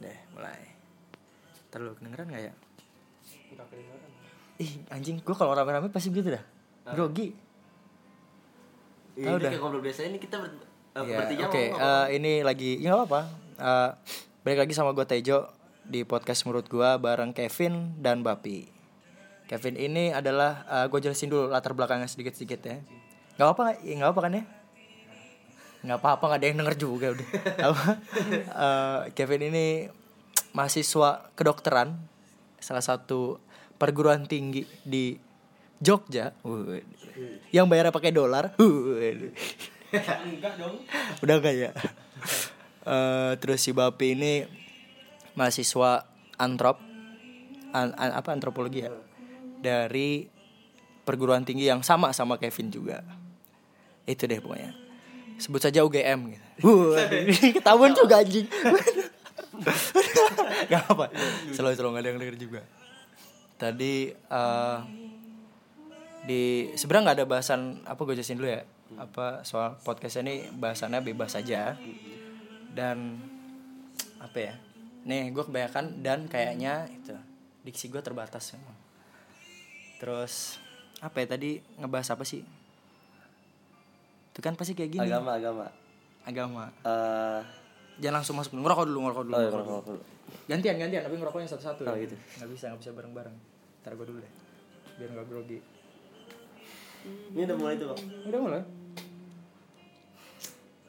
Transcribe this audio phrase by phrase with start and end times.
[0.00, 0.60] Deh, mulai.
[1.72, 2.52] Terlalu kedengeran gak ya?
[3.56, 4.10] Udah kedengeran.
[4.56, 6.44] Ih, anjing, gua kalau rame-rame pasti gitu dah.
[6.92, 7.32] Grogi.
[9.16, 9.50] Iya, ini dah.
[9.52, 10.52] kayak ngobrol biasa ini kita ber,
[10.96, 13.20] Iya, bertiga Oke, eh, ini lagi ya nggak apa-apa.
[13.56, 13.90] Eh,
[14.44, 15.48] balik lagi sama gue Tejo
[15.84, 18.68] di podcast menurut gue bareng Kevin dan Bapi.
[19.46, 22.76] Kevin ini adalah gue jelasin dulu latar belakangnya sedikit-sedikit ya.
[23.36, 23.78] Nggak apa nggak?
[23.84, 24.42] nggak apa kan ya?
[25.86, 27.28] Nggak apa-apa nggak ada yang denger juga udah.
[27.70, 27.84] apa?
[28.42, 29.66] Eh, Kevin ini
[30.50, 31.94] mahasiswa kedokteran
[32.58, 33.38] salah satu
[33.78, 35.14] perguruan tinggi di
[35.78, 36.34] Jogja.
[36.42, 36.82] Waduh.
[37.54, 38.50] Yang bayarnya pakai dolar.
[38.58, 40.82] Enggak dong.
[41.22, 41.70] Udah enggak ya?
[42.86, 44.46] Eh, terus si Bapi ini
[45.38, 46.02] mahasiswa
[46.36, 46.80] antrop
[47.70, 48.92] an- an- apa antropologi ya
[49.60, 50.26] dari
[51.02, 53.02] perguruan tinggi yang sama sama Kevin juga
[54.06, 54.72] itu deh pokoknya
[55.36, 56.44] sebut saja UGM gitu.
[57.60, 58.48] Ketahuan juga anjing.
[60.72, 61.08] Gak apa
[61.52, 62.60] selalu selalu gak ada yang denger juga.
[63.56, 64.78] Tadi eh,
[66.26, 66.42] di
[66.76, 68.62] sebenarnya nggak ada bahasan apa gue jelasin dulu ya?
[69.00, 71.72] Apa soal podcast ini bahasannya bebas saja
[72.76, 73.16] dan
[74.20, 74.54] apa ya?
[75.08, 77.16] Nih gue kebanyakan dan kayaknya itu
[77.64, 78.76] diksi gue terbatas emang.
[79.96, 80.60] terus
[81.00, 82.44] apa ya tadi ngebahas apa sih
[84.36, 85.66] itu kan pasti kayak gini agama agama.
[86.22, 87.40] agama Eh,
[87.98, 90.00] jangan langsung masuk ngerokok dulu ngerokok dulu, oh, iya, ngerokok kalau- dulu.
[90.44, 92.04] gantian gantian tapi ngerokoknya satu-satu Oh, ya.
[92.04, 92.16] gitu.
[92.36, 93.36] nggak bisa nggak bisa bareng-bareng
[93.80, 94.32] ntar gue dulu deh
[94.96, 95.58] biar nggak grogi
[97.06, 98.02] Ini udah mulai tuh, Bang.
[98.26, 98.62] udah mulai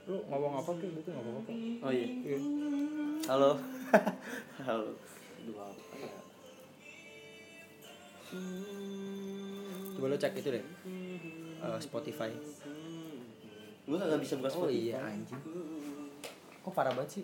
[0.04, 2.08] lu ngomong apa kayak gitu nggak apa-apa Oh iya.
[2.26, 2.38] Iya.
[3.28, 3.52] Halo.
[4.68, 4.90] Halo.
[5.44, 6.20] Dua apa ya?
[9.94, 10.64] coba lu cek itu deh
[11.58, 12.30] Eh, Spotify
[13.88, 14.78] Gua kagak bisa buka oh Spotify.
[14.84, 15.42] iya anjing
[16.60, 17.24] kok parah banget sih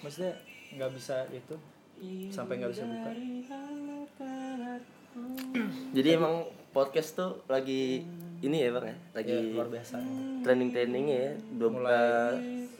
[0.00, 0.32] maksudnya
[0.72, 1.54] nggak bisa itu
[2.28, 3.10] sampai nggak bisa buka
[5.90, 6.34] Jadi emang
[6.70, 8.06] podcast tuh lagi
[8.40, 8.96] ini ya, Bang ya.
[9.12, 9.98] Lagi ya, luar biasa
[10.40, 11.32] trending-trendingnya ya.
[11.52, 11.90] Dua Mulai-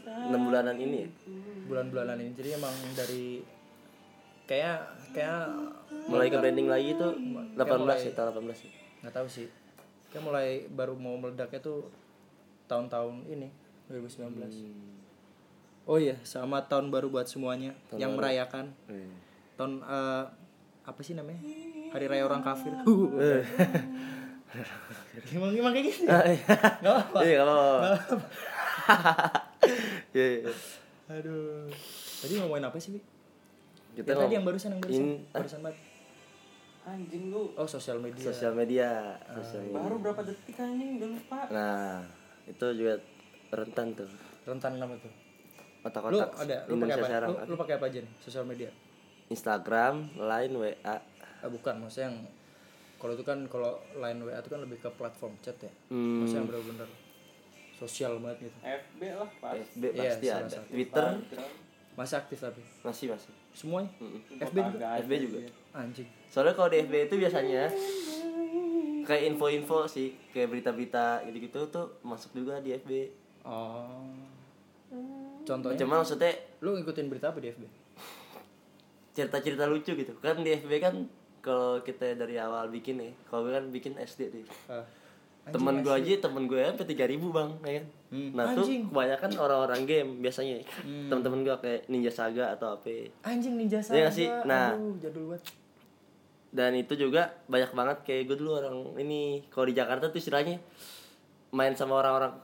[0.00, 0.98] bulan enam bulanan ini.
[1.00, 1.08] ya.
[1.66, 3.46] bulan-bulanan ini jadi emang dari
[4.44, 4.78] kayak
[5.10, 5.46] kayak
[6.06, 8.70] Mulai ke branding lagi tuh Kayak 18 mulai- ya, tahun 18 ya.
[9.00, 9.46] nggak tahu sih
[10.08, 11.86] kayak mulai baru mau meledaknya tuh
[12.70, 13.50] tahun-tahun ini
[13.90, 14.30] 2019
[15.84, 18.70] oh iya sama tahun baru buat semuanya yang merayakan.
[18.86, 19.10] Iya.
[19.56, 20.24] tahun eh,
[20.80, 21.42] apa sih namanya?
[21.90, 22.70] Hari raya orang kafir.
[25.30, 26.42] Emang emang kayak gitu Ah, iya.
[26.80, 27.60] nggak apa Iya, kalau
[30.12, 30.50] Iya,
[31.08, 31.68] aduh.
[32.20, 33.00] Tadi ngomongin apa sih Bi?
[33.92, 35.04] Kita Ya, tadi yang barusan yang barusan.
[35.04, 35.78] In- barusan banget.
[36.82, 37.52] Anjing lu.
[37.52, 38.24] oh sosial media.
[38.24, 38.88] Sosial media,
[39.32, 39.78] sosial media.
[39.78, 40.96] Baru berapa detik anjing?
[40.98, 41.38] Udah lupa.
[41.48, 41.96] Nah,
[42.50, 42.94] itu juga
[43.50, 44.10] rentan tuh.
[44.42, 45.16] rentan nama tuh lu
[45.82, 47.28] Otak-otak ada lu pakai apa sekarang.
[47.30, 48.70] lu, lu pakai apa aja nih sosial media
[49.26, 50.74] Instagram, Line, WA.
[50.90, 50.98] ah,
[51.46, 52.16] bukan maksudnya yang
[52.96, 56.36] kalau itu kan kalau line WA itu kan lebih ke platform chat ya Hmm, maksudnya
[56.36, 56.88] yang bener-bener
[57.72, 59.52] sosial banget gitu FB lah Pak.
[59.56, 60.58] FB Iya, pasti salah ada.
[60.66, 61.04] Twitter
[61.92, 63.32] masih aktif tapi masih masih.
[63.50, 64.20] semuanya Mm-mm.
[64.42, 65.38] FB juga FB juga.
[65.72, 67.62] anjing Soalnya kalau di FB itu biasanya
[69.02, 72.90] kayak info-info sih, kayak berita-berita gitu-gitu tuh masuk juga di FB.
[73.42, 74.10] oh
[75.40, 76.30] contohnya Cuma maksudnya
[76.60, 77.62] lu ngikutin berita apa di FB
[79.16, 80.12] cerita-cerita lucu gitu.
[80.18, 80.94] Kan di FB kan
[81.40, 84.44] kalau kita dari awal bikin nih, kalau gue kan bikin SD tuh.
[84.68, 84.84] Ah,
[85.48, 88.30] temen gue aja temen gue sampai tiga ribu bang ya kan Hmm.
[88.34, 88.82] nah Anjing.
[88.82, 91.06] tuh kebanyakan orang-orang game biasanya Hmm.
[91.08, 94.26] temen-temen gue kayak ninja saga atau apa anjing ninja Iya saga nggak sih?
[94.44, 94.74] Nah.
[94.74, 95.42] aduh jadul banget
[96.50, 100.58] dan itu juga banyak banget kayak gue dulu orang ini kalau di Jakarta tuh istilahnya
[101.54, 102.34] main sama orang-orang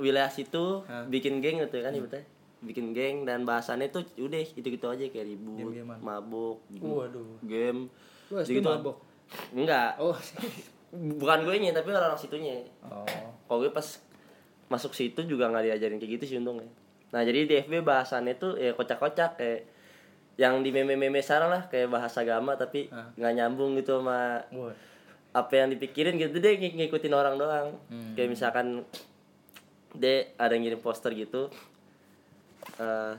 [0.00, 1.04] wilayah situ Hah.
[1.06, 2.24] bikin geng gitu kan ibaratnya.
[2.62, 5.98] Bikin geng dan bahasannya tuh udah gitu-gitu aja kayak ribut Game-gamean.
[5.98, 7.36] mabuk waduh.
[7.44, 7.90] game
[8.32, 8.96] lu SD gitu mabok?
[9.52, 9.98] Enggak.
[10.00, 10.16] Oh.
[11.20, 12.64] Bukan gue nya tapi orang-orang situnya.
[12.84, 13.04] Oh.
[13.48, 13.84] Kalau gue pas
[14.68, 16.68] masuk situ juga nggak diajarin kayak gitu sih untungnya.
[17.12, 19.68] Nah jadi di FB bahasannya tuh ya kocak-kocak kayak
[20.34, 23.12] yang di meme-meme sekarang lah kayak bahasa agama tapi Ah.
[23.12, 24.72] nggak nyambung gitu sama Wah.
[25.32, 28.12] apa yang dipikirin gitu deh ng- ngikutin orang doang Hmm.
[28.12, 28.84] kayak misalkan
[29.92, 31.52] deh ada yang ngirim poster gitu
[32.74, 33.12] eh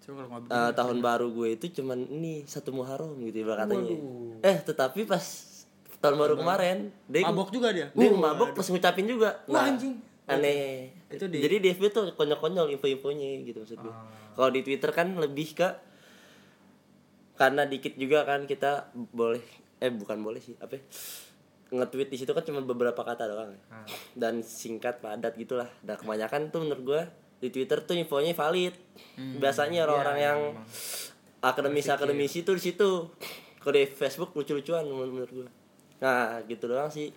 [0.00, 4.40] coba ngobrol eh, tahun baru gue itu cuman ini satu Muharram gitu ibarat katanya Waduh.
[4.42, 5.24] eh tetapi pas
[5.98, 9.98] tahun baru kemarin dia mabok juga dia dia mabok pas ngucapin juga Wah, Nah, anjing.
[10.28, 10.90] Aneh.
[11.08, 14.10] Itu di- jadi di FB tuh konyol-konyol info-infonya gitu maksud gue Ah.
[14.32, 15.68] kalau di Twitter kan lebih ke
[17.34, 19.44] karena dikit juga kan kita boleh
[19.76, 20.82] eh bukan boleh sih apa ya,
[21.70, 23.52] nge-tweet di situ kan cuma beberapa kata doang.
[23.68, 23.84] Ah.
[24.14, 25.68] dan singkat padat gitulah.
[25.78, 27.02] Dan kebanyakan tuh menurut gue
[27.38, 28.72] di Twitter tuh infonya valid.
[29.14, 29.36] Hmm.
[29.36, 30.66] biasanya orang-orang Iya, yang emang.
[31.42, 32.90] akademis akademisi tuh di situ.
[33.58, 35.48] Kalau di Facebook lucu-lucuan menurut menurut gue
[35.96, 37.08] nah gitu doang sih.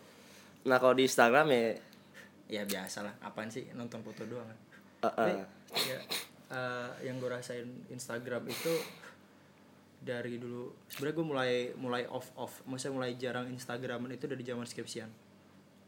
[0.62, 1.64] Nah kalau di Instagram ya
[2.50, 3.70] ya biasa lah apaan sih?
[3.78, 4.50] Nonton foto doang.
[5.00, 5.28] Uh, uh,
[5.72, 6.00] ya,
[6.52, 8.74] eh, yang gue rasain Instagram itu
[10.02, 10.74] dari dulu.
[10.90, 12.66] Sebenarnya gue mulai mulai off off.
[12.66, 15.30] Maksudnya mulai jarang Instagraman itu dari zaman skripsian.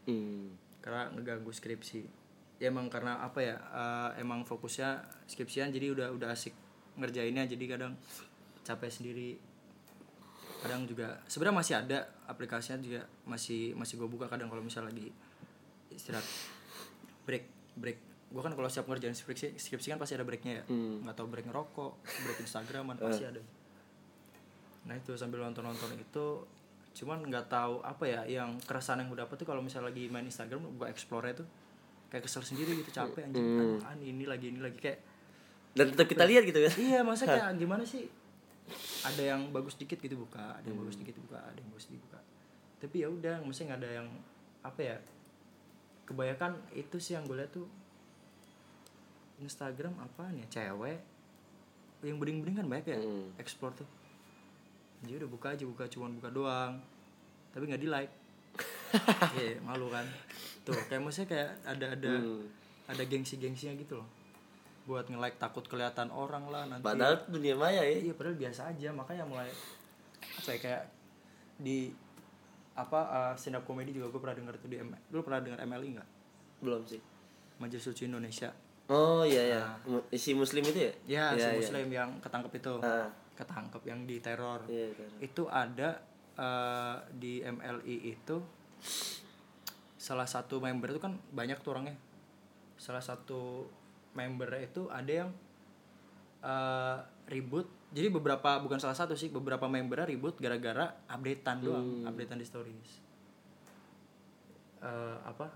[0.01, 0.57] Hmm.
[0.81, 2.09] karena ngeganggu skripsi.
[2.57, 3.57] Ya emang karena apa ya?
[3.57, 6.53] Eh, emang fokusnya skripsian jadi udah udah asik
[6.97, 7.45] ngerjainnya.
[7.45, 7.93] Jadi kadang
[8.65, 9.37] capek sendiri.
[10.61, 13.01] Kadang juga sebenarnya masih ada aplikasinya juga.
[13.29, 15.13] Masih masih gue buka kadang kalau misal lagi
[15.95, 16.25] istirahat.
[17.27, 17.45] Break
[17.77, 17.97] break.
[18.31, 20.63] Gue kan kalau siap ngerjain skripsi skripsi kan pasti ada breaknya ya.
[20.71, 21.03] Hmm.
[21.03, 21.91] nggak tahu break ngerokok
[22.27, 23.41] break instagraman pasti ada.
[24.87, 26.25] Nah itu sambil nonton nonton itu
[26.91, 30.27] cuman nggak tahu apa ya yang keresahan yang gue dapet tuh kalau misal lagi main
[30.27, 31.47] instagram gue explore tuh
[32.11, 33.43] kayak kesel sendiri gitu capek anjing.
[33.43, 33.61] Hmm.
[33.63, 34.99] Aduh, an, ini lagi ini lagi kayak
[35.71, 38.11] dan tetap kita lihat gitu kan iya masa kayak gimana sih?
[39.03, 42.03] Ada yang bagus dikit gitu buka ada yang bagus dikit buka ada yang bagus dikit
[42.11, 42.19] buka.
[42.83, 44.07] Tapi ya udah maksudnya nggak ada yang
[44.61, 44.95] apa ya
[46.03, 47.67] kebanyakan itu sih yang gue lihat tuh
[49.37, 51.01] Instagram apaan ya cewek
[52.01, 53.29] yang bening-bening kan banyak ya Hmm.
[53.37, 53.89] explore tuh.
[55.01, 56.77] Jadi udah buka aja buka cuman buka doang
[57.51, 58.13] tapi nggak di like
[59.37, 60.05] Iya malu kan.
[60.61, 62.45] Tuh kayak maksudnya kayak ada ada Hmm.
[62.85, 64.09] ada gengsi-gengsinya gitu loh.
[64.83, 66.81] Buat nge-like takut kelihatan orang lah nanti.
[66.81, 67.97] Padahal dunia maya ya.
[68.01, 69.49] Iya padahal biasa aja makanya mulai
[70.21, 70.83] apa ya kayak
[71.57, 71.93] di
[72.71, 75.59] apa uh, stand up comedy juga gue pernah denger tuh di M dulu pernah denger
[75.61, 76.09] MLI nggak?
[76.59, 77.01] Belum sih.
[77.57, 78.49] Majelis Lucu Indonesia.
[78.87, 80.91] Oh iya ya Mu- si muslim itu ya?
[81.05, 81.57] Ya Iya, si iya.
[81.57, 82.73] muslim yang ketangkep itu.
[82.81, 83.09] Ah.
[83.31, 84.61] ketangkep yang di teror.
[84.69, 85.17] Iya, teror.
[85.17, 85.89] itu ada
[86.35, 88.37] uh, di MLI itu
[89.95, 91.97] salah satu member itu kan banyak tuh orangnya.
[92.77, 93.65] Salah satu
[94.13, 95.29] membernya itu ada yang
[96.41, 102.39] uh, ribut jadi beberapa bukan salah satu sih beberapa membernya ribut gara-gara updatean doang updatean
[102.39, 103.03] di stories.
[104.79, 105.51] Eh, apa?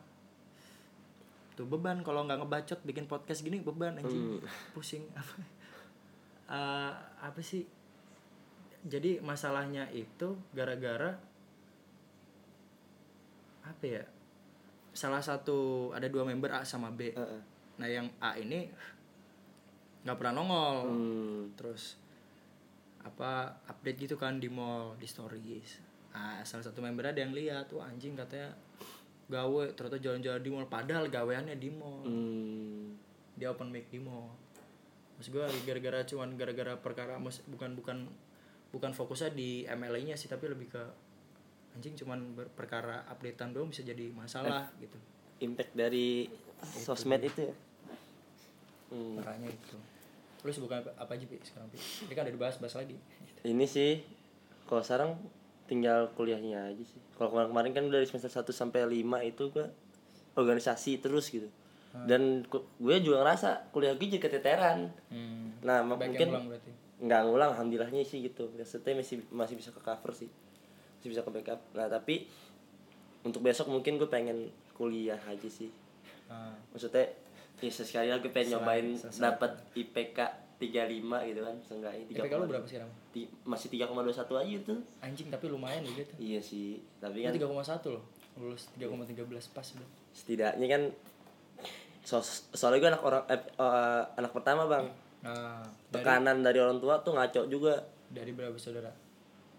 [1.56, 4.44] Tuh beban kalau nggak ngebacot bikin podcast gini beban anjing.
[4.76, 5.36] Pusing apa?
[6.52, 6.94] Eh,
[7.24, 7.64] apa sih?
[8.84, 11.16] Jadi masalahnya itu gara-gara
[13.64, 14.04] apa ya?
[14.92, 17.16] Salah satu ada dua member A sama B.
[17.16, 17.42] Heeh.
[17.76, 18.72] nah yang A ini
[20.04, 20.78] nggak pernah nongol.
[20.88, 21.44] Hmm.
[21.56, 22.05] terus
[23.06, 25.80] apa update gitu kan di mall di stories.
[26.12, 28.50] Ah salah satu member ada yang lihat tuh anjing katanya
[29.30, 32.02] gawe ternyata jalan-jalan di mall padahal gaweannya di mall.
[32.04, 32.98] Hmm.
[33.36, 34.32] dia open mic di mall.
[35.20, 38.08] Maksud gue gara-gara cuman gara-gara perkara mas, bukan bukan
[38.72, 40.84] bukan fokusnya di MLA nya sih tapi lebih ke
[41.76, 44.96] anjing cuman perkara updatean doang bisa jadi masalah gitu.
[45.44, 46.32] impact dari
[46.64, 47.56] sosmed itu ya?
[48.92, 49.20] Hmm.
[49.20, 49.76] parahnya itu
[50.46, 51.78] terus bukan apa, apa aja Pi, sekarang Pi?
[52.06, 52.94] ini kan udah dibahas bahas lagi.
[53.42, 54.06] Ini sih
[54.64, 55.18] kalau sekarang
[55.66, 57.02] tinggal kuliahnya aja sih.
[57.12, 59.74] Kalau kemarin kemarin kan dari semester 1 sampai 5 itu gua
[60.34, 61.50] organisasi terus gitu.
[61.96, 64.92] Dan ku- gue juga ngerasa kuliah gue jadi keteteran.
[65.08, 65.56] Hmm.
[65.64, 66.72] nah Baik mungkin yang ulang berarti?
[66.96, 68.52] nggak ngulang alhamdulillahnya sih gitu.
[68.52, 70.30] Maksudnya masih masih bisa ke cover sih.
[71.00, 71.58] Masih bisa ke backup.
[71.72, 72.28] Nah tapi
[73.24, 75.72] untuk besok mungkin gue pengen kuliah aja sih.
[76.28, 77.10] Ah, maksudnya
[77.60, 80.20] ya sekali lagi pengen nyobain dapat IPK
[80.56, 82.92] 35 gitu kan seenggaknya IPK lu berapa sekarang?
[83.12, 84.80] Ti- masih 3,21 aja tuh.
[85.04, 86.18] Anjing tapi lumayan juga tuh.
[86.20, 88.04] Iya sih tapi kan 3,1 loh
[88.36, 89.90] lulus 3,13 pas udah.
[90.12, 90.82] Setidaknya kan
[92.06, 92.22] so
[92.54, 94.86] soalnya gue anak orang eh, eh, anak pertama bang.
[95.26, 97.82] Nah dari, tekanan dari orang tua tuh ngaco juga.
[98.12, 98.92] Dari berapa saudara?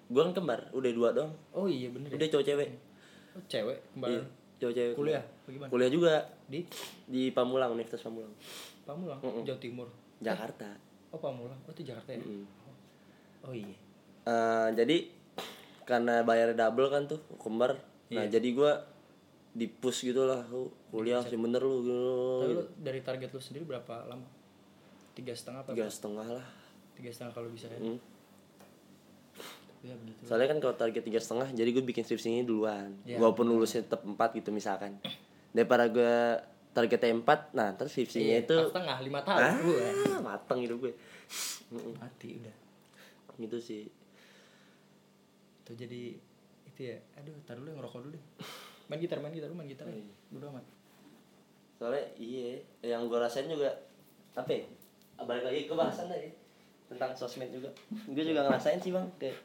[0.06, 2.16] Gue kan kembar udah dua dong oh iya bener ya?
[2.16, 2.68] Udah cowok cewek.
[3.36, 4.22] Oh, cewek kembali iya
[4.56, 6.14] cowok cewek kuliah bagaimana kuliah juga
[6.46, 6.60] di?
[7.06, 8.32] Di Pamulang Universitas Pamulang.
[8.86, 9.18] Pamulang?
[9.42, 9.88] Jawa Timur?
[10.22, 10.68] Jakarta.
[11.10, 11.58] Oh Pamulang?
[11.66, 12.22] Oh itu Jakarta ya?
[12.22, 12.44] Mm.
[13.46, 13.76] oh iya.
[14.26, 15.06] Eh, jadi
[15.86, 17.78] karena bayar double kan tuh kembar
[18.10, 18.38] nah Iya.
[18.38, 18.72] jadi gue
[19.56, 20.42] di push gitu lah
[20.90, 22.10] kuliah sih bener lu gitu.
[22.42, 24.26] Tapi lu dari target lu sendiri berapa lama?
[25.14, 25.70] Tiga setengah apa?
[25.72, 26.46] Tiga setengah lah.
[26.98, 27.78] Tiga setengah kalau bisa ya?
[27.78, 27.98] Hmm.
[29.86, 32.90] ya begitu soalnya kan kalau target tiga setengah jadi gue bikin skripsinya duluan.
[33.06, 34.98] Ya, walaupun lulusnya tetap empat gitu misalkan
[35.56, 36.16] daripada gue
[36.76, 40.92] targetnya empat nah terus skripsinya itu Empat setengah lima tahun ah, Wah, mateng hidup gue
[41.98, 42.56] mati udah.
[43.36, 43.82] Gitu sih.
[45.66, 46.14] Tuh jadi
[46.66, 46.96] itu ya.
[47.18, 48.24] Aduh tar dulu ngerokok dulu deh.
[48.86, 49.86] Main gitar main gitar lu main gitar
[50.30, 50.64] udah amat.
[51.76, 53.72] Soalnya iya yang gue rasain juga
[54.38, 54.64] apa ya?
[55.26, 56.30] Balik lagi ke bahasan tadi
[56.86, 57.72] tentang sosmed juga.
[58.06, 59.36] Gue juga ngerasain sih bang kayak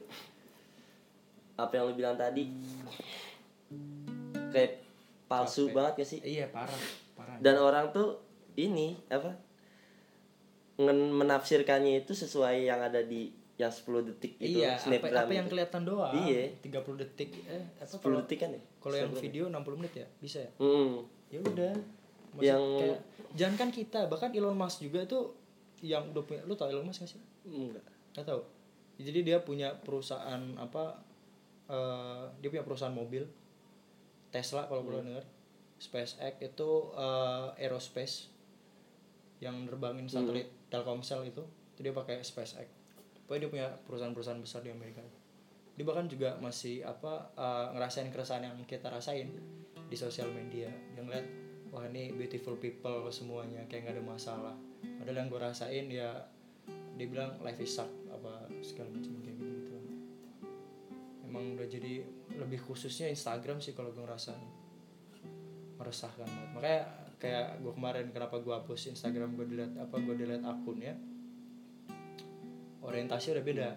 [1.57, 2.45] apa yang lu bilang tadi.
[4.51, 4.80] Kayak
[5.31, 5.75] palsu Capek.
[5.75, 6.19] banget gak sih?
[6.19, 6.79] Iya parah
[7.15, 7.35] parah.
[7.39, 8.19] Dan orang tuh
[8.59, 9.31] ini apa
[10.81, 15.47] menafsirkannya itu sesuai yang ada di yang 10 detik itu iya apa, snapgram apa yang
[15.47, 16.13] kelihatan doang?
[16.17, 16.49] Iya.
[16.65, 18.61] 30 detik eh apa 10 kalau detik kan ya?
[18.81, 20.07] kalau yang video 60 menit ya?
[20.17, 20.51] Bisa ya?
[20.57, 21.05] Hmm.
[21.29, 21.73] ya udah.
[22.31, 22.99] Maksud Yang- kayak,
[23.37, 25.37] jangan kan kita bahkan Elon Musk juga tuh
[25.83, 27.21] yang udah punya lu tau Elon Musk gak sih?
[27.45, 27.85] Enggak.
[28.17, 28.41] Nggak tahu
[29.01, 31.01] jadi dia punya perusahaan apa
[31.67, 33.25] eh, dia punya perusahaan mobil
[34.31, 35.27] Tesla kalau perlu dengar
[35.81, 38.31] SpaceX itu eh, aerospace
[39.41, 41.43] yang nerbangin satelit Telkomsel itu.
[41.75, 42.69] Itu dia pakai SpaceX.
[43.25, 45.01] Pokoknya dia punya perusahaan-perusahaan besar di Amerika.
[45.75, 49.33] Dia bahkan juga masih apa eh, ngerasain keresahan yang kita rasain
[49.89, 50.69] di sosial media.
[50.95, 51.27] Yang ngeliat
[51.73, 54.55] wah ini beautiful people semuanya kayak nggak ada masalah.
[55.01, 56.09] Padahal yang gue rasain ya
[57.01, 59.77] dia bilang life is suck apa segala macam kayak gitu gitu
[61.25, 62.05] emang udah jadi
[62.37, 64.39] lebih khususnya Instagram sih kalau gue ngerasain
[65.75, 66.81] meresahkan banget makanya
[67.17, 70.93] kayak gue kemarin kenapa gue hapus Instagram gue delete apa gue delete akunnya
[72.81, 73.69] orientasi udah beda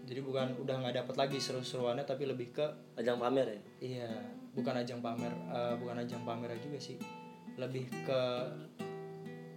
[0.00, 2.66] jadi bukan udah nggak dapet lagi seru-seruannya tapi lebih ke
[2.96, 4.10] ajang pamer ya Iya,
[4.52, 7.00] bukan ajang pamer, eh, bukan ajang pamer juga sih.
[7.56, 8.20] Lebih ke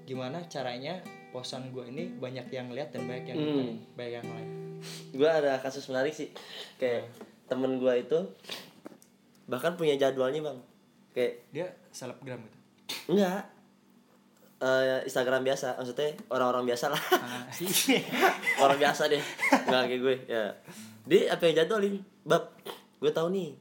[0.03, 3.75] gimana caranya posan gue ini banyak yang lihat dan banyak yang Hmm.
[3.95, 4.51] banyak yang like.
[5.11, 6.27] gue ada kasus menarik sih
[6.75, 7.07] kayak
[7.47, 8.19] temen gue itu
[9.45, 10.57] bahkan punya jadwalnya bang.
[11.13, 12.57] Kayak Dia selebgram gitu.
[13.13, 13.43] enggak.
[14.63, 17.03] Eh, Instagram biasa maksudnya orang-orang biasa lah.
[17.19, 17.99] Ah, iya.
[18.63, 19.19] orang biasa deh.
[19.67, 20.43] Nggak kayak gue ya.
[21.03, 21.99] Dia apa yang jadwalin?
[22.23, 22.55] Bab
[23.03, 23.51] gue tahu nih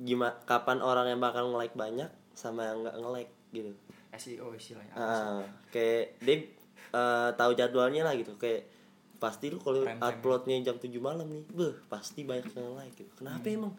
[0.00, 3.72] gimana kapan orang yang bakal nge-like banyak sama yang nggak nge-like gitu.
[4.14, 4.94] SEO istilahnya.
[4.94, 5.42] Ah,
[5.74, 6.46] kayak dia
[6.94, 8.38] eh, tahu jadwalnya lah gitu.
[8.38, 8.70] Kayak
[9.20, 13.12] pasti lu kalau uploadnya jam 7 malam nih beh pasti banyak yang like gitu.
[13.14, 13.72] Kenapa emang?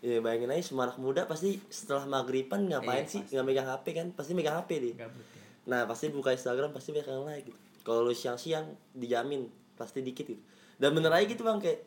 [0.00, 3.86] Ya bayangin aja semua anak muda pasti setelah maghriban ngapain Iya, sih nggak megang HP
[3.92, 4.06] kan?
[4.16, 4.94] Pasti megang HP deh.
[4.96, 5.38] Gabut ya.
[5.68, 7.58] nah pasti buka Instagram pasti banyak yang like gitu.
[7.84, 8.64] Kalau lu siang-siang
[8.96, 9.44] dijamin
[9.76, 10.40] pasti dikit gitu.
[10.80, 11.84] Dan bener aja gitu bang kayak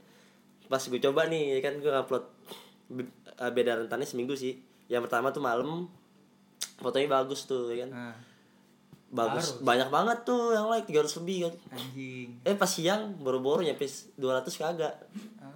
[0.70, 2.24] pas gue coba nih ya kan gue upload
[2.94, 4.62] eh, beda rentannya seminggu sih.
[4.86, 5.90] Yang pertama tuh malam
[6.78, 7.90] fotonya bagus tuh ya kan?
[7.90, 8.16] Nah,
[9.14, 9.46] bagus.
[9.56, 9.62] Harus.
[9.62, 11.54] banyak banget tuh yang like 300 lebih kan.
[11.78, 12.30] Anjing.
[12.42, 14.94] eh pas siang boro-boro nyampe 200 kagak.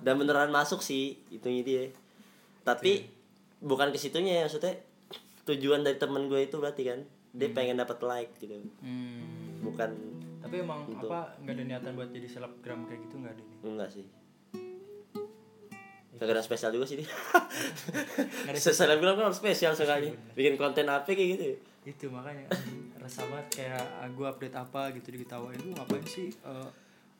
[0.05, 1.83] Dan beneran masuk sih itunya dia.
[2.61, 3.09] Tapi
[3.57, 4.77] bukan ke situnya ya maksudnya
[5.49, 7.01] tujuan dari temen gue itu berarti kan.
[7.33, 8.61] Dia pengen dapat like gitu.
[8.81, 9.65] Hmm.
[9.65, 9.89] bukan
[10.37, 13.57] Tapi emang apa nggak ada niatan buat jadi selebgram kayak gitu nggak ada nih.
[13.65, 14.05] enggak sih.
[16.17, 17.09] Gak ada spesial juga sih dia.
[18.97, 20.09] Bilang kan harus spesial sekali.
[20.33, 21.45] Bikin konten apa kayak gitu
[21.87, 22.51] itu makanya
[23.07, 25.59] banget kayak gue update apa gitu diketawain.
[25.63, 26.29] Lu ngapain sih?
[26.43, 26.67] Eh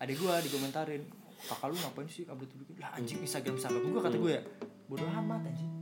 [0.04, 1.04] adik gue dikomentarin.
[1.38, 4.44] Kakak lu ngapain sih update begitu lah anjing Instagram salah gue kata gue ya.
[4.90, 5.74] Bodoh amat anjing.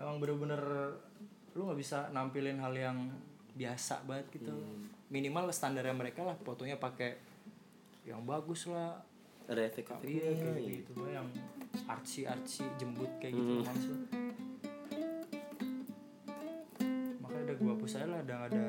[0.00, 0.62] Emang bener-bener
[1.52, 2.96] lu nggak bisa nampilin hal yang
[3.54, 4.56] biasa banget gitu.
[5.12, 7.18] Minimal standarnya mereka lah fotonya pakai
[8.08, 8.98] yang bagus lah.
[9.50, 11.26] Ada efek iya kayak gitu yang
[11.90, 14.00] artsy artsy jembut kayak gitu males lah.
[17.60, 18.64] Gua hapus aja lah udah nggak ada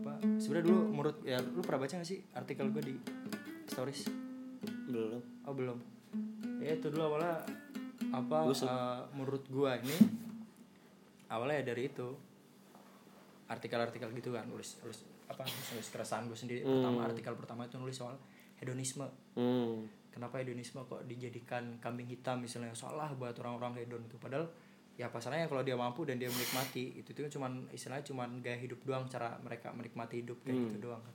[0.00, 2.96] apa sebenarnya dulu menurut ya lu pernah baca gak sih artikel gua di
[3.68, 4.08] stories?
[4.88, 5.20] Belum.
[5.44, 5.78] Oh belum.
[6.62, 7.42] Ya itu dulu awalnya
[8.14, 9.96] apa eh, menurut gua ini
[11.28, 12.08] awalnya ya dari itu.
[13.44, 16.60] Artikel-artikel gitu kan nulis nulis apa nulis, keresahan gue sendiri.
[16.64, 18.16] Pertama artikel pertama itu nulis soal
[18.56, 19.04] hedonisme.
[19.36, 19.84] Hmm.
[20.14, 24.14] kenapa hedonisme kok dijadikan kambing hitam misalnya salah buat orang-orang hedon itu.
[24.16, 24.46] Padahal
[24.94, 28.54] ya pasalnya kalau dia mampu dan dia menikmati itu itu kan cuman istilahnya cuman gaya
[28.54, 31.14] hidup doang cara mereka menikmati hidup kayak gitu doang kan.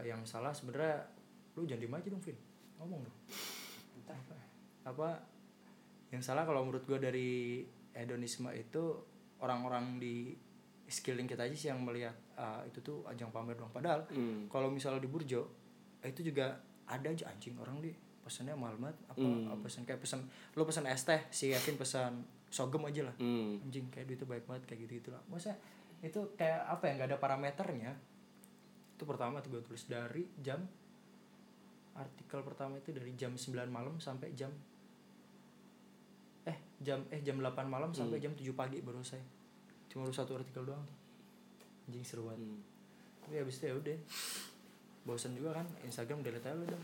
[0.00, 1.04] Eh, yang salah sebenarnya
[1.56, 2.38] lu jangan diem aja dong Vin.
[2.80, 3.16] Ngomong dong.
[4.08, 4.36] Apa,
[4.88, 5.08] apa?
[6.12, 7.30] Yang salah kalau menurut gue dari
[7.92, 9.04] hedonisme itu
[9.40, 10.32] orang-orang di
[10.86, 13.72] skilling kita aja sih yang melihat ah, itu tuh ajang pamer doang.
[13.72, 14.48] Padahal Hmm.
[14.48, 15.44] kalau misalnya di Burjo
[16.00, 17.92] itu juga ada aja anjing orang di.
[18.26, 19.86] Pesannya mahal banget apa, apa pesan?
[19.86, 20.18] Kayak pesan
[20.58, 22.12] lu pesan es teh si Kevin pesan
[22.50, 23.16] sogem aja lah.
[23.18, 23.58] Hmm.
[23.66, 25.22] anjing kayak duitnya baik banget kayak gitu gitu lah.
[25.28, 25.58] Maksudnya
[26.04, 27.92] itu kayak apa ya nggak ada parameternya.
[28.96, 30.62] Itu pertama tuh gue tulis dari jam
[31.96, 34.52] artikel pertama itu dari jam 9 malam sampai jam
[36.44, 39.24] eh jam eh jam 8 malam sampai jam 7 pagi baru saya
[39.88, 40.84] cuma urus satu artikel doang.
[41.88, 42.44] Anjing seru banget.
[42.44, 42.60] Hmm.
[43.24, 43.98] tapi habis itu ya udah.
[45.06, 46.82] Bosan juga kan Instagram delete aja udah.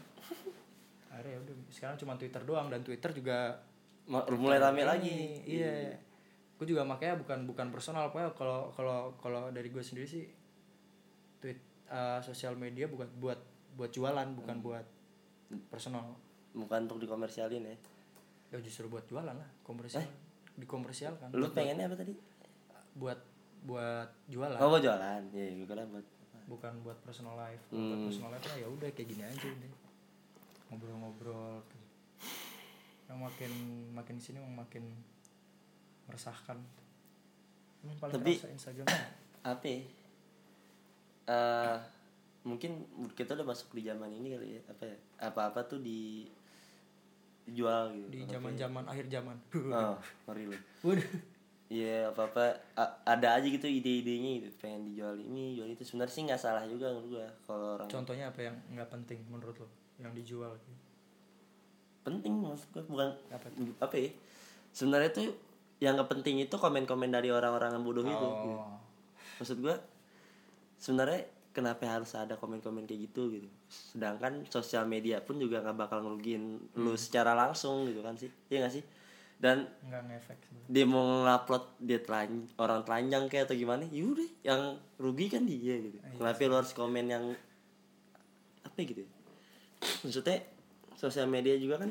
[1.13, 1.55] Akhirnya ya udah.
[1.69, 3.61] Sekarang cuma Twitter doang dan Twitter juga
[4.09, 5.95] mulai rame ini, lagi iya
[6.59, 8.11] gue juga makanya bukan bukan personal.
[8.11, 10.27] Pokoknya kalau kalau kalau dari gue sendiri sih
[11.39, 13.39] tweet uh, sosial media bukan buat
[13.75, 14.65] buat jualan bukan Hmm.
[14.65, 14.87] buat
[15.69, 16.15] personal.
[16.53, 17.77] Bukan untuk dikomersialin ya?
[18.51, 20.05] Ya justru buat jualan lah komersial.
[20.55, 21.33] Dikomersial kan.
[21.33, 22.15] Lu pengennya apa tadi?
[22.95, 23.19] Buat
[23.63, 24.59] buat jualan.
[24.59, 25.23] Oh mau jualan.
[25.33, 26.07] Ya gue kira buat
[26.47, 27.63] bukan buat personal life.
[27.67, 28.07] Kalau buat Hmm.
[28.07, 29.73] personal life lah ya udah kayak gini aja udah.
[30.69, 31.59] Ngobrol-ngobrol
[33.13, 33.53] yang makin
[33.93, 34.89] makin sini emang makin
[36.09, 36.57] meresahkan.
[37.85, 38.89] Emang paling Tapi- Instagram.
[39.45, 39.81] apa ya?
[41.29, 41.79] Eh,
[42.43, 44.63] mungkin kita udah masuk di zaman ini kali ya.
[44.73, 44.97] Apa ya?
[45.21, 46.25] Apa apa tuh di
[47.45, 48.07] dijual gitu.
[48.09, 48.39] Di ya?
[48.39, 49.37] zaman-zaman akhir zaman.
[49.75, 49.99] Oh
[50.31, 51.11] ngeri lu Waduh.
[51.73, 52.45] Iya apa apa
[53.09, 54.49] ada aja gitu ide-idenya gitu.
[54.61, 55.83] Pengen dijual ini jual itu.
[55.83, 59.57] Sebenarnya sih nggak salah juga menurut gua kalau orang contohnya apa yang nggak penting menurut
[59.57, 59.69] lo?
[59.99, 60.53] Yang dijual
[62.03, 63.47] penting maksud gua bukan Apa
[63.83, 64.11] apa, ya?
[64.75, 65.29] Sebenarnya tuh
[65.83, 68.13] yang nggak penting itu komen-komen dari orang-orang yang bodoh itu.
[68.13, 68.27] Gitu.
[68.27, 68.79] oh.
[69.43, 69.77] Maksud gua
[70.79, 73.49] sebenarnya kenapa harus ada komen-komen kayak gitu gitu?
[73.69, 78.33] Sedangkan sosial media pun juga nggak bakal ngerugiin lu secara langsung gitu kan sih?
[78.49, 78.85] Iya gak sih?
[79.43, 80.39] Dan nggak ngefek
[80.71, 85.77] dia mau ngupload dia telan orang telanjang kayak atau gimana yaudah yang rugi kan dia
[85.83, 85.99] gitu.
[86.17, 87.25] Kenapa lu harus komen yang
[88.63, 89.11] apa gitu ya?
[90.07, 90.39] maksudnya
[91.03, 91.91] sosial media juga kan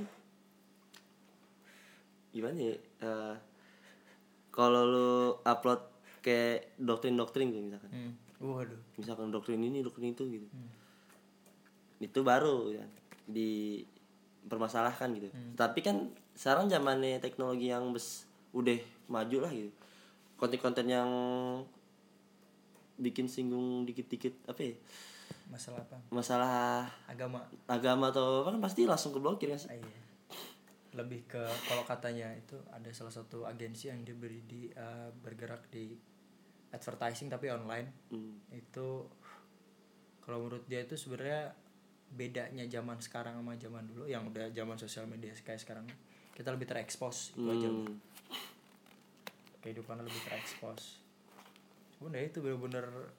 [2.32, 3.36] gimana ya eh,
[4.56, 5.12] kalau lu
[5.44, 5.84] upload
[6.24, 7.92] kayak doktrin-doktrin gitu misalkan.
[7.92, 8.14] Hmm.
[8.40, 8.80] waduh.
[8.96, 10.48] Misalkan doktrin ini doktrin itu gitu.
[12.00, 12.86] Itu baru ya
[13.28, 15.28] dipermasalahkan gitu.
[15.60, 18.24] Tapi kan sekarang zamannya teknologi yang bes
[18.56, 18.80] udah
[19.12, 19.72] maju lah gitu.
[20.40, 21.10] Konten-konten yang
[23.02, 24.76] bikin singgung dikit-dikit apa ya
[25.52, 25.98] masalah apa?
[26.10, 26.52] Masalah
[27.12, 27.44] agama.
[27.68, 29.70] Agama atau apa kan pasti langsung keblokir kan sih?
[29.70, 30.00] Ah, iya.
[30.92, 31.40] lebih ke
[31.72, 35.96] kalau katanya itu ada salah satu agensi yang dia beri di eh, bergerak di
[36.72, 38.12] advertising tapi online.
[38.12, 38.40] Hmm.
[38.52, 39.08] itu
[40.20, 41.56] kalau menurut dia itu sebenarnya
[42.12, 45.88] bedanya zaman sekarang sama zaman dulu yang udah zaman sosial media kayak sekarang.
[46.36, 47.68] Kita lebih terekspos itu aja.
[47.72, 47.96] Hmm.
[49.64, 51.00] kehidupannya lebih terekspos.
[51.96, 53.16] Cuman ya itu bener-bener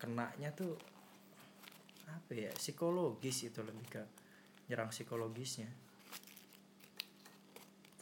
[0.00, 0.74] kenanya tuh
[2.06, 4.02] apa ya psikologis itu lebih ke
[4.70, 5.70] nyerang psikologisnya.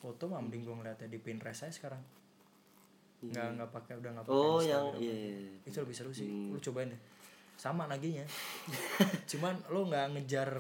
[0.01, 2.03] Foto mah mending gue ngeliatnya di Pinterest saya sekarang.
[3.25, 5.05] Nggak nggak pakai udah nggak pakai oh yang Instagram.
[5.05, 6.29] iya, iya, itu lebih seru sih.
[6.29, 7.01] Lu cobain deh.
[7.57, 8.25] Sama naginya.
[9.31, 10.51] Cuman lo nggak ngejar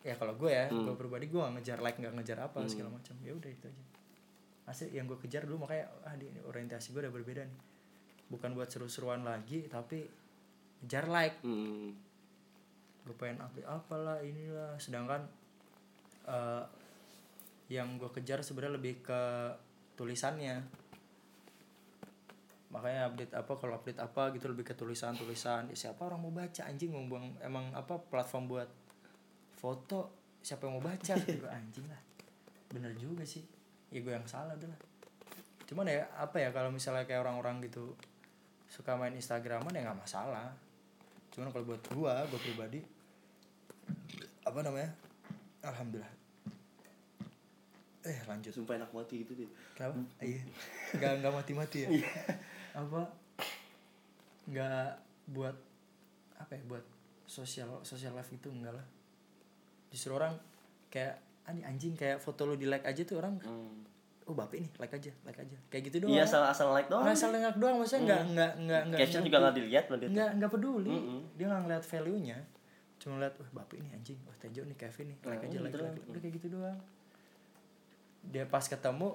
[0.00, 3.16] ya kalau gue ya gue pribadi gue nggak ngejar like nggak ngejar apa segala macam.
[3.24, 3.84] Ya udah itu aja.
[4.68, 7.60] Asli yang gue kejar dulu makanya ah di orientasi gue udah berbeda nih.
[8.28, 10.04] Bukan buat seru-seruan lagi tapi
[10.84, 11.40] ngejar like.
[11.40, 12.09] Hmm.
[13.10, 14.78] Gue pengen update apalah inilah.
[14.78, 15.26] Sedangkan
[16.30, 16.62] eh,
[17.70, 19.22] yang gue kejar sebenarnya lebih ke
[19.98, 20.62] tulisannya.
[22.70, 26.30] Makanya update apa kalau update apa gitu lebih ke tulisan tulisan ya, siapa orang mau
[26.30, 26.70] baca?
[26.70, 28.70] Anjing mau buang emang apa platform buat
[29.58, 30.14] foto?
[30.38, 31.14] Siapa yang mau baca?
[31.26, 32.00] Gitu anjing lah.
[32.70, 33.42] Bener juga sih.
[33.90, 34.80] Ya gue yang salah udah lah.
[35.66, 37.94] Cuman ya apa ya kalau misalnya kayak orang-orang gitu
[38.70, 40.54] suka main instagraman ya nggak masalah.
[41.34, 42.82] Cuman kalau buat gua gua pribadi
[44.44, 44.90] apa namanya?
[45.60, 46.20] Alhamdulillah.
[48.00, 48.52] Eh lanjut.
[48.56, 50.00] Sumpah enak mati gitu deh kenapa?
[50.24, 50.40] Iya.
[50.96, 51.88] Nggak nggak mati mati ya
[52.72, 53.02] apa?
[54.48, 54.88] Nggak
[55.30, 55.56] buat
[56.40, 56.84] apa ya buat
[57.28, 58.86] sosial sosial life gitu enggak lah.
[59.92, 60.32] Justru orang
[60.88, 63.36] kayak anjing anjing kayak foto lu di like aja tuh orang.
[63.44, 63.88] Hmm.
[64.28, 65.56] oh bapak ini like aja like aja.
[65.68, 66.14] Kayak gitu doang.
[66.14, 67.02] Iya asal asal like doang.
[67.02, 70.94] Asal like doang maksudnya nggak nggak nggak nggak caption juga nggak dilihat nggak nggak peduli.
[70.94, 71.20] Mm-mm.
[71.34, 72.38] dia nggak ngeliat value nya
[73.00, 75.74] cuma ngeliat wah bapak ini anjing wah Tejo nih Kevin nih like aja like, like,
[75.74, 75.96] doang.
[76.06, 76.78] udah kayak gitu doang
[78.22, 79.08] dia pas ketemu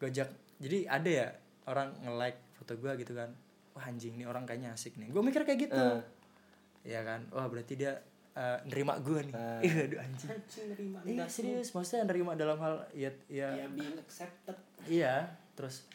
[0.00, 1.28] gojek jadi ada ya
[1.64, 3.30] orang nge-like foto gua gitu kan
[3.72, 6.00] wah anjing nih orang kayaknya asik nih gue mikir kayak gitu Eh.
[6.86, 7.98] ya kan wah berarti dia
[8.32, 9.60] eh, nerima gue nih Eh.
[9.62, 13.66] Ih, aduh anjing Anjing nerima iya enggak serius maksudnya nerima dalam hal ya ya Ya
[13.68, 14.56] being accepted.
[14.84, 15.88] Iya, terus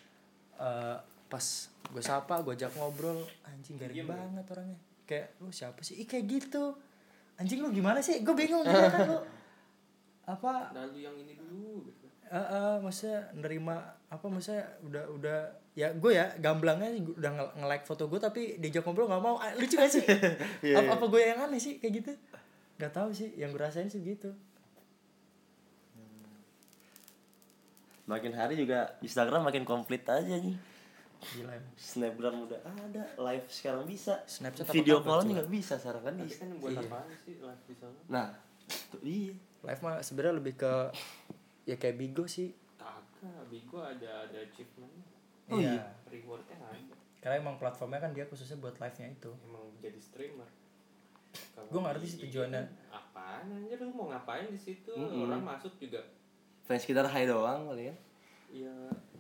[0.56, 1.46] eh, pas
[1.88, 4.06] gue sapa, gue ajak ngobrol, anjing garing ya?
[4.06, 4.80] banget orangnya.
[5.10, 5.98] Kayak lu siapa sih?
[5.98, 6.78] Ih kayak gitu.
[7.36, 8.22] Anjing lu gimana sih?
[8.22, 9.18] Gue bingung gitu kan lu.
[10.24, 12.06] Apa Lalu yang ini dulu gitu.
[12.30, 15.40] eh eh, maksudnya nerima apa maksudnya udah udah
[15.74, 19.50] ya gue ya gamblangnya udah nge- nge-like foto gue tapi diajak ngobrol nggak mau Ah,
[19.56, 20.06] lucu gak sih
[20.62, 22.12] Iya, apa, apa gue yang aneh sih kayak gitu
[22.78, 24.30] nggak tahu sih yang gue rasain sih gitu
[28.06, 30.58] makin hari juga Instagram makin komplit aja nih
[31.22, 31.52] gila.
[31.76, 35.20] Snapgram udah ada live sekarang bisa Snapchat video coba?
[35.22, 36.82] juga bisa sekarang kan Tapi bisa kan buat Iya.
[36.82, 38.00] apaan sih live di sana?
[38.08, 38.28] nah
[38.88, 40.74] tuh, iya live mah sebenarnya lebih ke
[41.66, 44.96] ya kayak bigo sih Kagak, Bigo ada ada achievement
[45.48, 45.76] Oh Iya.
[45.76, 45.86] iya.
[46.08, 46.96] rewardnya ada.
[47.20, 49.28] Karena emang platformnya kan dia khususnya buat live-nya itu.
[49.44, 50.48] Emang jadi streamer.
[51.60, 52.64] Nggak ngerti sih tujuannya.
[52.88, 54.88] Apaan anjir lu mau ngapain di situ?
[54.90, 55.26] Mm-mm.
[55.26, 56.00] Orang masuk juga
[56.62, 57.96] fans kita high doang kali ya
[58.52, 58.76] ya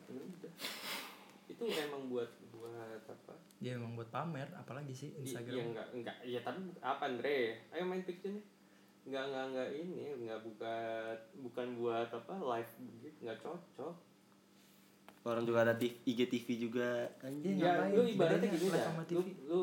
[0.05, 0.51] ya udah.
[1.60, 3.36] Itu emang buat buat apa?
[3.60, 5.52] Dia emang buat pamer apalagi sih I- Instagram.
[5.54, 6.17] Iya enggak enggak.
[6.24, 7.39] Ya tapi apa Andre?
[7.69, 8.45] Ayo main picture nih
[9.06, 13.95] enggak enggak enggak ini enggak bukan bukan buat apa live begitu enggak cocok.
[15.22, 16.89] Orang juga ada TV, IGTV juga.
[17.19, 17.91] Anjing Iya, ya ngapain?
[17.91, 19.28] lu ibaratnya gini live dah sama lu, TV.
[19.45, 19.62] lu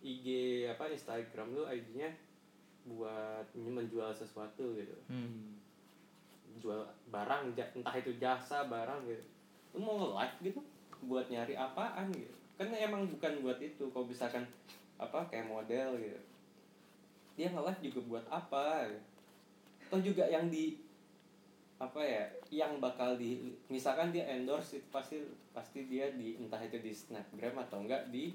[0.00, 0.26] IG
[0.68, 2.10] apa Instagram lu ID-nya
[2.84, 4.94] buat menjual sesuatu gitu.
[5.06, 5.58] Hmm.
[6.54, 6.78] jual
[7.08, 9.24] barang entah itu jasa barang gitu.
[9.72, 10.60] Lu mau nge-live gitu
[11.06, 14.46] buat nyari apaan gitu kan emang bukan buat itu kalau misalkan
[15.00, 16.20] apa kayak model gitu
[17.32, 19.02] dia nge-live juga buat apa gitu.
[19.88, 20.78] atau juga yang di
[21.82, 25.18] apa ya yang bakal di misalkan dia endorse itu pasti
[25.50, 28.30] pasti dia di entah itu di snapgram atau enggak di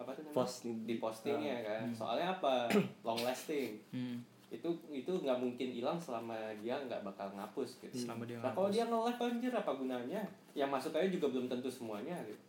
[0.00, 0.36] apa tuh namanya?
[0.40, 0.64] Post.
[0.64, 2.72] di postingnya kan soalnya apa
[3.06, 4.24] long lasting Hmm.
[4.48, 6.34] itu itu nggak mungkin hilang selama
[6.64, 8.08] dia nggak bakal ngapus gitu.
[8.08, 10.22] Selama dia nah kalau dia nge-live anjir apa gunanya?
[10.52, 12.42] Yang masuk aja juga belum tentu semuanya gitu.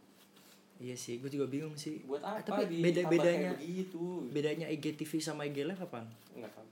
[0.80, 4.26] iya sih gue juga bingung sih Buat Eh, apa tapi di beda bedanya begitu?
[4.28, 6.66] bedanya IGTV sama IG Live apaan Enggak tahu.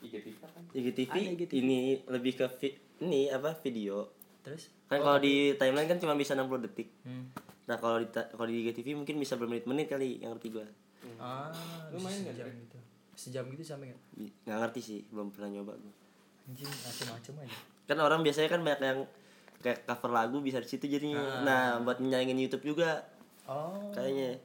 [0.00, 0.62] IGTV kan.
[0.72, 1.52] IGTV, IGTV.
[1.56, 4.06] ini lebih ke vi- ini apa video
[4.40, 7.24] terus kan kalau di timeline kan cuma bisa 60 detik hmm.
[7.66, 10.66] nah kalau di kalau di IGTV mungkin bisa bermenit-menit kali yang ngerti gua
[11.18, 11.50] ah
[11.90, 12.62] Lu bisa main nggak, sejam Dre?
[12.62, 12.78] gitu
[13.12, 15.92] sejam gitu sampai nggak Bi- nggak ngerti sih belum pernah nyoba gua
[16.46, 19.00] anjing macem-macem aja kan orang biasanya kan banyak yang
[19.60, 21.42] kayak cover lagu bisa di situ jadinya.
[21.42, 23.04] Nah buat nyaingin YouTube juga.
[23.46, 23.92] Oh.
[23.94, 24.38] Kayaknya.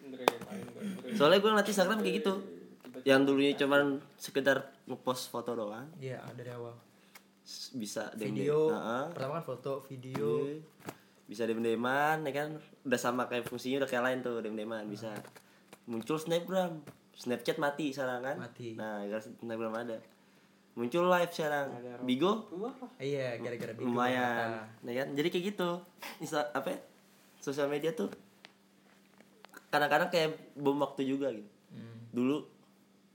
[0.00, 0.24] Indra.
[1.12, 2.34] soalnya gue ngeliat Instagram kayak gitu.
[3.04, 5.86] Yang dulunya cuman sekedar ngepost foto doang.
[6.00, 6.74] Iya dari awal.
[7.76, 8.70] Bisa video.
[8.72, 10.44] Nah, pertama kan foto video.
[11.30, 12.48] Bisa dem deman ya kan?
[12.82, 15.14] Udah sama kayak fungsinya udah kayak lain tuh dem deman bisa
[15.86, 16.82] muncul snapgram.
[17.14, 18.36] Snapchat mati sekarang kan?
[18.40, 18.72] Mati.
[18.80, 20.00] nah gara snapgram ada
[20.80, 21.66] muncul live sekarang.
[22.08, 24.64] Bigo Wah, iya gara-gara video lumayan.
[24.80, 25.08] ya kan?
[25.12, 25.70] Jadi kayak gitu.
[26.24, 26.80] Insta apa ya?
[27.40, 28.12] sosial media tuh
[29.72, 31.48] kadang-kadang kayak bom waktu juga gitu.
[31.70, 32.10] Hmm.
[32.10, 32.42] dulu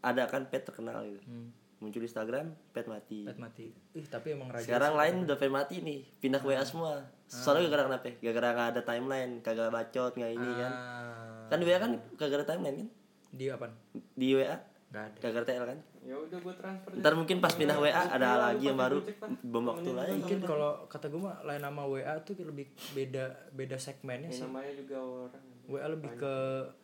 [0.01, 1.21] ada kan pet terkenal gitu.
[1.25, 1.49] Hmm.
[1.83, 3.27] muncul di Instagram pet mati.
[3.27, 3.67] Pet mati.
[3.93, 6.01] Ih tapi emang raja sekarang lain udah pet mati nih.
[6.17, 7.05] Pindah ke WA semua.
[7.27, 8.13] Soalnya gara-gara kenapa ya?
[8.25, 10.71] gara-gara nggak ada timeline kagak bacot nggak ini kan?
[10.71, 12.89] Ah, kan di WA kan kagak ada timeline kan?
[13.35, 15.17] Dia apa di WA nggak ada.
[15.19, 16.89] Kagak ada TL kan ya udah gua transfer.
[16.95, 19.01] ntar mungkin pas pindah WA ada lagi yang baru
[19.41, 20.13] bom waktu lagi.
[20.15, 24.43] mungkin kalau kata gue mah lain nama WA tuh lebih beda beda segmennya Ya, sih.
[24.45, 25.43] namanya juga orang.
[25.65, 26.33] WA lebih ke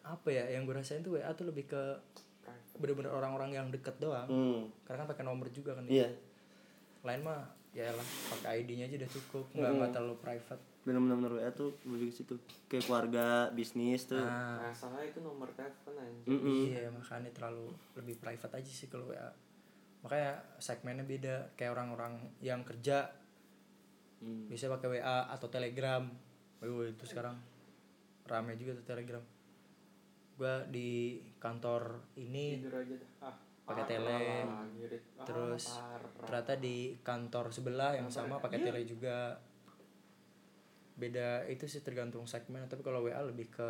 [0.01, 1.81] apa ya yang gue rasain tuh WA tuh lebih ke
[2.81, 4.25] bener-bener orang-orang yang deket doang.
[4.25, 4.61] Hmm.
[4.81, 6.09] Karena kan pakai nomor juga kan iya.
[7.05, 9.45] Lain mah ya lah pakai ID-nya aja udah cukup.
[9.53, 12.33] Nggak nggak terlalu private bener-bener WA tuh lebih ke situ
[12.65, 16.25] kayak keluarga bisnis tuh nah Nah, salah itu nomor telepon aja.
[16.25, 16.67] Mm-mm.
[16.67, 19.29] iya makanya terlalu lebih private aja sih kalau WA
[20.01, 23.13] makanya segmennya beda kayak orang-orang yang kerja
[24.17, 24.45] Hmm.
[24.45, 26.05] bisa pakai WA atau Telegram
[26.59, 27.33] Wih, itu sekarang
[28.23, 29.23] rame juga tuh Telegram
[30.31, 32.61] gua di kantor ini.
[33.17, 34.41] Ah, Pakai tele.
[34.41, 34.61] Ah,
[35.21, 36.13] Terus parah.
[36.21, 39.41] ternyata di kantor sebelah yang sama pakai tele juga
[40.93, 43.69] beda itu sih tergantung segmen tapi kalau WA lebih ke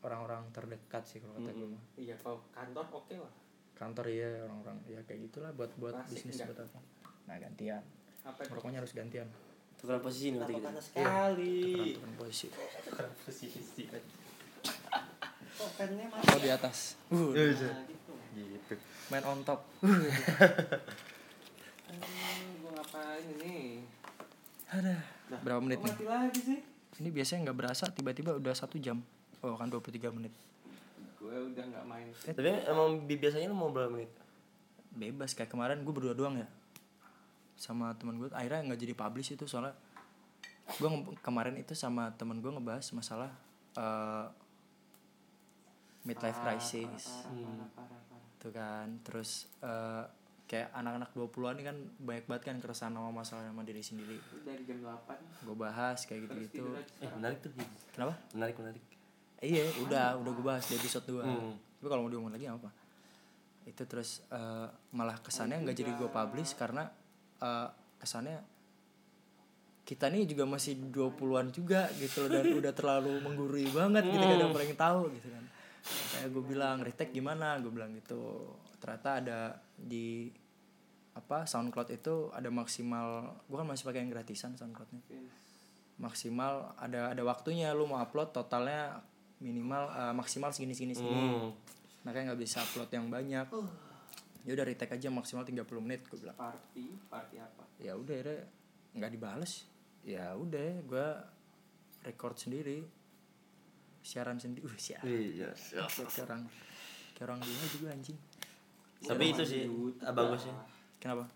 [0.00, 1.82] orang-orang terdekat sih kalau kata gue mah.
[1.96, 3.32] Iya, kalau kantor oke lah.
[3.74, 6.48] kantor ya orang-orang ya kayak gitulah buat buat Klasik bisnis enggak?
[6.48, 6.78] buat apa
[7.26, 7.82] nah gantian
[8.22, 8.40] Apa
[8.72, 9.28] harus gantian
[9.76, 11.60] tukeran posisi nih berarti gitu sekali.
[12.16, 12.46] posisi
[12.82, 13.82] tukeran posisi
[15.56, 16.24] Kok pennya mas?
[16.26, 16.78] oh di atas
[17.08, 18.12] uh, Nah, gitu.
[18.36, 18.74] gitu
[19.08, 19.60] main on top
[21.86, 22.02] Aduh,
[22.60, 23.84] gua ngapain ini?
[24.66, 24.96] ada
[25.38, 25.92] berapa menit Kok nih?
[25.92, 26.58] mati lagi sih?
[26.96, 29.04] ini biasanya nggak berasa tiba-tiba udah satu jam.
[29.40, 30.32] Oh kan 23 menit.
[31.16, 32.08] Gue udah nggak main.
[32.08, 34.08] tapi emang bi- biasanya lu mau berapa menit?
[34.90, 36.48] Bebas kayak kemarin gue berdua doang ya.
[37.54, 39.76] Sama teman gue akhirnya nggak jadi publish itu soalnya
[40.68, 40.88] gue
[41.20, 43.28] kemarin itu sama teman gue ngebahas masalah
[43.74, 44.26] eh,
[46.02, 47.04] midlife crisis.
[47.26, 48.24] Parah, parah, parah.
[48.38, 50.04] tuh kan terus eh,
[50.46, 54.14] kayak anak-anak 20-an ini kan banyak banget kan keresahan sama masalah sama diri sendiri.
[54.40, 56.64] Dari jam 8 gue bahas kayak gitu-gitu.
[57.02, 57.50] eh menarik tuh
[57.90, 58.14] kenapa?
[58.30, 58.82] Menarik menarik.
[59.36, 61.52] Iya udah udah gue bahas di episode 2 Hmm.
[61.76, 62.70] tapi kalau mau diomongin lagi apa
[63.66, 66.88] itu terus eh, malah kesannya nggak jadi gue publish karena
[67.36, 68.38] eh, kesannya
[69.82, 74.38] kita nih juga masih 20-an juga gitu loh dan udah terlalu menggurui banget gitu kan
[74.40, 75.44] yang paling tahu gitu kan.
[76.10, 77.54] Kayak gue bilang retake gimana?
[77.62, 78.50] Gue bilang gitu
[78.86, 79.40] ternyata ada
[79.74, 80.30] di
[81.18, 85.02] apa SoundCloud itu ada maksimal gue kan masih pakai yang gratisan SoundCloudnya.
[85.98, 89.02] Maksimal ada ada waktunya lu mau upload totalnya
[89.42, 91.18] minimal eh, maksimal segini segini segini.
[91.18, 91.50] Hmm.
[92.06, 93.50] makanya nggak bisa upload yang banyak.
[94.46, 96.38] Ya udah retake aja maksimal 30 menit gue bilang.
[96.38, 97.66] Party, party apa?
[97.82, 98.46] ya udah akhirnya
[98.94, 99.66] nggak dibales.
[100.06, 101.08] Ya udah gue
[102.06, 102.86] record sendiri.
[104.06, 105.10] Siaran sendiri uh siaran.
[105.10, 105.50] Iya.
[105.74, 106.42] kayak orang
[107.18, 108.20] kayak orang dunia juga anjing
[108.98, 109.62] Tapi itu sih
[110.00, 110.56] ah, bagusnya.
[110.96, 111.28] kenapa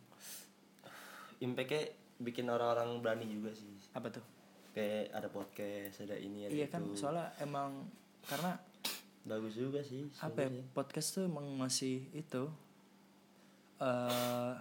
[1.38, 3.68] Impactnya bikin orang-orang berani juga sih.
[3.92, 4.24] apa tuh
[4.70, 6.72] Kayak ada podcast, ada ini, ada iya itu.
[6.72, 7.90] kan soalnya emang
[8.22, 8.54] karena
[9.20, 10.06] Bagus juga sih.
[10.22, 12.48] apa ya, podcast tuh emang masih itu
[13.78, 14.52] eh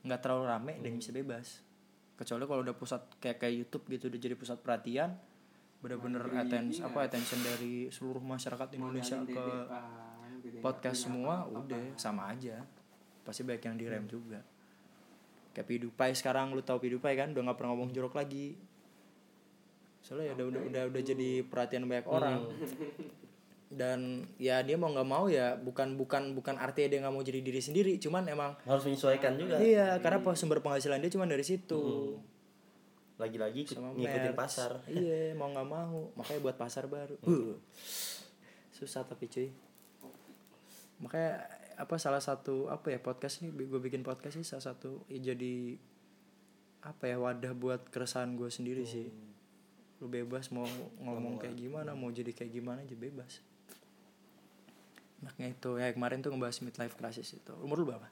[0.00, 1.60] nggak terlalu rame dan bisa bebas
[2.16, 5.12] kecuali kalau udah pusat kayak kayak YouTube gitu udah jadi pusat perhatian
[5.80, 9.44] bener-bener attention apa attention dari seluruh masyarakat Indonesia ke
[10.58, 12.66] podcast semua udah sama aja.
[13.22, 14.42] Pasti banyak yang direm juga.
[15.50, 17.28] Kayak PewDiePie sekarang lu tahu PewDiePie kan?
[17.30, 18.58] Udah nggak pernah ngomong jorok lagi.
[20.02, 22.50] Soalnya ya udah udah udah, udah jadi perhatian banyak orang.
[23.70, 27.38] Dan ya dia mau nggak mau ya bukan bukan bukan artinya dia nggak mau jadi
[27.38, 27.92] diri sendiri.
[28.02, 29.62] Cuman emang harus menyesuaikan juga.
[29.62, 32.16] iya karena pas sumber penghasilan dia cuma dari situ.
[33.20, 34.38] Lagi-lagi ikut- sama ngikutin merch.
[34.38, 34.70] pasar.
[34.90, 36.10] iya mau nggak mau.
[36.18, 37.14] Makanya buat pasar baru.
[37.22, 37.54] Huh.
[38.70, 39.52] susah tapi cuy
[41.00, 41.48] makanya
[41.80, 45.80] apa salah satu apa ya podcast nih gue bikin podcast sih salah satu ya jadi
[46.80, 49.08] apa ya wadah buat keresahan gue sendiri sih.
[50.00, 50.64] Lu bebas mau
[51.00, 53.44] ngomong kayak gimana mau jadi kayak gimana aja bebas.
[55.20, 57.52] Enaknya itu ya kemarin tuh ngebahas midlife crisis itu.
[57.60, 58.08] Umur lu berapa?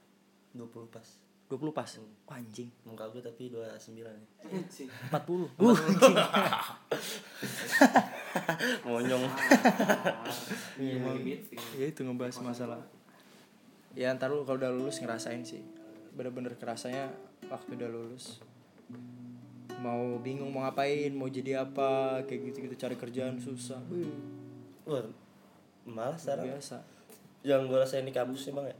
[0.52, 1.08] 20 pas.
[1.48, 1.88] 20 pas?
[2.28, 2.68] Wah, anjing.
[2.84, 4.28] Muka gue tapi 29 nih.
[5.08, 6.16] 40 uh, anjing
[8.86, 9.24] Monyong.
[10.78, 10.98] Iya,
[11.74, 12.80] ya itu ngebahas masalah.
[13.94, 15.62] Ya ntar lu kalau udah lulus ngerasain sih.
[16.14, 17.10] Bener-bener kerasanya
[17.46, 18.38] waktu udah lulus.
[19.78, 23.78] Mau bingung mau ngapain mau jadi apa kayak gitu gitu cari kerjaan susah.
[24.86, 25.06] Wah,
[25.84, 26.50] malah sekarang.
[26.50, 26.82] Biasa.
[27.46, 28.76] Yang gue rasain di kampus nih bang ya.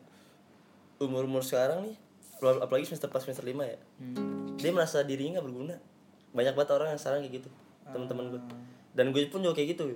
[0.98, 1.96] Umur umur sekarang nih
[2.38, 3.78] apal- apalagi semester pas semester lima ya.
[3.98, 4.54] Hmm.
[4.58, 5.76] dia merasa dirinya nggak berguna.
[6.34, 7.50] Banyak banget orang yang sekarang kayak gitu
[7.88, 8.42] teman-teman gue
[8.98, 9.94] dan gue pun juga kayak gitu.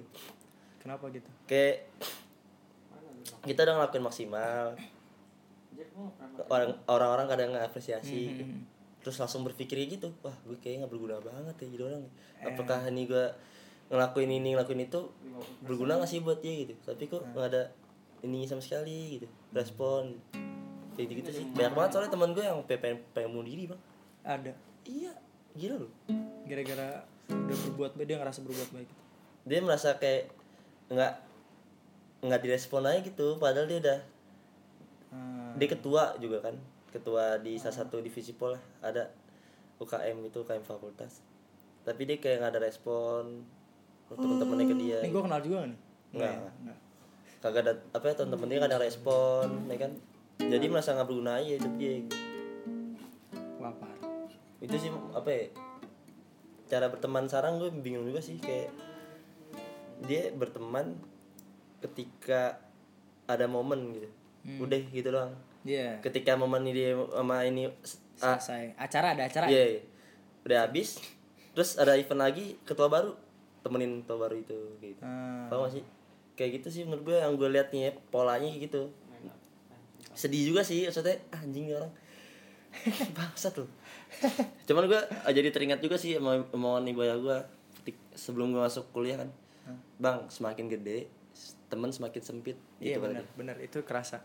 [0.79, 1.27] Kenapa gitu?
[1.51, 1.91] Kayak
[3.43, 4.79] kita udah ngelakuin maksimal.
[6.47, 8.47] Orang orang-orang kadang nggak apresiasi
[9.03, 10.09] terus langsung berpikir kayak gitu.
[10.23, 12.03] Wah gue kayaknya nggak berguna banget ya jadi orang.
[12.47, 13.27] Apakah ini gue
[13.91, 15.11] ngelakuin ini ngelakuin itu
[15.67, 16.79] berguna gak sih buat dia gitu?
[16.87, 17.75] Tapi kok nggak ada
[18.23, 19.27] ini sama sekali gitu.
[19.51, 20.15] Respon.
[20.93, 21.49] Kayak gitu, sih.
[21.57, 23.81] banyak banget soalnya teman gue yang pengen pengen bunuh diri bang.
[24.29, 24.53] Ada?
[24.85, 25.13] Iya.
[25.57, 25.93] Gila loh.
[26.45, 27.01] Gara-gara
[27.35, 28.91] udah berbuat baik dia ngerasa berbuat baik
[29.43, 30.31] dia merasa kayak
[30.93, 31.15] nggak
[32.23, 34.01] nggak direspon aja gitu padahal dia udah
[35.13, 35.53] Hmm.
[35.61, 36.57] dia ketua juga kan
[36.89, 39.13] ketua di salah satu divisi pol lah ada
[39.77, 41.21] UKM itu UKM fakultas.
[41.83, 43.45] Tapi dia kayak nggak ada respon
[44.13, 45.81] teman-temannya ke dia ini gue kenal juga nih?
[46.17, 46.35] Nggak.
[46.65, 46.79] Nggak.
[47.43, 49.93] kagak ada apa ya teman-teman dia nggak ada respon ya kan?
[50.41, 51.93] Jadi merasa nggak berguna aja hidup dia
[53.61, 53.99] parah.
[54.65, 55.45] Itu sih apa ya
[56.73, 58.73] cara berteman sekarang gue bingung juga sih kayak
[60.09, 60.97] dia berteman
[61.85, 62.57] ketika
[63.29, 64.09] ada momen gitu.
[64.65, 65.37] Udah gitu doang.
[65.63, 66.03] Iya.
[66.03, 67.69] ketika momen ini dia sama ini
[68.25, 68.73] ah, selesai.
[68.81, 69.47] Acara ada acara.
[69.53, 69.83] Iya iya.
[70.49, 70.99] udah habis
[71.53, 73.13] terus ada event lagi ketua baru.
[73.61, 75.05] Temenin ketua baru itu gitu.
[75.05, 75.53] Hmm.
[75.53, 75.85] tau gak sih?
[76.35, 78.83] Kayak gitu sih menurut gue yang gue liat nih ya, polanya kayak gitu.
[80.17, 81.93] Sedih juga sih maksudnya ah, anjing orang
[83.17, 83.71] bangsat loh
[84.69, 87.39] cuman gue ah, jadi teringat juga sih sama omongan ibu ayah gue
[88.15, 89.31] sebelum gue masuk kuliah kan.
[89.99, 91.09] Bang semakin gede
[91.73, 94.21] teman semakin sempit iya gitu kan benar benar itu kerasa.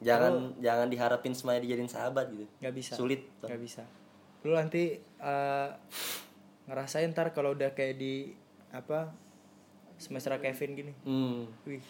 [0.00, 2.48] Jangan jangan diharapin semuanya dijadiin sahabat gitu.
[2.64, 2.92] Nggak bisa.
[2.96, 3.84] Sulit nggak bisa.
[4.40, 5.68] Lu nanti eh,
[6.64, 8.32] ngerasain ntar kalau udah kayak di
[8.72, 9.12] apa
[10.00, 10.92] semester Kevin gini.
[11.04, 11.44] Hmm.
[11.68, 11.84] wih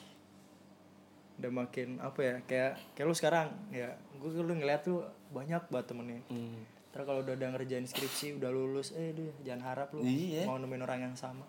[1.36, 5.86] udah makin apa ya kayak kayak lu sekarang ya gue lu ngeliat tuh banyak banget
[5.86, 6.20] temennya.
[6.26, 6.64] Hmm.
[6.88, 10.48] ntar kalau udah udah ngerjain skripsi udah lulus eh deh jangan harap lu Iya.
[10.48, 11.44] mau nemuin orang yang sama.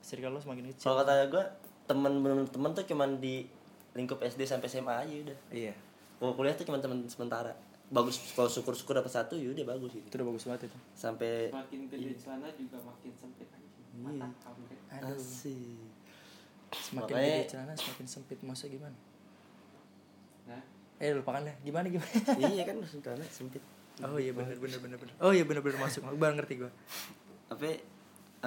[0.00, 0.82] Circle lu semakin kecil.
[0.82, 1.44] Kalau kata gue
[1.86, 3.46] teman bener teman tuh cuman di
[3.92, 5.38] lingkup SD sampai SMA aja udah.
[5.50, 5.74] Iya.
[6.18, 7.54] Kalau kuliah tuh cuma teman sementara.
[7.88, 10.02] Bagus kalau syukur syukur dapat satu ya udah bagus gitu.
[10.04, 10.78] Itu udah bagus banget itu.
[10.92, 13.86] Sampai Makin gede celana juga makin sempit anjing.
[14.02, 15.14] Mata kamu aduh.
[15.14, 15.89] Asik
[16.70, 18.96] semakin Makanya- gede celana semakin sempit masa gimana?
[20.46, 20.62] Nah,
[20.98, 22.10] eh lupakan deh gimana gimana?
[22.54, 23.62] Iya kan sementara sempit.
[24.00, 25.14] Oh iya bener bener bener bener.
[25.20, 26.06] Oh iya bener bener masuk.
[26.16, 26.70] Baru ngerti gue
[27.50, 27.82] tapi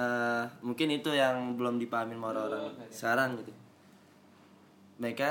[0.00, 3.52] eh, mungkin itu yang belum dipahami sama orang-orang sekarang gitu.
[4.96, 5.28] Mereka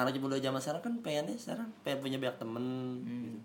[0.00, 2.64] anak muda zaman sekarang kan pengennya sekarang pengen punya banyak temen
[3.04, 3.38] gitu.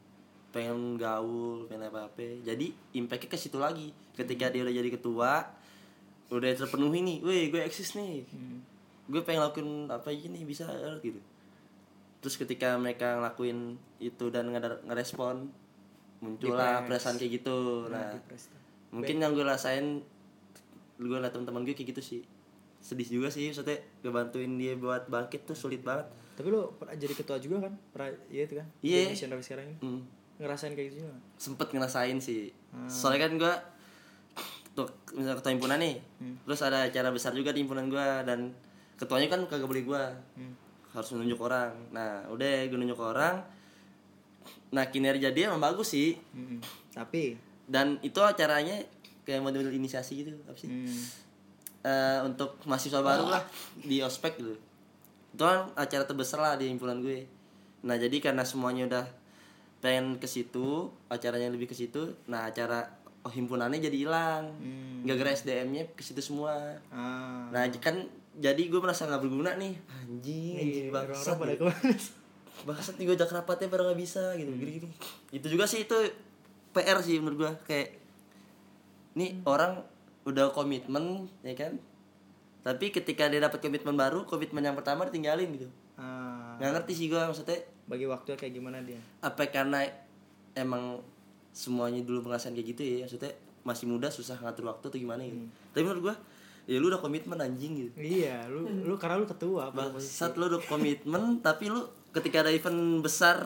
[0.49, 3.91] pengen gaul pengen apa apa jadi impactnya ke situ lagi.
[4.15, 5.43] Ketika dia udah jadi ketua
[6.29, 8.25] udah terpenuhi nih weh gue eksis nih
[9.09, 10.69] gue pengen lakuin apa aja nih bisa
[11.01, 11.17] gitu
[12.19, 14.53] terus ketika mereka ngelakuin itu dan
[14.85, 15.49] ngerespon
[16.19, 18.13] muncullah perasaan kayak gitu nah
[18.93, 20.03] mungkin yang gue rasain
[20.99, 22.21] gue liat teman-teman gue kayak gitu sih
[22.79, 26.07] sedih juga sih maksudnya ngebantuin dia buat bangkit tuh sulit banget
[26.39, 27.75] Tapi lu pernah jadi ketua juga kan?
[27.91, 28.67] Pernah iya itu kan?
[28.79, 29.11] Iya.
[29.11, 29.77] Sampai sekarang ini.
[29.83, 30.01] hmm.
[30.39, 31.19] Ngerasain kayak gitu juga.
[31.35, 32.47] sempet ngerasain sih
[32.87, 33.53] soalnya kan gua
[34.79, 35.95] tuh misalnya ketua himpunan nih.
[36.47, 38.55] Terus ada acara besar juga di himpunan gua dan
[38.95, 40.03] ketuanya kan kagak boleh gua.
[40.95, 41.75] Harus menunjuk orang.
[41.91, 43.43] Nah udah gue nunjuk orang.
[44.71, 46.17] Nah kinerja dia emang bagus sih.
[46.33, 46.63] Mm-mm.
[46.95, 47.37] Tapi?
[47.69, 48.81] Dan itu acaranya
[49.27, 50.71] kayak model inisiasi gitu apa sih?
[50.71, 51.03] Hmm,
[51.79, 53.39] Eh, untuk mahasiswa baru lah
[53.79, 54.51] di ospek gitu.
[55.31, 57.23] Itu kan acara terbesar lah di himpunan gue.
[57.87, 59.05] Nah jadi karena semuanya udah
[59.79, 64.45] pengen ke situ acaranya lebih ke situ nah acara oh, himpunannya jadi hilang.
[64.57, 65.03] Hmm.
[65.03, 66.75] gara-gara SDM-nya ke situ semua.
[66.91, 67.47] Ah.
[67.49, 68.03] nah kan
[68.35, 69.73] jadi gue merasa nggak berguna nih?
[70.03, 71.65] Anjing anjing Iya, bangsat pada gitu.
[72.67, 74.87] bangsat nih gue ajak rapatnya pada nggak bisa gitu gini gini
[75.31, 75.95] itu juga sih itu
[76.71, 77.95] PR sih menurut gue kayak
[79.15, 79.79] nih orang
[80.23, 81.79] udah komitmen ya kan?
[82.59, 85.67] Tapi ketika dia dapat komitmen baru komitmen yang pertama ditinggalin gitu.
[85.95, 88.99] Ah, nggak ngerti sih gue maksudnya bagi waktu kayak gimana dia?
[89.19, 89.81] apa karena
[90.53, 90.99] emang
[91.53, 93.33] semuanya dulu ngerasain kayak gitu ya maksudnya
[93.63, 95.45] masih muda susah ngatur waktu atau gimana gitu.
[95.75, 96.15] Tapi menurut gue
[96.69, 97.91] ya lu udah komitmen anjing gitu.
[97.97, 103.05] Iya, lu lu karena lu ketua saat lu udah komitmen tapi lu ketika ada event
[103.05, 103.37] besar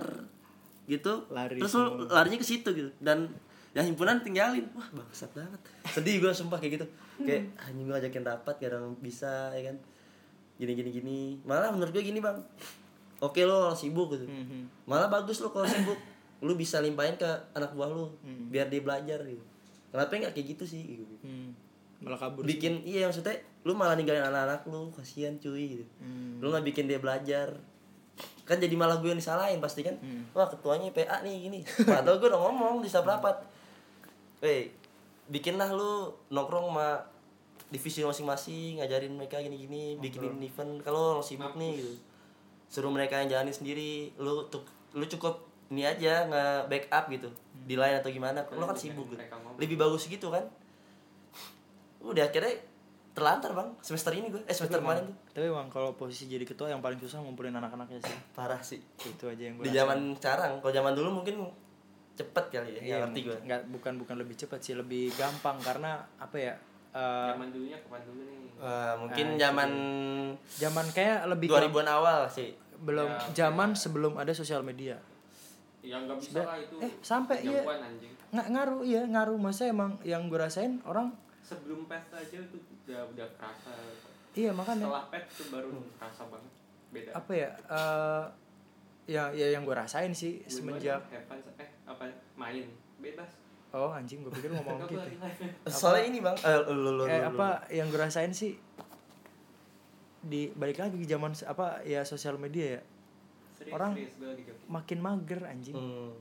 [0.83, 2.89] gitu Lari terus lu larinya ke situ gitu.
[2.99, 3.31] Dan
[3.73, 4.69] yang himpunan tinggalin.
[4.77, 5.59] Wah bangsat banget.
[5.89, 6.85] Sedih gue sumpah kayak gitu.
[7.25, 9.75] Kayak anjing gue ajakin rapat kadang bisa ya kan.
[10.61, 11.19] Gini gini gini.
[11.43, 12.37] Malah menurut gue gini bang.
[13.23, 14.29] Oke lo sibuk gitu.
[14.85, 16.12] Malah bagus lo kalau sibuk
[16.43, 17.25] lu bisa limpahin ke
[17.55, 18.11] anak buah lu
[18.51, 19.43] biar dia belajar gitu.
[19.95, 20.83] Kenapa nggak kayak gitu sih?
[20.99, 21.05] Gitu.
[21.23, 21.55] Hmm.
[22.03, 22.43] Malah kabur.
[22.43, 25.85] bikin iya maksudnya lu malah ninggalin anak-anak lu kasihan cuy gitu.
[26.03, 26.43] Hmm.
[26.43, 27.55] lu nggak bikin dia belajar.
[28.43, 29.95] Kan jadi malah gue yang disalahin pasti kan.
[30.03, 30.27] Hmm.
[30.35, 31.59] wah ketuanya PA nih gini.
[31.63, 33.39] Padahal gue udah ngomong di setiap rapat.
[34.43, 34.67] Weh,
[35.31, 37.07] bikinlah lu nongkrong sama
[37.71, 40.83] divisi masing-masing ngajarin mereka gini-gini bikinin event.
[40.83, 41.93] Kalau lo sibuk nih gitu.
[42.67, 44.65] Suruh mereka yang jalanin sendiri lu tuh
[44.97, 47.29] lu cukup ini aja nge backup gitu.
[47.63, 49.17] Di lain atau gimana lu kan sibuk gitu.
[49.57, 50.45] lebih bagus gitu kan.
[51.99, 52.53] Udah akhirnya
[53.13, 53.69] terlantar bang.
[53.79, 56.97] Semester ini gue eh semester kemarin tuh Tapi emang kalau posisi jadi ketua yang paling
[56.97, 58.17] susah ngumpulin anak-anaknya sih.
[58.31, 58.81] parah sih.
[58.99, 61.45] Itu aja yang gue di zaman sekarang kalau zaman dulu mungkin
[62.13, 65.97] cepet kali ya Iya, ngerti gue nggak bukan bukan lebih cepat sih, lebih gampang karena
[66.15, 66.53] apa ya?
[66.91, 68.41] eh, Zaman dulunya kapan dulu nih?
[68.55, 69.69] Wah, mungkin Ah, zaman
[70.53, 72.53] zaman kayak lebih ke- 2000-an awal sih.
[72.77, 75.01] Belum Ya, zaman sebelum ada sosial media.
[75.83, 76.75] Ya nggak bisa lah itu.
[76.79, 77.61] Eh, sampai iya.
[78.31, 79.35] Nggak ngaruh iya ngaruh.
[79.35, 81.11] Masa emang yang gue rasain orang
[81.43, 83.75] Sebelum pet aja itu udah udah kerasa.
[84.31, 84.87] iya makanya.
[84.87, 85.69] Setelah pet tuh baru
[85.99, 86.51] kerasa banget.
[86.93, 87.09] Beda.
[87.17, 88.25] apa ya eh
[89.09, 92.03] ya ya yang gue rasain sih Dua-duanya semenjak have fun, eh apa
[92.37, 92.69] main.
[93.01, 93.31] Bebas.
[93.73, 95.01] oh anjing gue pikir ngomong gitu.
[95.65, 96.37] soalnya ini bang.
[96.37, 98.53] Eh, lu, lu, lu, eh apa yang gue rasain sih
[100.23, 102.81] di balik lagi ke zaman apa ya sosial media ya
[103.63, 104.63] Serius, Orang- serius gue lagi joki.
[104.67, 105.75] makin mager anjing.
[105.75, 106.11] Hmm.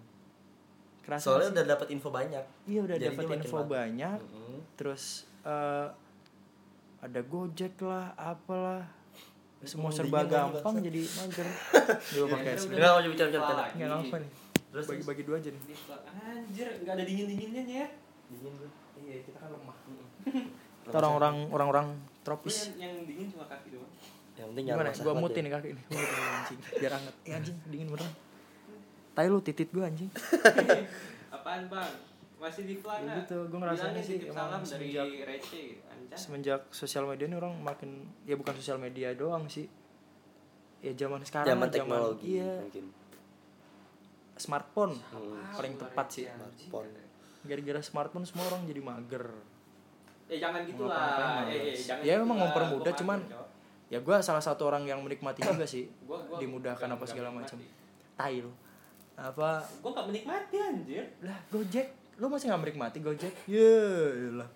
[1.02, 3.68] kerasa soalnya nggak udah dapat info banyak iya udah dapat info mager.
[3.68, 4.58] banyak Mm-mm.
[4.72, 5.04] terus
[5.42, 5.88] eh
[7.00, 8.86] ada gojek lah apalah
[9.60, 11.48] semua Hmm, serba gampang jadi mager
[12.24, 14.30] pakai Akhirnya es udah Enggak, mau bicara bicara nggak apa nih
[14.72, 15.62] Terus, bagi bagi dua aja nih.
[16.16, 17.86] Anjir, nggak ada dingin dinginnya ya.
[18.26, 18.70] dingin gue
[19.02, 19.76] iya kita kan lemah
[20.82, 23.90] Kita orang-orang orang-orang Lu tropis yang, yang dingin cuma kaki doang.
[24.42, 25.82] Yang penting gimana masak mutin nih kaki ini
[26.34, 28.12] anjing biar anget eh anjing dingin beneran
[29.12, 30.10] tai lu titit gua anjing
[31.32, 31.92] Apaan bang?
[32.36, 35.86] Masih di flat Ya gitu, gua ngerasain Bilangnya sih emang semenjak- Rece gitu.
[35.86, 36.16] Anjay.
[36.18, 37.90] semenjak sosial media ini orang makin
[38.22, 39.64] ya bukan sosial media doang sih
[40.80, 42.90] ya zaman sekarang zaman teknologi iya mungkin
[44.34, 45.38] smartphone Hmm.
[45.54, 46.90] paling tepat sih Smartphone.
[47.42, 49.26] gara-gara smartphone semua orang jadi mager
[50.24, 50.82] Eh jangan gitu.
[50.82, 51.76] Eh, eh, males.
[51.82, 52.44] jangan Ya, gitu emang lah.
[52.46, 53.18] mempermudah, Gua cuman.
[53.92, 55.84] Ya gua salah satu orang yang menikmati juga sih.
[56.02, 57.60] Gua- gua dimudahkan apa segala macam.
[57.60, 58.16] Menikmati.
[58.16, 58.48] tai lu.
[59.12, 59.60] Apa?
[59.84, 61.04] Gua gak menikmati anjir.
[61.20, 61.92] lah gojek.
[62.16, 63.32] Lu masih nggak menikmati gojek?
[63.44, 63.76] Ya
[64.32, 64.48] lah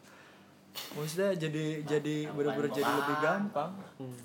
[0.97, 3.73] maksudnya jadi jadi bener-bener jadi lebih gampang.
[3.97, 4.19] Hmm.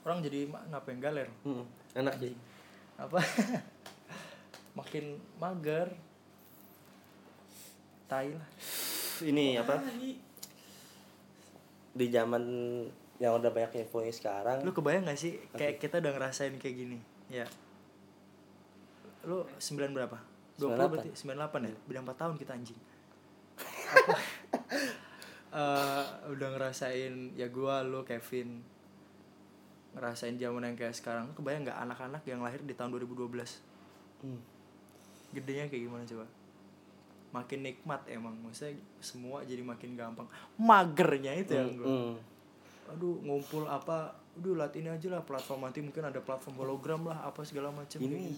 [0.00, 1.28] orang jadi ngapain galer?
[1.44, 1.62] Hmm.
[1.94, 2.34] enak sih.
[2.96, 3.20] apa?
[4.78, 5.04] Makin
[5.36, 5.88] mager.
[8.08, 8.48] Tai lah.
[9.20, 9.78] Ini apa?
[11.90, 12.42] Di zaman
[13.20, 14.64] yang udah banyak info sekarang.
[14.64, 16.98] Lu kebayang gak sih kayak kita udah ngerasain kayak gini
[17.28, 17.44] ya.
[19.28, 20.16] Lu 9 berapa?
[20.56, 21.08] 20 berarti?
[21.12, 21.74] 98 ya?
[21.84, 22.80] Beda 4 tahun kita anjing.
[23.60, 24.16] Apa?
[25.50, 28.62] Eh, udah ngerasain ya gua lu Kevin
[29.98, 31.26] ngerasain zaman yang kayak sekarang.
[31.26, 33.58] Lu kebayang nggak anak-anak yang lahir di tahun 2012
[34.22, 34.38] Hmm.
[35.34, 36.26] gedenya kayak gimana coba?
[37.34, 40.30] Makin nikmat emang maksudnya semua jadi makin gampang.
[40.54, 41.86] Magernya itu yang gua.
[41.90, 42.14] Hmm.
[42.90, 47.26] Aduh ngumpul apa udah lat ini aja lah platform nanti mungkin ada platform hologram lah
[47.26, 48.34] apa segala macam ini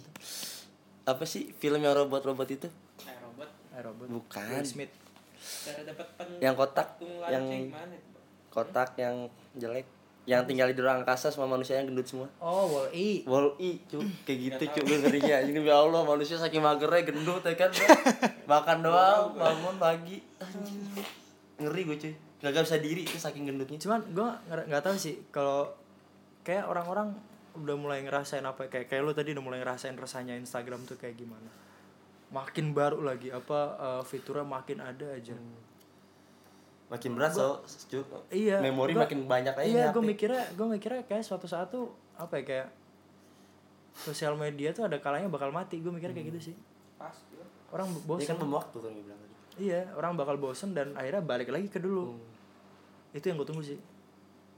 [1.03, 2.69] apa sih film yang robot-robot itu?
[3.03, 3.51] Robot.
[3.75, 4.07] Robot.
[4.07, 4.47] Bukan.
[4.55, 4.93] Will Smith.
[5.43, 7.45] Cara dapat pen yang kotak yang
[8.47, 9.27] kotak yang
[9.59, 9.87] jelek
[10.23, 12.31] yang tinggal di ruang angkasa semua manusia yang gendut semua.
[12.39, 13.27] Oh wall e.
[13.27, 17.43] Wall E cu kayak gitu cu gue ngerinya ini ya Allah manusia saking magernya gendut
[17.43, 17.75] ya kan
[18.53, 20.23] makan doang bangun pagi.
[20.39, 21.22] Anjing
[21.63, 22.15] ngeri gue cuy.
[22.43, 23.79] Gak bisa diri itu saking gendutnya.
[23.79, 24.29] Cuman gue
[24.69, 25.71] nggak tahu sih kalau
[26.43, 27.15] kayak orang-orang
[27.53, 31.15] udah mulai ngerasain apa kayak kayak lu tadi udah mulai ngerasain rasanya Instagram tuh kayak
[31.15, 31.47] gimana?
[32.33, 35.37] Makin baru lagi apa eh, fiturnya makin ada aja.
[36.89, 37.65] Makin berat so
[38.29, 41.89] iya memori gua- makin banyak aja iya gue mikirnya gue mikirnya kayak suatu saat tuh
[42.17, 42.69] apa ya kayak
[43.95, 46.57] sosial media tuh ada kalanya bakal mati gue mikirnya kayak gitu sih.
[46.97, 47.41] Pas gitu
[47.73, 49.32] orang bosan kan bom waktu kan gue bilang tadi.
[49.61, 52.17] Iya orang bakal bosen dan akhirnya balik lagi ke dulu.
[52.17, 52.31] Hmm.
[53.13, 53.77] itu yang gue tunggu sih.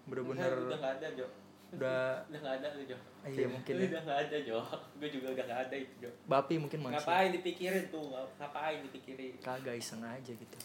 [0.06, 1.26] Bener-bener udah nggak ada Jo.
[1.74, 2.22] Udah.
[2.30, 2.98] Udah nggak ada tuh Jo.
[3.26, 3.72] Iya mungkin.
[3.74, 3.88] Lu ya.
[3.90, 4.58] udah nggak ada Jo.
[5.00, 6.10] Gue juga udah nggak ada itu Jo.
[6.30, 7.02] Bapi mungkin masih.
[7.02, 8.04] Ngapain dipikirin tuh?
[8.14, 9.34] Ngap- ngapain dipikirin?
[9.42, 10.58] Kagak iseng aja gitu.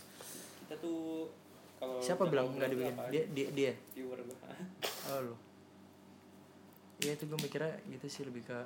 [0.65, 1.33] Kita tuh
[1.81, 3.71] kalau siapa udah bilang nggak dibikin dia dia dia?
[3.97, 4.37] Viewer gua.
[5.09, 5.49] Oh lo
[6.99, 8.59] iya itu gue mikirnya gitu sih lebih ke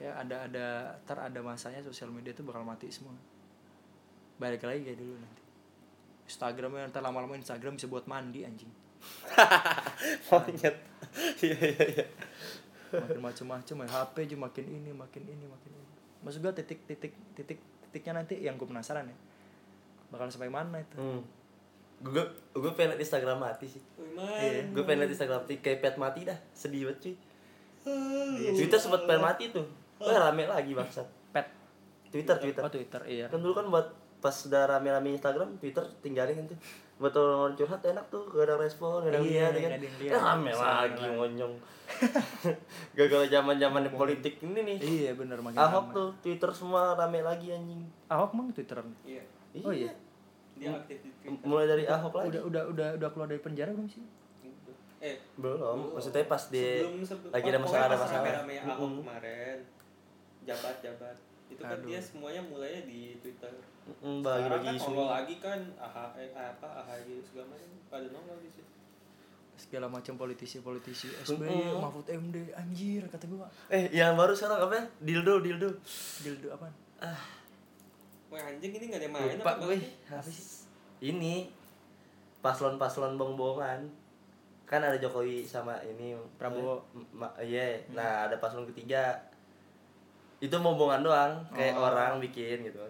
[0.00, 0.66] kayak ada ada
[1.04, 3.12] ntar ada masanya sosial media tuh bakal mati semua
[4.40, 5.42] balik lagi kayak dulu nanti.
[6.24, 8.72] Instagramnya ntar lama-lama Instagram bisa buat mandi anjing.
[10.32, 10.76] Monyet.
[11.44, 12.06] Iya iya iya.
[12.90, 15.92] Makin macem-macem ya HP aja makin ini makin ini makin ini.
[16.24, 19.16] Maksud gue titik titik titik titiknya nanti yang gue penasaran ya.
[20.10, 20.96] Bakal sampai mana itu?
[20.96, 21.22] Hmm.
[22.00, 22.24] gue
[22.56, 23.82] gue pengen liat Instagram mati sih.
[24.00, 24.64] Iya.
[24.64, 24.72] man.
[24.72, 26.38] Gue pengen liat Instagram mati kayak pet mati dah.
[26.56, 27.14] Sedih banget cuy.
[28.56, 29.66] Twitter sempat pengen mati tuh.
[30.00, 31.04] Wah rame lagi bangsat.
[31.34, 31.46] Pet.
[32.08, 32.62] Twitter Twitter.
[32.64, 33.28] Oh Twitter iya.
[33.28, 36.56] Kan dulu kan buat pas udah rame-rame Instagram Twitter tinggalin tuh
[37.00, 39.80] buat orang curhat enak tuh gak ada respon gak ada Iya, lihat ya kan.
[39.80, 41.54] Eh, rame Sama lagi ngonyong.
[43.00, 44.76] Gagal zaman zaman politik ini nih.
[44.78, 45.96] Iya bener makin Ahok ramai.
[45.96, 47.80] tuh Twitter semua rame lagi anjing.
[48.12, 48.88] Ahok emang Twitteran?
[49.08, 49.24] Iya.
[49.64, 49.90] Oh iya?
[50.60, 51.40] Dia aktif di Twitter.
[51.48, 52.28] Mulai dari Ahok lagi.
[52.36, 54.04] Udah udah udah udah keluar dari penjara belum sih?
[55.00, 55.96] Eh belum.
[55.96, 58.20] maksudnya pas dia sebelum, sebelum lagi ada oh, masalah ada masalah.
[58.20, 59.58] rame-ramenya Ahok kemarin.
[60.44, 61.16] Jabat-jabat
[61.50, 61.88] itu kan Aduh.
[61.88, 63.50] dia semuanya mulainya di Twitter
[64.20, 68.48] bagi-bagi kan isu nongol lagi kan AH, eh, apa AHY segala macam pada nongol di
[68.48, 68.68] situ
[69.56, 71.78] segala macam politisi-politisi SBY, Mm-mm.
[71.78, 73.44] Mahfud MD, anjir kata gua.
[73.68, 74.84] eh yang baru sekarang apa ya?
[74.98, 75.68] dildo dildo
[76.18, 76.64] Dildo apa?
[78.30, 79.92] Wah anjing ini gak ada yang main lupa apa gue sih?
[80.08, 80.46] apa sih
[81.02, 81.50] ini
[82.38, 83.84] paslon-paslon bong-bongan
[84.64, 86.80] kan ada Jokowi sama ini Prabowo.
[87.36, 89.18] eh, iya nah ada paslon ketiga
[90.38, 91.84] itu mau bongan doang kayak Oh.
[91.84, 92.80] orang bikin gitu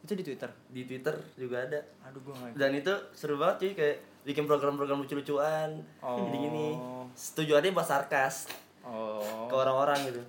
[0.00, 0.50] Itu di Twitter.
[0.66, 2.56] di Twitter juga ada Aduh gua nggak.
[2.56, 6.16] dan itu seru banget cuy kayak bikin program-program lucu-lucuan Oh.
[6.22, 6.76] gini-gini
[7.12, 8.48] tujuannya buat sarkas
[8.80, 9.44] Oh.
[9.44, 10.22] ke orang-orang gitu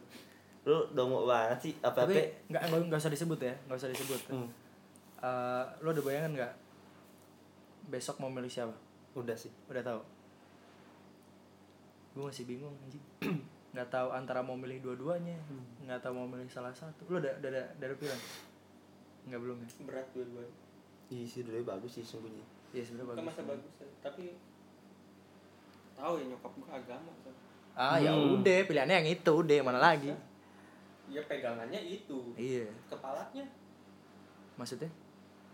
[0.62, 4.22] lu dongo banget sih apa Tapi apa nggak nggak usah disebut ya, nggak usah disebut.
[4.30, 4.48] Hmm,
[5.18, 6.54] Eh, lo ada bayangan nggak
[7.88, 8.74] besok mau milih siapa?
[9.14, 10.02] udah sih Udah tahu?
[12.12, 13.02] Gue masih bingung anjing.
[13.74, 15.34] nggak tahu antara mau milih dua-duanya,
[15.80, 17.08] nggak tahu mau milih salah satu.
[17.08, 18.20] Lo udah udah ada udah ada pilihan?
[19.24, 19.68] Nggak belum ya?
[19.84, 20.44] berat dua-dua
[21.08, 22.42] Ih, sih dulu bagus sih sungguhnya
[22.72, 23.28] Iya sebenarnya kan bagus.
[23.30, 23.88] masa bagus ya.
[24.00, 24.24] tapi
[25.94, 27.34] tahu ya nyokap gua agama kan
[27.72, 28.36] Ah ya Hmm.
[28.36, 30.12] udah pilihannya yang itu udah mana lagi?
[31.08, 32.68] ya pegangannya itu Iya.
[32.86, 33.44] kepalanya
[34.54, 34.88] Maksudnya?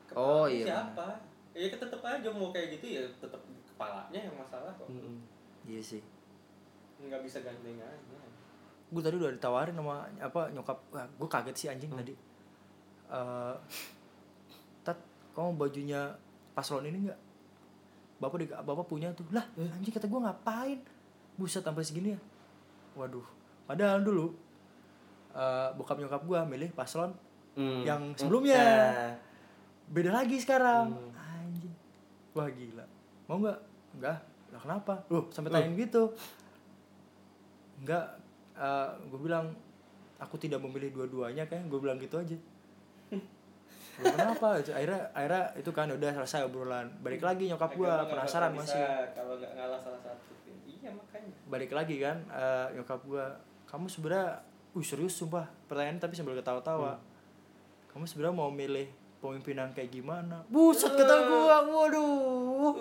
[0.05, 1.07] Kepalanya Oh, iya, siapa
[1.51, 5.17] ya tetep aja mau kayak gitu ya tetep kepalanya yang masalah kok Mm-mm.
[5.63, 6.01] Iya sih.
[6.99, 7.93] nggak bisa gandengan
[8.87, 12.13] gue tadi udah ditawarin sama apa nyokap wah gue kaget sih anjing tadi
[13.07, 13.55] Eh
[14.83, 14.99] tat
[15.35, 16.11] kamu bajunya
[16.51, 17.19] paslon ini nggak?
[18.17, 19.25] Bapak di, bapak punya tuh.
[19.31, 20.79] Lah anjing kata gue ngapain?
[21.37, 22.19] Buset sampai segini ya?
[22.97, 23.25] Waduh.
[23.69, 24.33] Padahal dulu
[25.37, 27.13] eh bokap nyokap gue milih paslon
[27.57, 27.81] Mm.
[27.89, 28.61] Yang sebelumnya.
[28.61, 29.17] Nah,
[29.89, 30.93] beda lagi sekarang.
[30.93, 31.41] Hmm.
[31.41, 31.73] anjing.
[32.37, 32.85] Wah gila.
[33.25, 33.59] Mau nggak?
[33.97, 34.17] Enggak
[34.53, 34.93] lah kenapa?
[35.09, 36.13] Loh sampai tanyain gitu.
[37.81, 38.21] Enggak
[39.09, 39.57] gue bilang
[40.21, 42.37] aku tidak memilih dua-duanya kan gue bilang gitu aja
[43.97, 44.47] kenapa?
[44.61, 46.87] Itu akhirnya akhirnya itu kan udah selesai obrolan.
[47.01, 48.81] Balik lagi nyokap gue penasaran bakal masih.
[49.17, 50.31] kalau nggak ngalah salah satu.
[50.69, 51.33] Iya makanya.
[51.49, 53.25] Balik lagi kan eh, nyokap gue
[53.67, 54.27] kamu sebenarnya
[54.77, 55.45] uh serius sumpah.
[55.65, 57.01] Pertanyaan tapi sambil ketawa-tawa.
[57.89, 58.85] Kamu sebenarnya mau milih
[59.17, 60.45] pemimpinan kayak gimana?
[60.47, 61.41] Buset kata gue
[61.73, 62.73] waduh.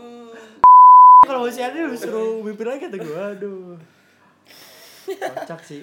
[1.26, 3.74] Kalau masih ada lu suruh mimpin lagi kata gue aduh.
[5.40, 5.82] Kocak sih.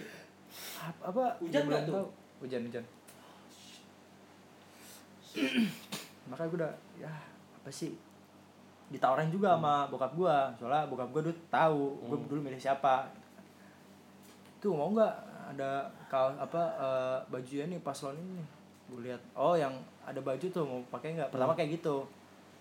[0.83, 1.95] Apa, apa Hujan nggak tuh?
[1.95, 2.07] tahu.
[2.43, 2.83] hujan hujan
[6.29, 7.11] makanya gue udah ya
[7.59, 7.93] apa sih
[8.93, 10.53] ditawarin juga sama bokap gua.
[10.61, 13.09] Soalnya bokap gua dulu tahu gua dulu milih siapa.
[14.61, 15.15] Tuh mau nggak
[15.57, 18.45] ada kaos apa eh, bajunya nih paslon ini?
[18.93, 19.73] Gue lihat oh yang
[20.05, 21.33] ada baju tuh mau pakai nggak?
[21.33, 22.05] Pertama kayak gitu.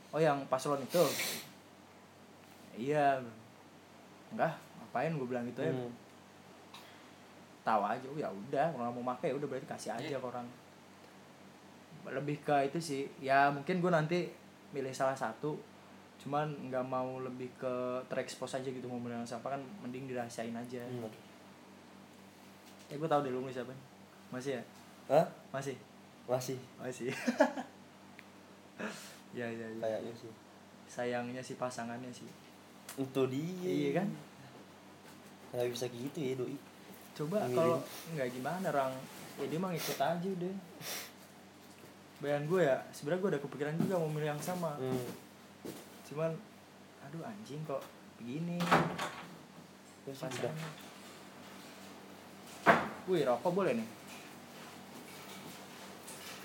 [0.08, 1.04] Oh yang paslon itu?
[2.78, 3.20] Iya.
[4.32, 5.12] Enggak ngapain?
[5.12, 5.72] Gue bilang gitu ya.
[5.74, 5.92] Hmm.
[7.62, 10.26] tahu aja oh ya udah kalau nggak mau pakai ya udah berarti kasih aja ke
[10.26, 10.42] orang
[12.10, 13.02] lebih ke itu sih.
[13.22, 14.18] Ya mungkin gue nanti
[14.74, 15.54] milih salah satu.
[16.22, 17.74] Cuman nggak mau lebih ke
[18.06, 20.82] terekspos aja gitu mau milih yang siapa kan mending dirahasiain aja.
[20.82, 21.10] Hmm.
[22.90, 23.72] ya gue tahu deh lu siapa
[24.28, 24.62] masih ya?
[25.08, 25.26] Hah?
[25.48, 25.76] masih?
[26.26, 26.58] Masih.
[26.80, 27.12] Masih.
[29.32, 29.80] Ya ya ya.
[29.80, 30.32] Kayaknya sih.
[30.92, 32.28] sayangnya si pasangannya sih.
[33.00, 33.64] Itu dia.
[33.64, 34.08] iya kan?
[35.56, 36.56] Nggak bisa gitu ya doi.
[37.12, 37.76] coba kalau
[38.16, 38.92] nggak gimana orang
[39.36, 40.54] ya dia mah ngikut aja udah
[42.22, 44.78] bayan gue ya sebenarnya gue ada kepikiran juga mau milih yang sama.
[44.78, 45.10] Hmm.
[46.06, 46.30] cuman
[47.02, 47.82] aduh anjing kok
[48.22, 48.62] begini?
[50.06, 50.54] Ya sudah.
[53.10, 53.88] wih rokok boleh nih.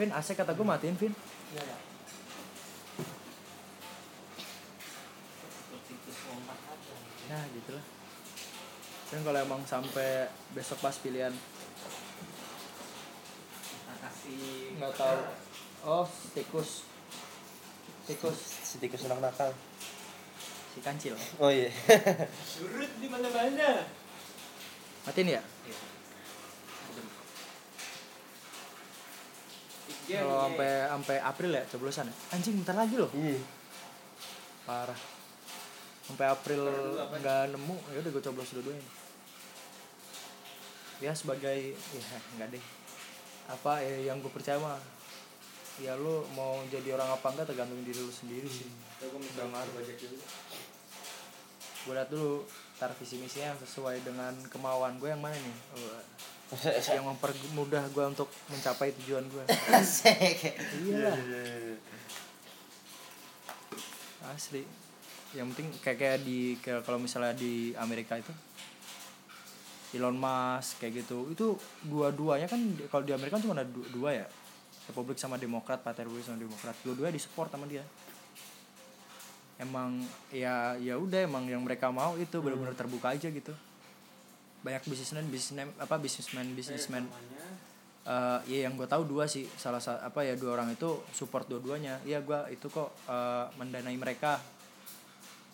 [0.02, 1.14] Vin AC kata gue matiin Vin.
[1.54, 1.78] Iya ya.
[7.28, 7.84] nah gitu lah
[9.12, 11.36] kan kalau emang sampai besok pas pilihan
[14.80, 15.47] nggak tahu
[15.88, 16.84] oh tikus.
[18.04, 18.38] Tikus.
[18.68, 19.52] Si tikus anak nakal.
[20.78, 21.16] si kancil.
[21.42, 21.74] Oh iya.
[22.54, 23.82] surut di mana mana
[25.08, 25.42] matiin ya?
[30.08, 32.16] Iya, kalau sampai sampai April ya coblosan ya?
[32.36, 33.12] Anjing bentar lagi loh.
[33.16, 33.40] Iya.
[34.68, 35.00] parah.
[36.04, 36.62] Sampai April
[37.00, 38.88] nggak nemu ya udah gue coblos dua-duanya.
[41.04, 42.66] Ya sebagai ya nggak deh.
[43.48, 44.80] Apa ya yang gue percaya mah
[45.78, 48.66] ya lu mau jadi orang apa enggak tergantung diri lu sendiri sih.
[48.98, 50.18] Gue minta ngaruh bajak dulu
[51.88, 52.44] gue liat dulu
[52.76, 55.56] tar visi misinya yang sesuai dengan kemauan gue yang mana nih?
[55.72, 56.04] Oh,
[56.92, 59.44] yang mempermudah gue untuk mencapai tujuan gue
[60.84, 61.16] iya.
[64.20, 64.68] Lah asli.
[65.32, 68.36] Yang penting kayak kayak di kayak kalau misalnya di Amerika itu
[69.96, 71.32] Elon Musk kayak gitu.
[71.32, 71.56] Itu
[71.88, 72.60] dua-duanya kan
[72.92, 74.28] kalau di Amerika cuma ada du- dua ya
[74.88, 76.76] Republik sama Demokrat Partai Republik sama Demokrat.
[76.82, 77.84] Dua-duanya disupport sama dia.
[79.58, 83.54] Emang ya ya udah emang yang mereka mau itu benar-benar terbuka aja gitu.
[84.62, 87.06] Banyak bisnismen bisnismen apa bisnismen bisnismen
[88.08, 89.44] Eh, ya yang gue tahu dua sih.
[89.60, 92.00] Salah satu apa ya dua orang itu support dua-duanya.
[92.08, 94.40] Iya gue itu kok eh, mendanai mereka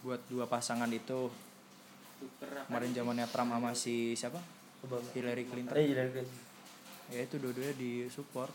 [0.05, 1.33] buat dua pasangan itu.
[2.69, 4.37] Kemarin zamannya Trump sama si siapa?
[5.17, 5.73] Hillary Clinton.
[5.73, 6.23] Eh, iya, iya.
[7.09, 8.53] ya itu dua-duanya di support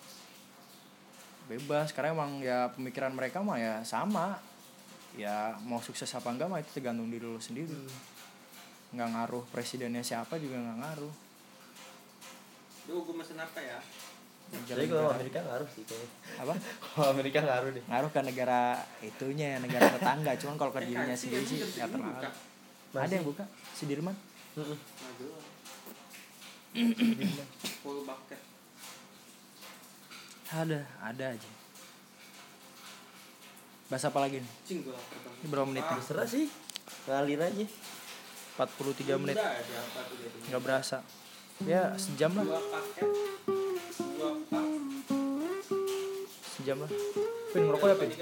[1.48, 1.90] bebas.
[1.90, 4.38] Karena emang ya pemikiran mereka mah ya sama.
[5.16, 7.72] Ya mau sukses apa enggak mah itu tergantung diri lu sendiri.
[8.88, 11.14] Nggak ngaruh presidennya siapa juga nggak ngaruh.
[12.84, 13.76] Duh, gue mesen apa ya?
[14.64, 16.08] Jadi kalau Amerika ngaruh sih kayaknya.
[16.40, 16.54] apa?
[16.88, 17.84] Kalau Amerika ngaruh deh.
[17.84, 18.62] ngaruh ke negara
[19.04, 20.32] itunya negara tetangga.
[20.40, 22.32] Cuman kalau ke Eh, dirinya sendiri yang sih nggak terlalu.
[22.96, 23.44] ada yang buka?
[23.76, 24.16] Si Dirman
[24.56, 24.78] Heeh.
[26.72, 27.48] Nah.
[27.84, 28.40] Full bucket.
[30.48, 31.50] Ada ada aja.
[33.88, 34.52] Bahas apa lagi nih?
[34.64, 35.96] Cing, ini berapa menit nih?
[36.00, 36.44] Terserah sih.
[37.04, 37.66] Ngalir aja.
[38.58, 39.36] 43 menit.
[39.38, 40.40] Udah, siapa tuh dia tuh?
[40.50, 40.98] nggak berasa.
[41.64, 42.44] Ya sejam lah.
[42.44, 42.84] Pak.
[46.54, 46.90] sejam lah.
[47.48, 48.16] Pin ngerokok ya Pin ya?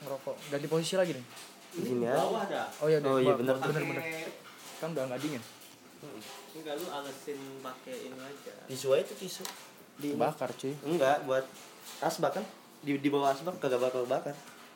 [0.00, 0.36] Ngerokok.
[0.50, 1.26] Ganti posisi lagi nih.
[1.70, 2.66] Di sini Ini dah.
[2.82, 4.26] oh iya Oh, iya, bener bener Pakai-
[4.82, 5.42] kan udah nggak dingin.
[6.50, 8.52] Enggak lu alesin pakai ini aja.
[8.66, 9.44] Tisu aja tuh tisu.
[10.00, 11.44] Di bakar cuy Enggak, buat
[12.00, 12.44] asbak kan?
[12.80, 14.32] Di di bawah asbak kagak bakal bakar.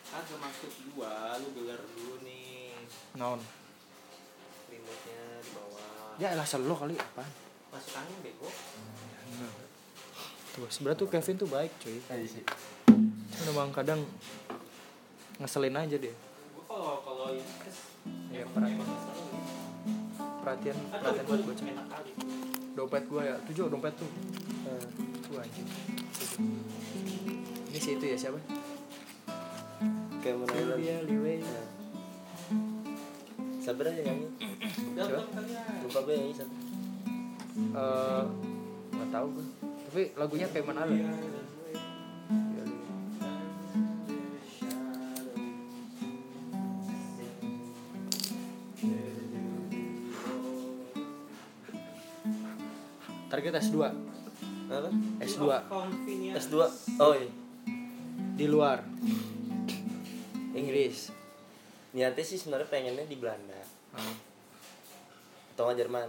[0.06, 2.76] Agak masuk dua, lu gelar dulu nih.
[3.14, 3.40] non
[4.66, 6.14] Remote-nya di bawah.
[6.16, 7.24] ya elah selo kali apa
[7.70, 8.46] Masuk angin bego.
[10.52, 12.44] tuh sebenarnya tuh Kevin tuh baik cuy Aja sih.
[12.86, 14.00] Cuman emang kadang
[15.36, 16.14] ngeselin aja dia
[16.54, 17.78] Gua kalau kalau ini kes
[18.30, 18.86] Iya, emang- perhatian.
[20.38, 22.12] perhatian perhatian buat enak kali.
[22.74, 24.10] dompet gua ya tujuh dompet tuh
[24.64, 24.80] Nah,
[25.34, 25.66] tuh anjing
[27.68, 28.38] ini si itu ya siapa
[30.48, 30.78] Island.
[30.78, 31.66] Julia Liwei Nah.
[33.58, 34.28] Sabar aja nyanyi.
[34.92, 35.20] Coba.
[35.80, 36.54] Lupa gue nyanyi satu.
[37.54, 38.22] eh
[38.94, 39.46] nggak tahu gue
[39.84, 41.40] tapi lagunya kayak mana Iya, ada
[53.30, 53.76] target S2
[54.66, 54.88] Apa?
[55.20, 56.36] S2 Convenience.
[56.42, 56.56] S2.
[56.98, 57.28] Oh iya.
[58.34, 58.82] di luar.
[60.52, 61.10] Inggris.
[61.92, 63.58] Niatnya sih sebenarnya pengennya di Belanda.
[63.92, 64.14] Ah,
[65.52, 66.08] atau nggak Jerman.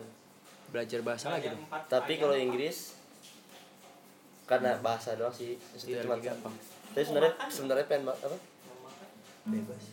[0.67, 1.61] Belajar bahasa lagi dong.
[1.61, 2.97] Empat tapi kalau Inggris
[4.45, 6.53] karena bahasa doang sih itu Iya, cuma lebih gampang.
[6.87, 8.25] tapi sebenarnya sebenarnya pengen apa?
[8.29, 8.37] Mau
[8.83, 9.07] makan?
[9.47, 9.83] Bebas.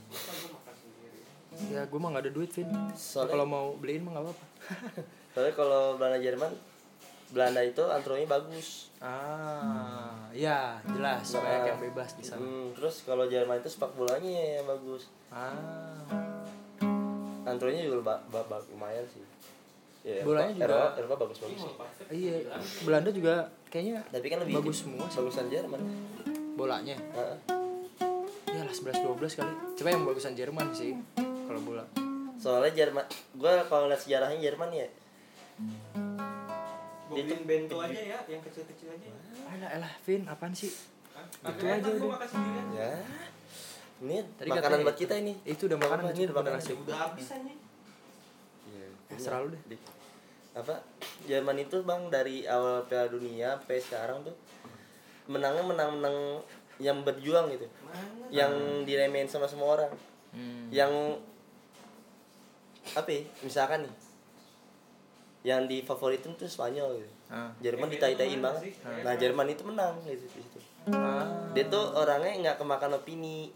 [1.69, 2.69] Ya gue mah gak ada duit Vin.
[2.93, 4.45] Soalnya- kalau mau beliin mah gak apa-apa.
[5.33, 6.53] Soalnya kalau Belanda Jerman
[7.33, 8.93] Belanda itu antronya bagus.
[9.01, 12.39] Ah ya jelas Nah, banyak yang bebas di sana.
[12.39, 15.09] Hmm, terus kalau Jerman itu sepak bolanya yang bagus.
[15.29, 15.97] Ah.
[17.43, 19.25] Antronya juga ba ba ba- lumayan sih.
[20.03, 21.63] Ya, Bolanya juga- Eropa, Eropa bagus bagus
[22.11, 22.35] iya
[22.83, 25.17] Belanda juga kayaknya tapi kan lebih bagus semua sih.
[25.17, 25.81] bagusan Jerman.
[26.55, 26.97] Bolanya.
[26.99, 27.39] Heeh.
[28.53, 29.53] ya lah 11-12 kali.
[29.73, 31.85] Coba yang bagusan Jerman sih kalau bola.
[32.37, 34.87] Soalnya Jerman gue kalau lihat sejarahnya Jerman ya
[37.13, 39.07] beliin bento aja ya yang kecil-kecil aja.
[39.47, 40.73] Alah alah Vin apaan sih?
[41.13, 41.53] Hah?
[41.53, 42.19] Itu aja udah.
[42.73, 42.91] ya.
[44.03, 45.39] Ini Tadi makanan buat kita ini.
[45.47, 46.59] itu udah makanan ini udah makanan.
[46.59, 47.55] sih udah habis aja.
[48.67, 49.63] Iya, serah lu deh.
[49.71, 49.85] Di-
[50.53, 50.75] apa?
[51.25, 54.35] Jerman itu bang dari awal Piala Dunia sampai sekarang tuh
[55.31, 56.43] menangnya menang-menang
[56.83, 57.65] yang berjuang gitu.
[57.87, 58.27] Mana?
[58.29, 58.53] Yang
[58.85, 59.93] diremehin sama semua orang.
[60.33, 60.73] Hmm.
[60.73, 60.89] yang
[62.97, 63.95] apa ya, misalkan nih
[65.43, 67.15] yang difavoritin tuh Spanyol gitu.
[67.27, 67.51] Ah.
[67.59, 68.63] Jerman itu mana banget.
[68.63, 68.75] sih?
[69.03, 70.59] nah Jerman itu menang gitu di situ.
[70.91, 71.27] Ah.
[71.55, 73.51] dia tuh orangnya nggak kemakan opini.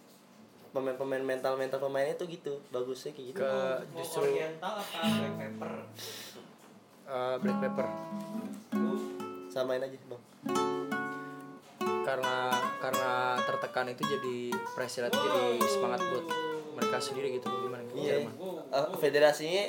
[0.74, 2.60] Pemain-pemain mental mental pemainnya tuh gitu.
[2.68, 3.40] Bagusnya kayak gitu.
[3.40, 5.72] Ke mau justru oriental apa black pepper?
[7.06, 7.86] Eh, black pepper.
[9.48, 10.22] Samain aja bang.
[12.04, 12.36] Karena
[12.76, 13.12] karena
[13.48, 14.36] tertekan itu jadi
[14.76, 16.26] pressure itu jadi semangat buat
[16.76, 17.48] mereka sendiri gitu.
[17.48, 17.82] Gimana?
[17.96, 18.28] Iya.
[18.28, 18.34] Jerman?
[18.68, 19.64] Eh, federasinya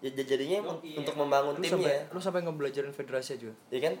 [0.00, 0.96] ya jadinya Yoi.
[0.96, 1.76] untuk membangun lu timnya.
[1.76, 3.94] sampai lu sampai ngebelajarin federasi juga ya kan?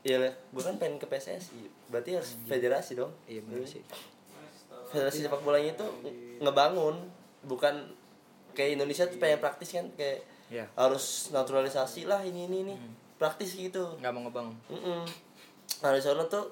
[0.00, 1.58] Iya, gue kan pengen ke PSSI,
[1.88, 3.10] berarti harus federasi dong.
[3.24, 3.82] iya benar sih.
[4.88, 5.86] Federasi sepak bolanya itu
[6.38, 6.96] ngebangun,
[7.42, 7.74] bukan
[8.52, 10.64] kayak Indonesia tuh pengen praktis kan, kayak Iya.
[10.74, 12.74] harus naturalisasi lah ini ini ini,
[13.14, 13.98] praktis gitu.
[13.98, 15.04] nggak mau ngebang Mm
[15.78, 16.48] Nah di sana tuh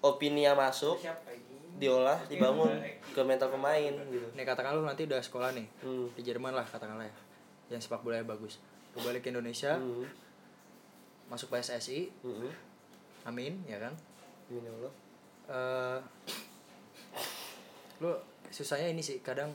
[0.00, 0.96] opini yang masuk
[1.74, 2.70] diolah, dibangun
[3.04, 4.24] ke mental pemain gitu.
[4.32, 6.06] nih katakan lu nanti udah sekolah nih Hmm.
[6.10, 7.14] di Jerman lah katakanlah ya
[7.66, 8.60] yang sepak bolanya bagus
[8.92, 10.06] lu balik ke Indonesia Hmm.
[11.26, 12.50] masuk PSSI Hmm.
[13.24, 13.94] amin ya kan
[14.46, 14.92] Amin ya Allah.
[15.46, 15.98] eh
[17.98, 18.10] lu
[18.48, 19.50] susahnya ini sih kadang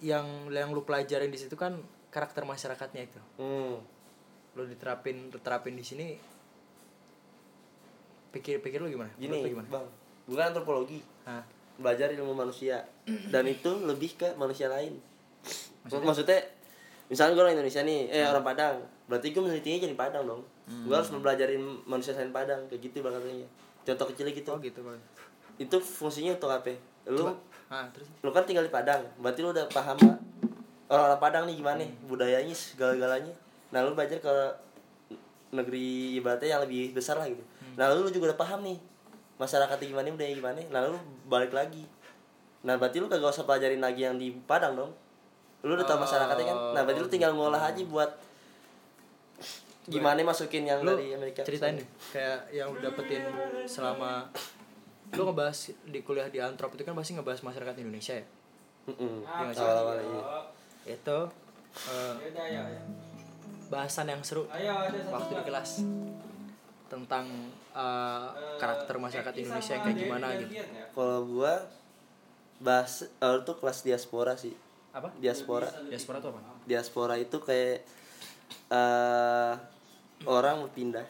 [0.00, 1.76] yang yang lu pelajarin di situ kan
[2.08, 3.76] karakter masyarakatnya itu Hmm.
[4.54, 6.14] lu diterapin terapin di sini
[8.30, 9.86] pikir pikir lu gimana Gini, lu gimana bang,
[10.26, 11.42] bukan antropologi, Hah?
[11.74, 12.82] belajar ilmu manusia,
[13.30, 14.98] dan itu lebih ke manusia lain.
[15.84, 16.40] Maksudnya,
[17.12, 18.76] misalnya gue orang Indonesia nih, eh orang Padang,
[19.08, 20.42] berarti gue menelitinya jadi Padang dong.
[20.88, 23.48] Gue harus mempelajarin manusia selain Padang, kayak gitu bang katanya.
[23.84, 24.48] Contoh kecilnya gitu.
[24.48, 25.00] oh gitu Bang.
[25.60, 26.72] Itu fungsinya untuk apa?
[27.04, 27.36] Lu, Coba.
[27.68, 30.16] ah terus lu kan tinggal di Padang, berarti lu udah paham lah
[30.88, 33.34] orang-orang Padang nih gimana nih, budayanya segala-galanya.
[33.72, 34.34] Nah lu belajar ke
[35.54, 37.44] negeri ibaratnya yang lebih besar lah gitu.
[37.74, 38.78] Nah lu juga udah paham nih
[39.36, 40.60] masyarakatnya gimana, budaya gimana.
[40.70, 41.84] Nah lu balik lagi.
[42.64, 44.92] Nah berarti lu kagak usah pelajarin lagi yang di Padang dong.
[45.64, 46.58] Lu udah tahu masyarakatnya kan.
[46.76, 48.10] Nah berarti lu tinggal ngolah aja buat
[49.84, 51.44] gimana masukin yang lu dari Amerika.
[51.44, 53.20] ceritain deh kayak yang lu dapetin
[53.68, 54.24] selama
[55.12, 58.26] lu ngebahas di kuliah di antrop itu kan pasti ngebahas masyarakat Indonesia ya
[58.88, 59.24] Mm-mm.
[59.24, 60.22] Iya, Awal-awal iya.
[60.96, 61.18] itu
[62.48, 62.64] ya.
[63.68, 64.48] bahasan yang seru
[65.08, 65.84] waktu di kelas
[66.88, 67.28] tentang
[67.72, 70.52] eh, karakter masyarakat Indonesia yang kayak gimana gitu?
[70.92, 71.64] Kalau gua
[72.60, 74.52] bahas awal tuh kelas diaspora sih.
[74.94, 75.66] Apa Diaspora.
[75.90, 77.82] diaspora itu apa Diaspora itu kayak
[78.70, 79.52] eh
[80.24, 81.02] orang berpindah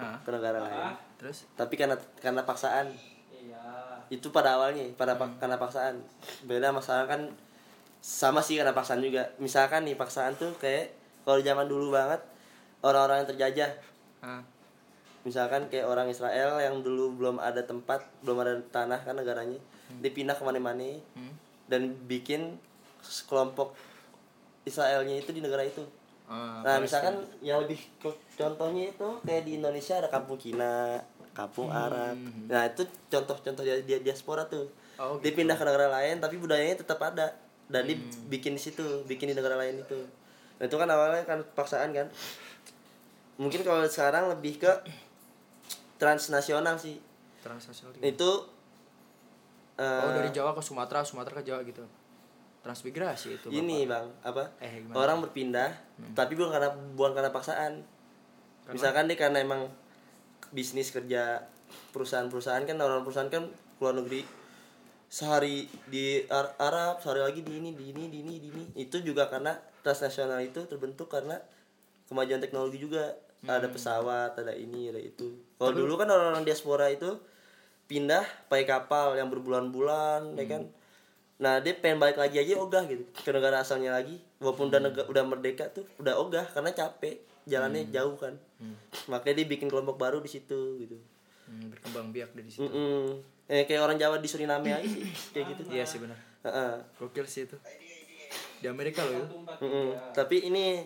[0.00, 0.16] Hah?
[0.24, 0.96] ke negara lain.
[1.20, 2.88] terus Tapi karena karena paksaan.
[3.30, 6.00] iya Itu pada awalnya, pada pak- karena paksaan.
[6.48, 7.28] Beda masalah kan
[8.00, 9.28] sama sih karena paksaan juga.
[9.36, 10.92] Misalkan nih paksaan tuh kayak
[11.26, 12.20] kalau zaman dulu banget
[12.80, 13.70] orang-orang yang terjajah
[14.22, 14.42] ah
[15.26, 19.58] misalkan kayak orang Israel yang dulu belum ada tempat belum ada tanah kan negaranya
[19.98, 20.86] dipindah ke mana-mana
[21.18, 21.34] hmm.
[21.66, 22.54] dan bikin
[23.24, 23.72] kelompok
[24.62, 25.82] Israelnya itu di negara itu.
[26.26, 30.98] Ah, nah misalkan yang lebih ke- contohnya itu kayak di Indonesia ada kampung Cina
[31.30, 32.16] kampung Arab.
[32.48, 34.66] nah itu contoh-contoh dia, dia diaspora tuh.
[34.96, 37.30] Oh, dia pindah ke negara lain tapi budayanya tetap ada.
[37.66, 37.94] Dan dia
[38.26, 39.98] bikin di situ bikin di negara lain itu.
[40.56, 42.08] Nah itu kan awalnya kan paksaan kan.
[43.36, 44.72] Mungkin kalau sekarang lebih ke
[45.96, 46.98] transnasional sih.
[47.38, 48.30] Transnasional itu itu
[49.76, 51.84] eh, oh dari Jawa ke Sumatera Sumatera ke Jawa gitu
[52.66, 54.50] transmigrasi itu ini bang apa?
[54.58, 54.98] Eh, gimana?
[54.98, 55.70] orang berpindah
[56.18, 57.86] tapi bukan karena bukan karena paksaan.
[58.66, 59.70] Misalkan dia karena emang
[60.50, 61.46] bisnis kerja
[61.94, 63.46] perusahaan-perusahaan kan orang perusahaan kan
[63.78, 64.26] keluar negeri
[65.06, 68.64] sehari di Ar- Arab sehari lagi di ini di ini di ini di ini.
[68.74, 69.54] Itu juga karena
[69.86, 71.38] transnasional itu terbentuk karena
[72.10, 73.14] kemajuan teknologi juga.
[73.46, 75.38] Ada pesawat ada ini ada itu.
[75.54, 77.14] Kalau dulu kan orang-orang diaspora itu
[77.86, 80.66] pindah pakai kapal yang berbulan-bulan ya kan
[81.36, 85.04] nah dia pengen balik lagi aja ogah gitu ke negara asalnya lagi walaupun udah nega-
[85.04, 88.32] udah merdeka tuh udah ogah karena capek jalannya jauh kan
[89.06, 90.96] makanya dia bikin kelompok baru di situ gitu
[91.46, 92.66] Hmm, berkembang biak dari situ.
[92.66, 93.22] Mm-mm.
[93.46, 96.18] Eh, kayak orang Jawa di Suriname aja sih kayak gitu Iya sih benar.
[96.42, 96.74] Heeh.
[96.98, 97.54] Gokil sih itu.
[98.58, 99.22] Di Amerika loh ya.
[99.22, 99.94] Empat Mm-mm.
[100.10, 100.82] tapi ini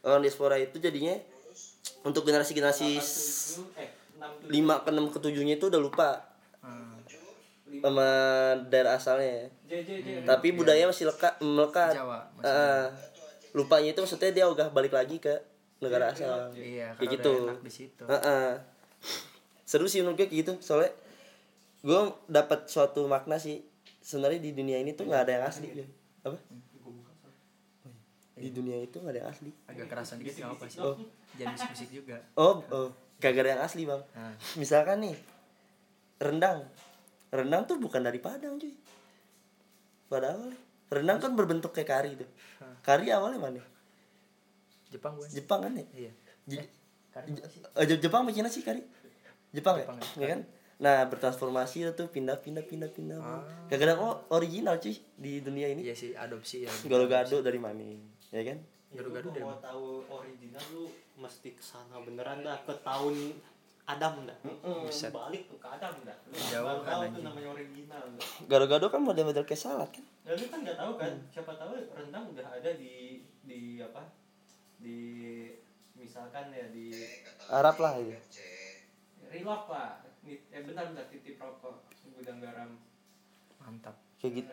[0.00, 1.12] orang diaspora itu jadinya
[2.00, 2.96] untuk generasi generasi
[4.46, 6.37] lima ke enam ke tujuhnya itu udah lupa Hmm.
[7.80, 8.08] Sama
[8.66, 9.90] daerah asalnya J J
[10.22, 12.84] tapi budaya masih lekat melekat Jawa, masih Heeh.
[13.52, 15.34] lupanya itu maksudnya dia udah balik lagi ke
[15.78, 18.02] negara asal Iya, kayak gitu udah enak di situ.
[18.04, 18.48] Heeh.
[19.62, 20.90] seru sih menurut gue kayak gitu soalnya
[21.80, 23.62] gue dapat suatu makna sih
[24.00, 25.86] sebenarnya di dunia ini tuh nggak ada yang asli ya.
[26.24, 26.36] apa
[28.38, 30.78] di dunia itu nggak ada yang asli Agak kerasan dikit nggak apa sih.
[30.78, 30.94] Oh.
[31.34, 32.16] Jangan bisik-bisik juga.
[32.34, 35.16] oh oh kagak ada yang asli bang Nah, misalkan nih
[36.18, 36.62] rendang
[37.30, 38.72] rendang tuh bukan dari Padang cuy
[40.08, 40.56] pada awalnya
[40.88, 42.28] rendang kan berbentuk kayak kari tuh
[42.80, 43.62] kari awalnya mana
[44.88, 45.28] Jepang gue.
[45.28, 46.12] Jepang kan ya Iya.
[47.08, 47.28] Kari?
[47.76, 48.80] Eh, Je- Jepang apa Cina sih kari
[49.50, 50.04] Jepang, Jepang, ya?
[50.08, 50.18] ya.
[50.18, 50.40] ya kan
[50.78, 53.18] nah bertransformasi tuh pindah pindah pindah pindah
[53.66, 56.72] gak ada oh, original cuy di dunia ini Iya sih, adopsi ya.
[56.86, 57.82] gado-gado dari mana
[58.30, 58.58] ya kan
[58.88, 60.86] Gado-gado dari mau tahu original lu
[61.18, 63.34] mesti ke sana beneran dah ke tahun
[63.88, 64.38] Adam dah
[64.84, 65.08] Buset.
[65.08, 67.24] balik tuh ke Adam dah lu Jauh kan, tahu tuh anjing.
[67.24, 68.04] namanya original
[68.44, 70.04] gado-gado kan model-model kayak salad kan?
[70.28, 71.12] Dan lu kan nggak tahu kan?
[71.32, 74.04] Siapa tahu rendang udah ada di di apa?
[74.76, 75.00] Di
[75.96, 76.92] misalkan ya di
[77.48, 78.12] Arab lah itu.
[79.32, 80.04] Rilok lah.
[80.28, 82.76] Eh bentar bentar titip rokok gudang garam.
[83.64, 83.96] Mantap.
[84.18, 84.50] kayak gitu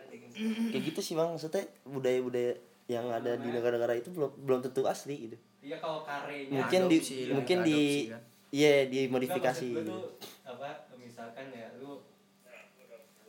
[0.71, 1.27] kayak gitu sih bang.
[1.35, 2.53] Maksudnya budaya-budaya
[2.85, 5.37] yang ada di negara-negara itu belum belum tentu asli gitu.
[5.65, 8.21] Iya kalau karenya mungkin di adopsi, mungkin ke di adopsi kan.
[8.49, 9.85] Iya Nggak, dimodifikasi gitu.
[9.85, 10.05] tuh
[10.43, 12.01] apa misalkan ya lu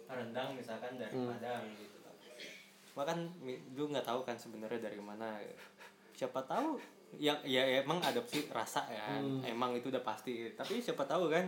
[0.07, 1.31] rendang misalkan dari Hmm.
[1.31, 1.97] Padang gitu
[2.97, 3.19] makan
[3.77, 5.37] lu nggak tahu kan sebenarnya dari mana
[6.11, 6.81] siapa tahu
[7.17, 9.45] yang ya emang adopsi rasa ya Hmm.
[9.45, 11.45] emang itu udah pasti tapi siapa tahu kan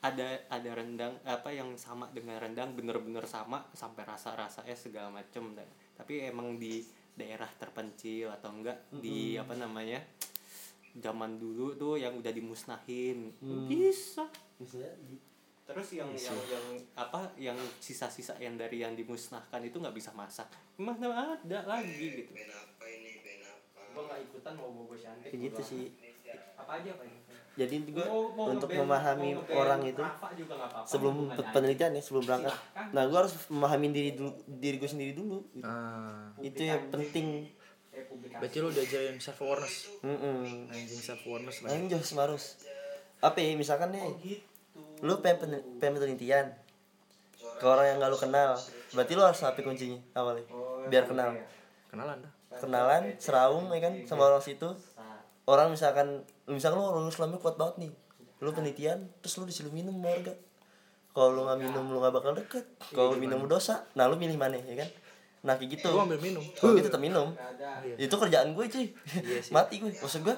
[0.00, 5.52] ada ada rendang apa yang sama dengan rendang bener-bener sama sampai rasa rasanya segala macem
[5.52, 6.80] dan tapi emang di
[7.12, 9.44] daerah terpencil atau enggak di Hmm.
[9.44, 10.00] apa namanya
[10.98, 13.34] zaman dulu tuh yang udah dimusnahin.
[13.42, 13.66] Hmm.
[13.66, 14.26] bisa.
[14.58, 14.78] Bisa
[15.64, 20.44] terus yang yang yang apa yang sisa-sisa yang dari yang dimusnahkan itu nggak bisa masak.
[20.76, 22.36] Mana ada lagi gitu.
[23.94, 25.84] Gua nggak ikutan mau bobo cantik kayak gitu sih.
[26.60, 27.04] Apa aja apa
[27.54, 32.26] jadi juga Mau- mau untuk memahami mau orang itu nggak apa-apa, sebelum penelitian ya sebelum
[32.26, 32.50] berangkat.
[32.50, 32.86] Silahkan.
[32.90, 35.38] nah gue harus memahami diri dulu diri gue sendiri dulu.
[35.54, 35.62] Gitu.
[35.62, 36.34] Ah.
[36.42, 37.46] itu yang penting
[38.04, 38.40] Publikasi.
[38.40, 39.76] Berarti lu diajarin self awareness.
[40.00, 40.66] Mm-mm.
[40.68, 41.68] Anjing self awareness lah.
[41.70, 42.44] Anjing Jos Marus
[43.18, 44.44] apa ya misalkan nih Oh, gitu
[45.00, 46.46] lu pengen, pen- pengen penelitian
[47.38, 48.52] ke orang yang gak lu kenal
[48.90, 51.46] berarti lu harus apa kuncinya awalnya Oh, biar kenal iya.
[51.86, 52.32] Kenalan dah.
[52.54, 55.00] kenalan seraung ya kan sama orang situ Sa-
[55.46, 57.92] orang misalkan misalkan lu orang Islamnya kuat banget nih
[58.38, 60.34] lu penelitian terus lu disuruh minum sama warga
[61.10, 64.36] kalau lu nggak minum lu nggak bakal deket kalau lu minum dosa nah lu milih
[64.36, 64.90] mana ya kan
[65.44, 65.92] nah kayak gitu.
[65.92, 66.44] Gua ambil minum.
[66.56, 67.36] kalau gitu tetap minum.
[67.36, 68.86] Ada itu kerjaan gue cuy.
[69.52, 70.36] Mati gue maksud gue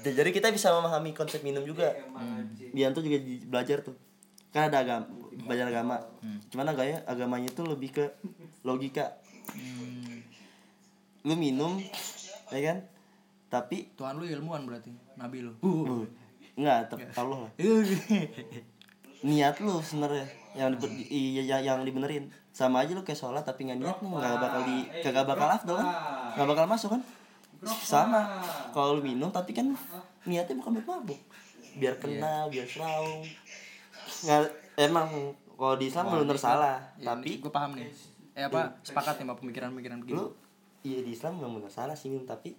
[0.00, 1.92] jadi kita bisa memahami konsep minum juga.
[2.72, 3.92] Bian tuh juga belajar tuh.
[4.48, 5.04] Kan ada agama
[5.44, 5.96] belajar agama.
[6.48, 8.04] Cuman agaknya agamanya tuh lebih ke
[8.64, 9.20] logika.
[9.46, 10.24] Hmm.
[11.26, 11.78] lu minum
[12.50, 12.78] ya kan?
[13.46, 14.90] Tapi Tuhan lu ilmuwan berarti.
[15.20, 15.52] Nabi lu.
[15.60, 16.02] uh,
[17.20, 17.52] Allah lah
[19.22, 22.28] niat lu sebenarnya yang diber- i- yang, yang dibenerin.
[22.48, 25.76] Sama aja lu kayak sholat tapi nggak niat lu nggak bakal di kagak bakal afdol
[25.76, 25.88] kan
[26.34, 27.02] nggak bakal masuk kan?
[27.78, 28.40] Sama.
[28.70, 29.68] Kalau lu minum tapi kan
[30.22, 31.20] niatnya bukan buat mabuk.
[31.74, 33.20] Biar kenal biar selaung
[34.18, 34.40] nggak
[34.78, 35.08] emang
[35.50, 37.88] kalau di Islam benar salah tapi gue paham nih.
[38.32, 38.76] Eh apa?
[38.80, 40.14] Sepakat nih sama pemikiran-pemikiran begini.
[40.14, 40.32] lu
[40.82, 42.56] iya di Islam memang benar salah sih minum tapi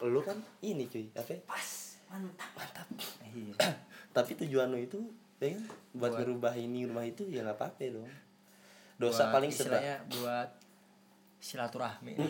[0.00, 1.40] lu kan ini cuy apa ya?
[1.44, 1.68] pas
[2.08, 2.50] mantap.
[2.54, 2.86] Mantap.
[3.28, 3.54] Iya.
[4.08, 4.98] tapi tujuan lu itu
[5.38, 5.64] ya kan?
[5.64, 8.10] Buat, Buat- ngerubah ini rumah itu ya nggak apa-apa dong.
[8.98, 10.50] Dosa Buat paling istilahnya buat
[11.38, 12.12] silaturahmi.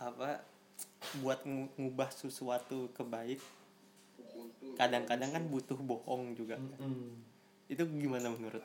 [0.00, 0.42] apa?
[1.22, 3.40] Buat ngu- ngubah sesuatu ke baik.
[4.74, 6.56] Kadang-kadang kan butuh bohong juga
[7.70, 8.58] itu gimana menurut?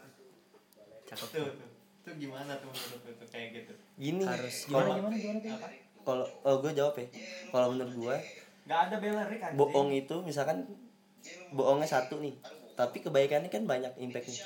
[1.06, 1.30] Cakep.
[1.30, 1.70] tuh tuh.
[2.02, 3.74] Tuh gimana tuh menurut tuh kayak gitu?
[4.02, 5.68] Gini Harus kalau gimana gimana gimana?
[6.02, 7.06] kalau oh gue jawab ya.
[7.54, 8.18] Kalau menurut gue
[8.66, 9.54] nggak ada anjing.
[9.54, 10.66] bohong itu misalkan
[11.52, 12.36] bohongnya satu nih.
[12.76, 14.46] Tapi kebaikannya kan banyak impactnya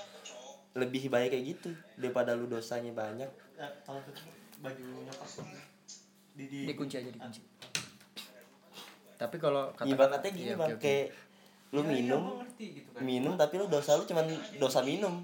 [0.74, 3.30] lebih baik kayak gitu daripada lu dosanya banyak.
[4.60, 5.34] Bajunya pas
[6.36, 7.42] di di dikunci aja dikunci.
[9.16, 11.08] Tapi kalau kata ibaratnya gini Iya, bang kayak
[11.70, 13.02] lu minum ngerti gitu kan.
[13.04, 14.26] minum tapi lu dosa lu cuman
[14.56, 15.22] dosa minum.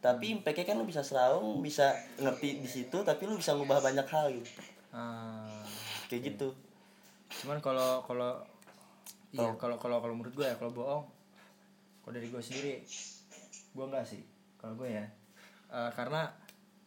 [0.00, 0.34] Tapi Hmm.
[0.40, 4.32] impactnya kan lu bisa serawung bisa ngerti di situ tapi lu bisa ngubah banyak hal
[4.32, 4.50] gitu.
[4.90, 5.62] Ah,
[6.08, 6.50] kayak gitu.
[7.30, 8.42] Cuman kalau kalau
[9.34, 9.54] iya.
[9.58, 11.04] Kalau kalau kalau menurut gue ya kalau bohong
[12.02, 12.82] kalau dari gue sendiri
[13.70, 14.22] gue enggak sih.
[14.60, 15.06] Kalau gue ya
[15.70, 16.26] Eh, karena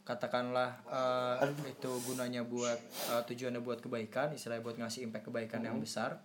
[0.03, 2.75] katakanlah eh, itu gunanya buat
[3.15, 6.19] eh, tujuannya buat kebaikan istilahnya buat ngasih impact kebaikan yang besar.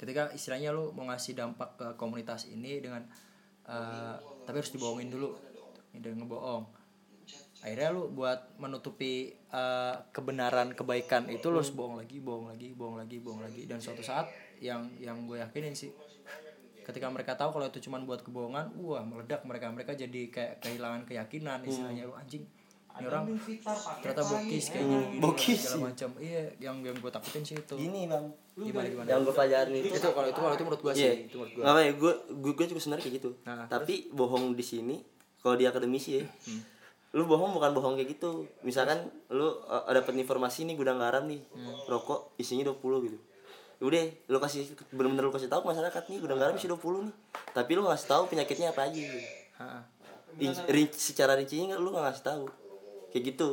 [0.00, 3.04] Ketika istilahnya lu mau ngasih dampak ke komunitas ini dengan
[3.68, 4.16] eh,
[4.48, 5.36] tapi harus dibohongin dulu.
[5.92, 6.64] Dengan ngebohong.
[7.60, 12.96] Akhirnya lu buat menutupi eh, kebenaran kebaikan itu lu harus bohong lagi bohong lagi bohong
[13.04, 13.68] lagi bohong lagi.
[13.68, 15.90] Dan suatu saat yang yang gue yakinin sih.
[16.80, 19.72] Ketika mereka tahu kalau itu cuma buat kebohongan wah meledak mereka.
[19.72, 22.04] Mereka jadi kayak kehilangan keyakinan istilahnya.
[22.06, 22.44] Lu anjing
[22.90, 23.24] ini orang
[24.02, 26.10] ternyata bokis kayak gini, gini Bokis, segala macam.
[26.18, 27.74] Iya yang yang gue takutin sih itu.
[27.78, 28.26] Gini bang.
[28.58, 29.06] Gimana gimana?
[29.08, 29.86] Yang gue pelajarin itu.
[29.94, 31.64] Itu kalau itu kalau itu menurut gue Iya, sih itu menurut gue.
[31.64, 32.12] Apa ya gue
[32.52, 33.30] gue juga sebenarnya kayak gitu.
[33.46, 34.96] Nah, Tapi bohong di sini
[35.40, 36.60] kalau di akademisi ya, Hmm.
[37.16, 38.44] lu bohong bukan bohong kayak gitu.
[38.60, 41.86] Misalkan lu uh, dapat informasi nih gudang garam nih, Hmm.
[41.88, 43.18] rokok isinya 20 gitu.
[43.80, 44.60] Udah, lu kasih
[44.90, 47.14] bener-bener lu kasih tahu ke masyarakat nih gudang garam isi 20 nih.
[47.50, 49.20] Tapi lu gak ngasih tahu penyakitnya apa aja gitu.
[50.38, 52.44] In- rinci- secara rincinya lu gak ngasih tahu.
[53.08, 53.50] Kayak gitu.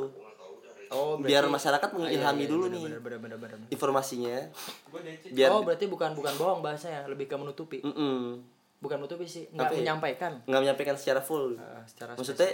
[0.87, 4.35] oh Biar masyarakat mengilhami iya, dulu bener, nih bener, bener, bener, bener, informasinya.
[5.27, 8.39] Biar oh berarti bukan bukan bohong bahasanya lebih ke menutupi Mm-mm.
[8.77, 9.77] bukan menutupi sih nggak ya?
[9.83, 11.55] menyampaikan nggak menyampaikan secara full.
[11.55, 12.51] Ah, secara Maksudnya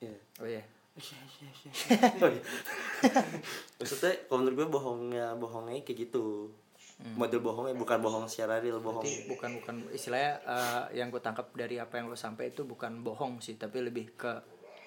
[0.00, 0.16] Iya.
[0.40, 0.64] oh iya
[3.80, 6.52] Maksudnya kalau menurut gue bohongnya bohongnya kayak gitu.
[7.00, 9.00] Model bohongnya bukan bohong secara real bohong.
[9.00, 13.00] Berarti bukan bukan istilahnya eh, yang gue tangkap dari apa yang lo sampai itu bukan
[13.00, 14.32] bohong sih tapi lebih ke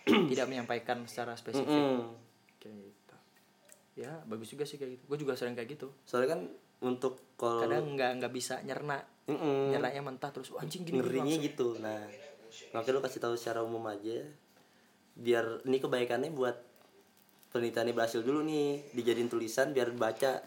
[0.30, 2.12] tidak menyampaikan secara spesifik Mm-mm.
[2.60, 3.16] kayak gitu
[3.94, 6.42] ya bagus juga sih kayak gitu gue juga sering kayak gitu Soalnya kan
[6.84, 9.00] untuk kalau kadang nggak nggak bisa nyerna
[9.32, 9.72] Mm-mm.
[9.72, 11.80] nyernanya mentah terus "Wah, anjing gini, ngerinya gitu.
[11.80, 12.04] Nah,
[12.76, 14.28] makanya lu kasih tahu secara umum aja
[15.14, 16.58] biar ini kebaikannya buat
[17.54, 20.42] penelitiannya berhasil dulu nih dijadiin tulisan biar baca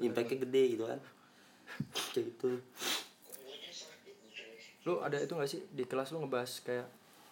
[0.00, 1.00] impactnya gede gitu kan.
[2.12, 2.50] Kayak gitu.
[4.84, 6.88] Lu ada itu gak sih di kelas lu ngebahas kayak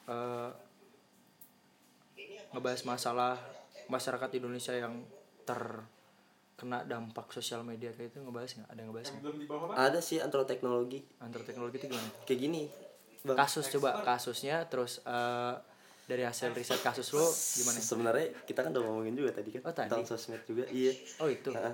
[0.08, 0.50] eh,
[2.56, 3.36] ngebahas masalah
[3.92, 5.04] masyarakat Indonesia yang
[5.44, 8.68] terkena dampak sosial media kayak itu ngebahas nggak?
[8.72, 9.72] Ada yang ngebahas apa?
[9.76, 12.10] Ada sih antara teknologi antar teknologi itu gimana?
[12.24, 12.62] Kayak gini
[13.24, 13.36] bang.
[13.36, 15.54] Kasus coba kasusnya terus eh,
[16.04, 17.24] dari hasil riset kasus lu
[17.54, 17.78] gimana?
[17.78, 19.88] Sebenarnya kita kan udah ngomongin juga tadi kan Oh, tadi.
[19.88, 20.92] tentang sosmed juga iya.
[21.18, 21.48] Oh itu?
[21.48, 21.72] Nah,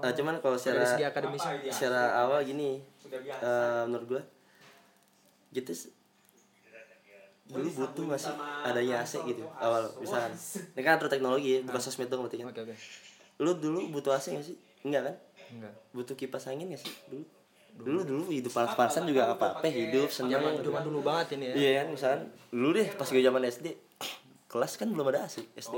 [0.00, 1.40] nah, cuman kalau secara segi akademis?
[1.68, 2.80] Secara awal gini
[3.10, 4.22] eh, menurut gua
[5.50, 5.72] gitu
[7.50, 10.30] dulu butuh nggak sih adanya AC gitu awal misalkan.
[10.70, 12.46] Ini kan antara teknologi ya bukan sosmed dong berarti kan.
[12.46, 12.74] Oke oke.
[13.42, 14.54] Lu dulu butuh AC nggak sih?
[14.86, 15.14] Enggak kan?
[15.50, 17.26] Enggak butuh kipas angin nggak sih dulu
[17.78, 19.60] dulu dulu hidup panas-panasan juga apa?
[19.60, 21.54] Apa hidup seneng zaman zaman dulu banget ini ya.
[21.54, 23.66] Iya kan misalkan dulu deh pas gue zaman SD
[24.50, 25.76] kelas kan belum ada AC SD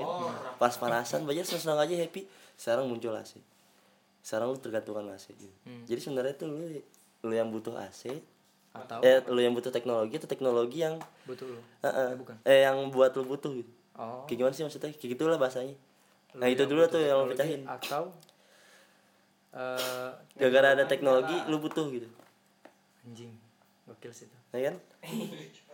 [0.57, 2.24] pas panasan belajar senang aja happy.
[2.57, 3.36] Sekarang muncul AC
[4.22, 5.51] sekarang lu tergantungan AC gitu.
[5.90, 6.62] jadi sebenarnya tuh lu
[7.26, 8.22] lu yang butuh AC
[8.70, 9.03] atau?
[9.03, 11.61] eh lu yang butuh teknologi atau teknologi yang betul lu?
[11.82, 12.36] Eh, eh, bukan.
[12.47, 13.68] eh yang buat lu butuh gitu.
[13.99, 14.24] Oh.
[14.24, 14.95] Kayak gimana sih maksudnya?
[14.97, 15.76] Kayak gitulah bahasanya.
[16.38, 17.62] Nah lu itu yang dulu butuh tuh yang lu pecahin.
[17.68, 18.03] atau
[19.53, 22.09] eh gara-gara ada teknologi lu butuh gitu.
[23.05, 23.32] Anjing
[23.84, 24.36] gokil sih itu.
[24.57, 24.76] Ya kan?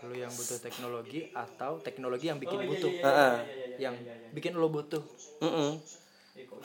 [0.09, 2.91] Lu yang butuh teknologi atau teknologi yang bikin butuh.
[2.91, 3.35] Heeh.
[3.79, 3.95] yang
[4.35, 5.03] bikin lo butuh.
[5.39, 6.55] Ya gitu?
[6.55, 6.59] Kok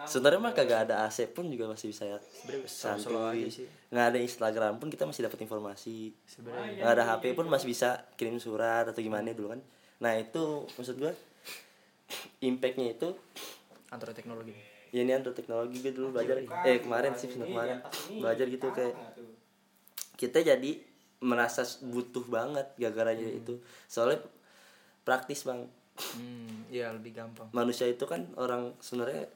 [0.00, 2.18] ngapa sebenarnya mah kagak ada AC pun juga masih bisa ya.
[2.64, 3.48] Santuy.
[3.92, 6.12] nggak ada Instagram pun kita masih dapat informasi.
[6.24, 9.60] Sebenarnya nggak ada HP pun masih bisa kirim surat atau gimana dulu kan.
[10.00, 11.12] Nah itu maksud gua
[12.40, 13.12] impactnya itu
[13.92, 14.56] antara teknologi
[14.90, 16.42] ya ini untuk teknologi gue dulu belajar.
[16.66, 17.78] Eh kemarin sih sebenarnya kemarin
[18.20, 18.94] belajar gitu kayak
[20.20, 20.70] kita jadi
[21.24, 23.58] merasa butuh banget gara-garanya itu.
[23.86, 24.22] Soalnya
[25.06, 25.66] praktis bang.
[26.00, 27.50] Hmm iya lebih gampang.
[27.50, 29.26] Manusia itu kan orang sebenarnya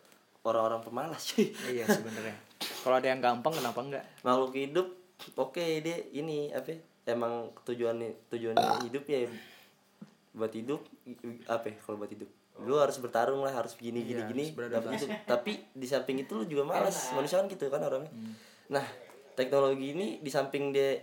[0.47, 2.37] orang-orang pemalas cuy iya sebenarnya.
[2.85, 4.05] Kalau ada yang gampang kenapa enggak?
[4.23, 4.89] Makhluk hidup
[5.37, 6.79] oke dia ini apa ya,
[7.17, 7.97] emang tujuan
[8.29, 9.29] tujuannya hidup ya
[10.35, 10.83] buat hidup
[11.47, 12.27] apa ya kalau buat hidup
[12.63, 14.45] lu harus bertarung lah harus gini gini Iya, gini.
[14.55, 18.13] dapat hidup tapi di samping itu lu juga malas manusia kan gitu kan orangnya.
[18.71, 18.87] Nah
[19.35, 21.03] teknologi ini di samping dia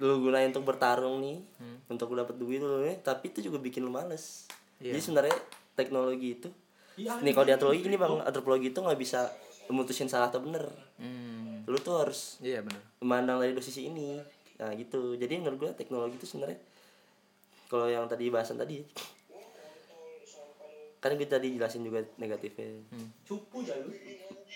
[0.00, 1.38] lu gunain untuk bertarung nih
[1.86, 4.50] untuk lu dapat duit lu nih tapi itu juga bikin lu males.
[4.82, 4.98] Iya.
[4.98, 5.36] jadi sebenarnya
[5.72, 6.50] teknologi itu
[6.98, 9.30] nih kalau di antropologi gini bang antropologi itu nggak bisa
[9.70, 10.66] memutusin salah atau bener
[10.98, 11.70] hmm.
[11.70, 12.82] Lu tuh harus iya benar.
[12.98, 14.18] memandang dari dua sisi ini.
[14.58, 15.14] Nah gitu.
[15.14, 16.58] Jadi menurut gue teknologi itu sebenarnya
[17.70, 18.82] kalau yang tadi bahasan tadi
[21.02, 22.78] kan gue tadi jelasin juga negatifnya.
[23.26, 23.42] Lu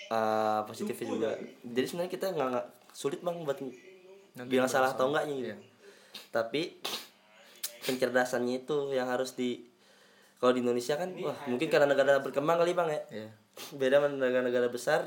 [0.07, 1.29] Ah, positifnya juga.
[1.67, 5.49] Jadi sebenarnya kita nggak nggak sulit bang buat Nanti bilang salah atau enggaknya gitu.
[5.51, 5.57] Iya.
[6.33, 6.81] tapi
[7.85, 9.69] pencerdasannya itu yang harus di
[10.41, 13.01] kalau di Indonesia kan wah mungkin karena negara berkembang kali bang ya.
[13.11, 13.29] Iya.
[13.73, 15.01] beda sama negara-negara besar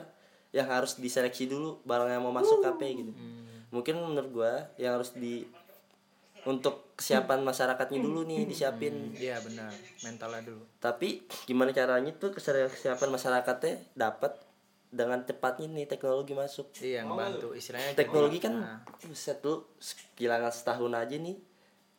[0.51, 3.12] yang harus diseleksi dulu barang yang mau masuk KP gitu.
[3.70, 5.47] Mungkin menurut gua yang harus di
[6.49, 9.12] untuk kesiapan masyarakatnya dulu nih disiapin.
[9.16, 9.72] Iya benar,
[10.05, 10.64] mentalnya dulu.
[10.80, 14.36] tapi gimana caranya tuh kesiapan masyarakatnya dapat
[14.91, 16.66] dengan cepatnya nih teknologi masuk?
[16.82, 19.62] Iya, ngebantu istilahnya teknologi kan Nah, buset lu
[20.18, 21.38] kehilangan setahun aja nih.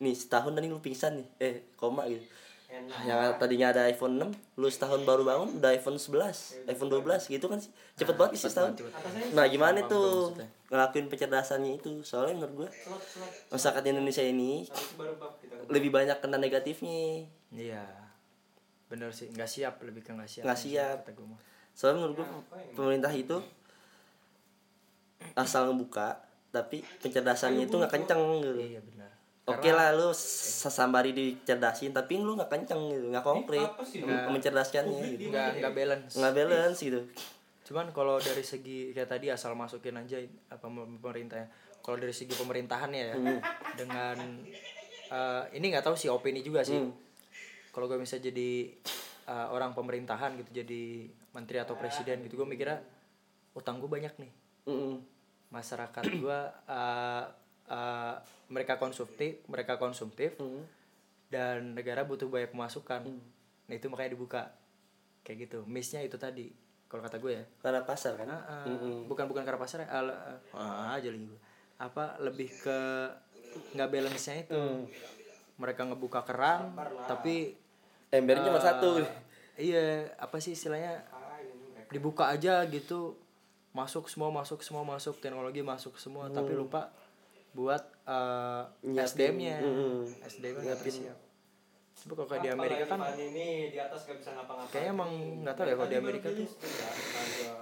[0.04, 1.26] Nih setahun dan ini lu pingsan nih.
[1.40, 2.20] Eh koma gitu.
[2.72, 3.04] Enak.
[3.04, 7.46] Yang tadinya ada iPhone 6 lu setahun baru bangun udah iPhone 11 iPhone 12 gitu
[7.48, 7.72] kan sih.
[7.96, 8.76] Cepet banget sih setahun.
[9.32, 10.36] nah gimana tuh
[10.72, 12.68] ngelakuin pencerdasannya itu soalnya menurut gue
[13.52, 14.64] masyarakat Indonesia ini
[15.68, 17.84] lebih banyak kena negatifnya Iya.
[18.88, 20.44] Bener sih, nggak siap lebih ke nggak siap.
[20.48, 20.98] Nggak siap.
[21.72, 22.26] Soalnya menurut gue
[22.72, 23.36] pemerintah itu
[25.32, 26.20] asal ngebuka
[26.52, 29.10] tapi pencerdasannya itu nggak kenceng gitu Iya benar.
[29.42, 34.04] Oke lah lu sesambari dicerdasin tapi lu nggak kenceng gitu, nggak konkret apa sih?
[34.04, 35.32] mem- mencerdaskannya gitu.
[35.32, 36.12] Nggak nggak balance.
[36.14, 37.00] Nggak balance gitu.
[37.72, 40.20] Cuman kalau dari segi kayak tadi asal masukin aja
[40.52, 41.48] apa pemerintahnya.
[41.80, 43.16] Kalau dari segi pemerintahannya ya
[43.80, 44.16] dengan
[45.08, 46.76] eh, ini nggak tahu sih opini juga sih.
[47.72, 48.68] Kalau gue bisa jadi
[49.24, 52.76] eh, orang pemerintahan gitu jadi menteri atau presiden gitu gue mikirnya
[53.56, 54.32] utang gue banyak nih.
[54.68, 55.00] Mm-mm.
[55.48, 57.24] Masyarakat gue eh,
[57.72, 58.14] eh,
[58.52, 60.62] mereka konsumtif, mereka konsumtif Mm.
[61.32, 63.08] dan negara butuh banyak pemasukan.
[63.64, 64.42] Nah itu makanya dibuka
[65.24, 65.64] kayak gitu.
[65.64, 66.52] Missnya itu tadi.
[66.92, 67.44] Kalau kata gue ya.
[67.64, 68.28] Karena pasar kan.
[68.28, 68.64] Ah, ah.
[69.08, 70.12] bukan bukan karena pasar al-
[70.52, 71.40] ah, aja lagi gue.
[71.80, 72.78] Apa lebih ke
[73.72, 74.60] nggak balance nya itu
[75.56, 76.72] mereka ngebuka keran
[77.08, 77.56] tapi
[78.12, 78.88] Embernya cuma eh, satu.
[79.56, 81.00] iya apa sih istilahnya?
[81.88, 83.16] Dibuka aja gitu.
[83.72, 85.16] Masuk semua masuk semua masuk.
[85.16, 86.28] Teknologi masuk semua.
[86.28, 86.92] Tapi lupa
[87.56, 88.64] buat eh,
[89.00, 89.64] SDM-nya
[90.28, 91.31] SDM nya nggak siap
[92.02, 95.10] tapi kalau kayak di Amerika kan ini di atas gak bisa ngapa-ngapain kayaknya emang
[95.46, 97.52] nggak tahu ya kalau di Amerika tuh ya,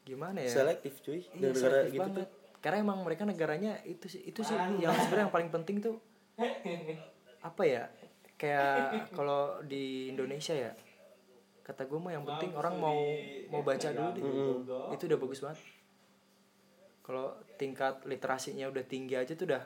[0.00, 1.20] gimana ya Selektif cuy.
[1.20, 2.16] Iya, Negara selektif gitu banget.
[2.16, 2.26] tuh.
[2.60, 5.96] Karena emang mereka negaranya itu sih itu sih yang sebenarnya yang paling penting tuh
[7.40, 7.84] apa ya?
[8.40, 10.72] Kayak kalau di Indonesia ya
[11.60, 12.96] kata gue mah yang penting orang mau
[13.52, 14.24] mau baca dulu deh.
[14.96, 15.60] Itu udah bagus banget.
[17.04, 19.62] Kalau tingkat literasinya udah tinggi aja tuh udah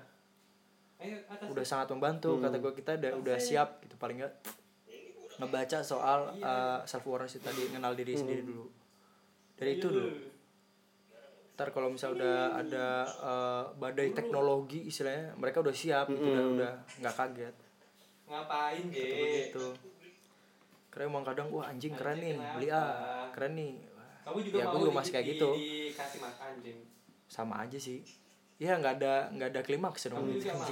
[1.03, 4.35] Ayo atas udah sangat membantu kata gue kita udah udah siap gitu paling nggak
[5.35, 8.71] ngebaca soal uh, self awareness tadi kenal diri sendiri dulu.
[9.59, 10.11] Dari itu dulu.
[11.55, 12.87] Ntar kalau misal udah ada
[13.23, 16.73] uh, badai teknologi istilahnya mereka udah siap gitu udah udah
[17.03, 17.55] nggak kaget.
[18.31, 19.11] Ngapain ge
[19.51, 19.67] gitu.
[20.95, 23.75] Karena emang kadang wah anjing keren nih beli ah keren nih.
[24.25, 25.51] Kamu juga ya mau gue juga masih kayak gitu.
[25.59, 26.81] dikasih makan jing
[27.29, 28.05] sama aja sih
[28.65, 30.25] ya nggak ada nggak ada klimaks dong.
[30.25, 30.65] Juga mau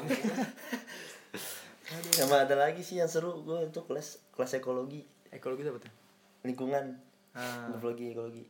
[2.17, 3.45] Sama ada lagi sih yang seru?
[3.45, 5.05] Gue itu kelas kelas ekologi.
[5.29, 5.93] Ekologi itu apa tuh?
[6.49, 6.85] Lingkungan.
[7.37, 7.69] Ah.
[7.69, 8.45] Ekologi ekologi.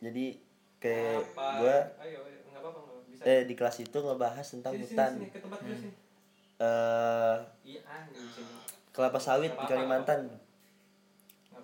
[0.00, 0.40] Jadi
[0.80, 1.76] kayak gue
[2.06, 3.22] ayo ayo, nggak apa-apa nggak bisa.
[3.26, 5.10] eh di kelas itu ngebahas tentang sini, hutan.
[5.18, 5.92] sini, ke tempat gue sini.
[6.62, 7.36] Eh
[7.66, 8.54] iya anjing sini
[8.98, 10.26] kelapa sawit di Kalimantan.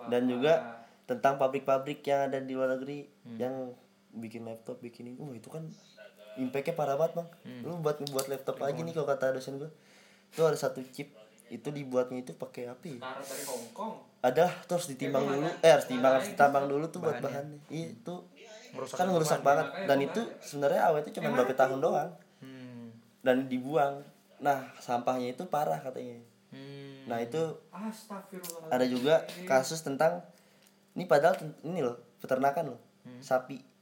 [0.07, 3.09] dan juga tentang pabrik-pabrik yang ada di luar negeri
[3.41, 3.73] yang
[4.13, 5.19] bikin laptop bikin ini.
[5.19, 5.65] Oh itu kan
[6.41, 7.29] impactnya parah banget bang.
[7.63, 9.71] Lu buat buat laptop aja nih kalau kata dosen gue
[10.35, 11.15] itu ada satu chip
[11.47, 13.95] itu dibuatnya itu pakai api Taruh dari Hong Kong.
[14.25, 15.47] Ada tuh harus ditimbang dulu.
[15.63, 17.61] eh harus ditimbang harus ditambang dulu tuh buat bahannya.
[17.71, 18.15] iya itu
[18.75, 19.67] Merusak kan ngerusak banget.
[19.87, 22.11] Dan itu sebenarnya awetnya cuma berapa tahun doang.
[22.43, 22.91] Hmm.
[23.23, 24.03] dan dibuang.
[24.43, 26.19] Nah sampahnya itu parah katanya.
[26.51, 27.07] Hmm.
[27.11, 27.39] nah itu
[27.75, 30.23] Astagfirullah ada juga kasus tentang
[30.95, 32.81] ini padahal ini loh peternakan loh.
[33.21, 33.74] Sapi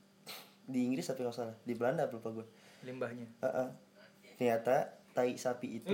[0.65, 1.57] di Inggris tapi nggak salah.
[1.61, 2.47] Di Belanda apa lupa gue
[2.83, 3.27] limbahnya.
[3.41, 3.69] Heeh.
[4.35, 4.75] ternyata
[5.13, 5.93] tai sapi itu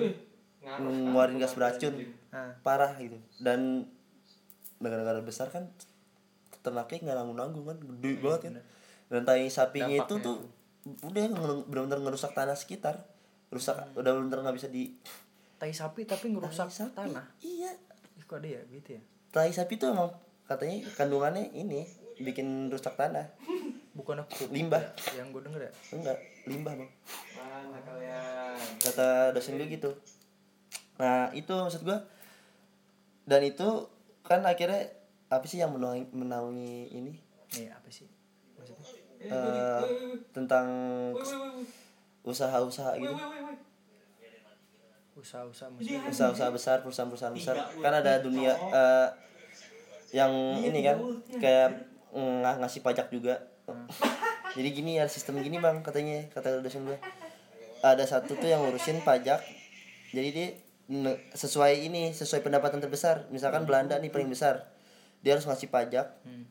[0.58, 1.92] ngaruh ngeluarin gas beracun.
[2.30, 2.54] ah.
[2.60, 3.18] Parah gitu.
[3.36, 3.84] Dan
[4.78, 5.68] negara-negara besar kan
[6.58, 7.76] ternaknya nggak nanggung nanggung kan.
[7.78, 8.54] Gede banget kan
[9.08, 10.36] dan tai sapinya itu tuh
[11.02, 11.24] udah
[11.64, 13.04] benar-benar ngerusak tanah sekitar.
[13.48, 14.92] Rusak udah benar nggak bisa di
[15.56, 16.94] tai sapi tapi ngerusak Tai sapi.
[16.94, 17.24] tanah?
[17.40, 17.72] iya.
[18.14, 18.60] Ih, kok ada ya?
[18.64, 19.02] Gitu ya?
[19.28, 20.12] Tai sapi tuh emang
[20.44, 21.84] katanya kandungannya ini
[22.18, 23.28] bikin rusak tanah
[23.98, 24.46] bukan aku.
[24.54, 24.94] Limbah.
[25.18, 25.72] yang gue denger ya?
[25.90, 26.90] Enggak limbah bang.
[27.34, 28.54] Mana kalian?
[28.78, 29.90] Kata dosen gue gitu.
[31.02, 31.98] Nah itu maksud gue
[33.28, 33.68] dan itu
[34.24, 34.88] kan akhirnya
[35.28, 37.12] apa sih yang menaungi, menaungi ini?
[37.58, 38.06] Nih apa sih
[38.56, 38.86] maksudnya?
[39.18, 39.82] Eh,
[40.30, 40.66] tentang
[42.22, 43.14] usaha-usaha gitu.
[45.18, 45.68] Usaha-usaha
[46.08, 47.56] usaha-usaha besar perusahaan-perusahaan besar.
[47.82, 49.08] Kan ada dunia eh,
[50.14, 50.96] yang ini kan
[51.36, 51.68] kayak
[52.16, 53.36] mm, ng- ngasih pajak juga
[54.56, 56.98] jadi gini ya sistem gini bang katanya kata dosen gue.
[57.84, 59.40] Ada satu tuh yang ngurusin pajak.
[60.10, 60.46] Jadi dia
[61.36, 63.28] sesuai ini sesuai pendapatan terbesar.
[63.28, 64.72] Misalkan Belanda nih paling besar.
[65.20, 66.06] Dia harus ngasih pajak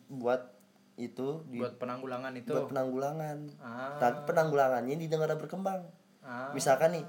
[0.08, 0.56] buat
[0.98, 2.52] itu di, buat penanggulangan itu.
[2.54, 3.38] Buat penanggulangan.
[3.62, 3.98] Ah.
[4.02, 5.86] Tapi penanggulangannya di negara berkembang.
[6.26, 6.50] Ah.
[6.54, 7.06] Misalkan nih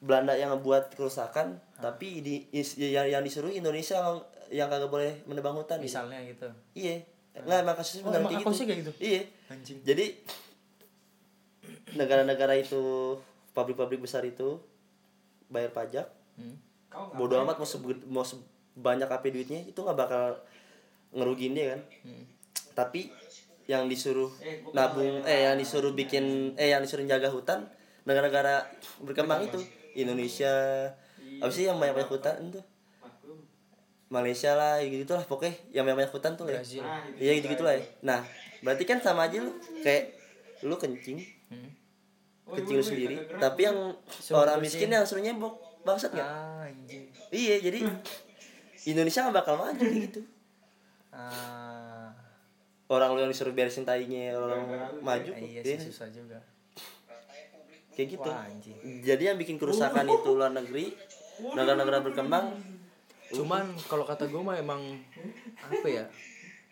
[0.00, 4.16] Belanda yang ngebuat kerusakan tapi di is- yang, yang disuruh Indonesia yang,
[4.48, 5.80] yang kagak boleh menebang hutan.
[5.80, 5.92] Gitu.
[5.92, 6.48] misalnya gitu.
[6.76, 8.32] Iya nggak emang kasusnya Oh, benar emang
[8.66, 8.92] kayak gitu?
[8.98, 9.22] iya.
[9.48, 9.78] Anjing.
[9.82, 10.06] Jadi
[11.92, 13.16] negara-negara itu
[13.52, 14.58] pabrik-pabrik besar itu
[15.46, 16.06] bayar pajak.
[16.34, 16.56] Hmm.
[17.14, 20.34] bodoh amat mau sebe- mau sebanyak apa duitnya itu nggak bakal
[21.12, 21.80] ngerugiin dia kan?
[22.02, 22.24] Hmm.
[22.72, 23.14] tapi
[23.66, 24.30] yang disuruh
[24.72, 27.62] nabung eh yang disuruh bikin eh yang disuruh jaga hutan
[28.02, 28.66] negara-negara
[28.98, 29.62] berkembang itu.
[29.92, 30.50] Indonesia.
[31.38, 32.62] Apa sih yang banyak banyak hutan Maklum.
[34.10, 35.54] Malaysia lah gitu lah pokoknya.
[35.70, 36.58] Yang banyak banyak hutan tuh lah ya.
[36.60, 36.82] Brazil.
[36.82, 37.82] Nah, itu iya gitu gitu lah ya.
[38.02, 38.20] Nah
[38.60, 39.54] berarti kan sama aja lu.
[39.80, 40.18] Kayak
[40.66, 41.18] lu kencing.
[41.48, 41.70] Hmm.
[42.50, 43.16] kencing lu sendiri.
[43.38, 43.94] tapi yang
[44.34, 45.54] orang miskin yang suruh nyebok
[45.86, 46.26] bangsat nggak?
[46.26, 46.66] Ah
[47.30, 47.86] iya jadi
[48.90, 50.20] Indonesia nggak bakal maju kayak gitu.
[51.14, 52.10] Ah.
[52.90, 54.66] Orang lu yang disuruh beresin tainya orang
[54.98, 56.42] maju eh, iya Iya, sih susah juga.
[57.94, 58.26] Kayak gitu.
[58.26, 58.50] Wah
[59.06, 60.90] jadi yang bikin kerusakan itu luar negeri
[61.54, 62.58] negara-negara berkembang
[63.30, 64.82] cuman kalau kata gue mah emang
[65.62, 66.04] apa ya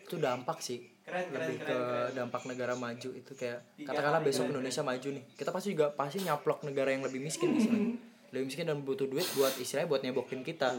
[0.09, 0.81] itu dampak sih.
[1.09, 1.79] Lebih ke
[2.13, 5.25] dampak negara maju itu kayak katakanlah besok Indonesia maju nih.
[5.37, 7.97] Kita pasti juga pasti nyaplok negara yang lebih miskin misalnya
[8.29, 10.77] lebih miskin dan butuh duit buat istilahnya buat nyebokin kita.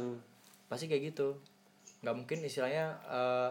[0.69, 1.37] Pasti kayak gitu.
[2.05, 3.49] Nggak mungkin istilahnya eh,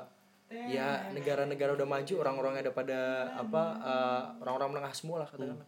[0.71, 3.01] ya negara-negara udah maju orang-orang ada pada
[3.35, 5.67] apa eh, orang-orang menengah semua lah katakanlah.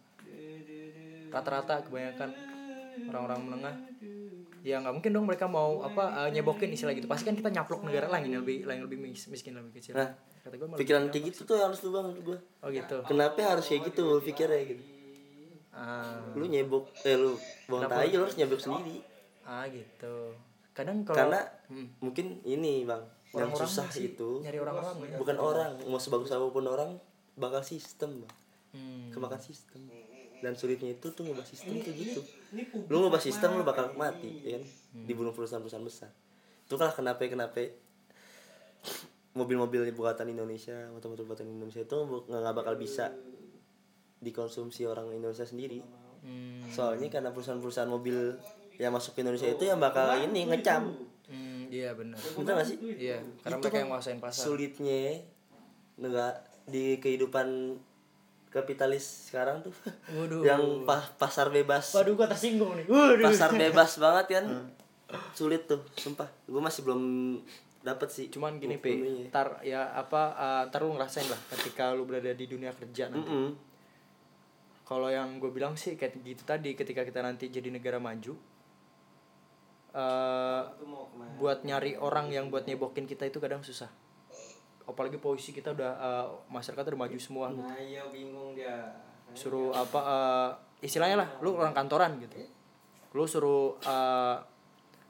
[1.31, 2.29] Rata-rata kebanyakan
[3.11, 3.75] orang-orang menengah
[4.61, 7.05] ya nggak mungkin dong mereka mau apa eh, nyebokin istilah gitu.
[7.05, 9.93] Pasti kan kita nyaplok negara lain yang lebih yang lebih mis- miskin lebih kecil.
[9.93, 12.37] Nah, kata gue pikiran kayak gitu tuh harus lu bang gua.
[12.59, 12.97] Oh gitu.
[13.03, 14.83] Kenapa harus kayak gitu pikirnya gitu?
[15.71, 16.19] Ah.
[16.33, 17.33] Lu nyebok eh lu
[17.65, 19.01] buang tai lu harus nyebok sendiri.
[19.41, 20.35] Ah gitu.
[20.71, 21.87] Kadang kalau karena Hmm.
[21.99, 22.99] mungkin ini bang
[23.31, 24.95] yang Orang-orang susah sih itu nyari orang-orang.
[25.05, 25.15] ya.
[25.15, 26.99] bukan orang mau sebagus apa pun orang
[27.33, 28.33] bakal sistem bang.
[28.71, 29.11] Hmm.
[29.11, 29.83] kemakan sistem
[30.41, 32.21] dan sulitnya itu tuh ngubah sistem kayak gitu.
[32.89, 34.63] lu ngubah sistem lu bakal mati ya kan?
[35.05, 36.09] Dibunuh perusahaan-perusahaan besar.
[36.65, 37.61] Itu kan kenapa kenapa
[39.31, 43.15] mobil-mobil buatan Indonesia motor-motor buatan Indonesia itu nggak bakal bisa
[44.19, 45.81] dikonsumsi orang Indonesia sendiri.
[46.21, 46.61] Hmm.
[46.69, 48.37] soalnya karena perusahaan-perusahaan mobil
[48.77, 50.93] yang masuk ke Indonesia itu yang bakal ini ngecam.
[51.25, 52.21] Hmm, iya benar.
[52.37, 52.77] Bener gak sih?
[52.77, 54.41] iya karena Itu mereka kan yang nguasain pasar.
[54.45, 55.01] sulitnya
[55.97, 56.33] nggak
[56.69, 57.73] di kehidupan
[58.51, 59.71] kapitalis sekarang tuh.
[60.11, 60.43] Waduh.
[60.43, 61.95] yang pa- pasar bebas.
[61.95, 62.85] Waduh gua tersinggung nih.
[62.85, 63.23] Waduh.
[63.25, 64.45] Pasar bebas banget kan.
[65.31, 66.27] Sulit tuh sumpah.
[66.45, 67.01] Gue masih belum
[67.81, 68.93] dapet sih cuman gini pe
[69.33, 73.25] tar ya apa eh, tar lu ngerasain lah ketika lu berada di dunia kerja nanti.
[73.25, 73.49] Mm-mm.
[74.85, 78.37] kalau yang gue bilang sih kayak gitu tadi ketika kita nanti jadi negara maju
[79.91, 81.25] eh ke mana?
[81.35, 83.89] buat nyari orang yang buat nyebokin kita itu kadang susah
[84.93, 87.47] apalagi posisi kita udah eh, masyarakat udah maju semua.
[87.51, 88.91] Nah, iya bingung dia.
[89.31, 90.49] suruh apa eh,
[90.83, 92.35] istilahnya lah lu orang kantoran gitu.
[93.15, 94.35] Lu suruh eh,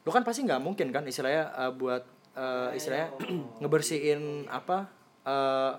[0.02, 2.04] lu kan pasti nggak mungkin kan istilahnya eh, buat
[2.38, 3.18] eh, istilahnya
[3.62, 4.78] ngebersihin apa
[5.26, 5.74] eh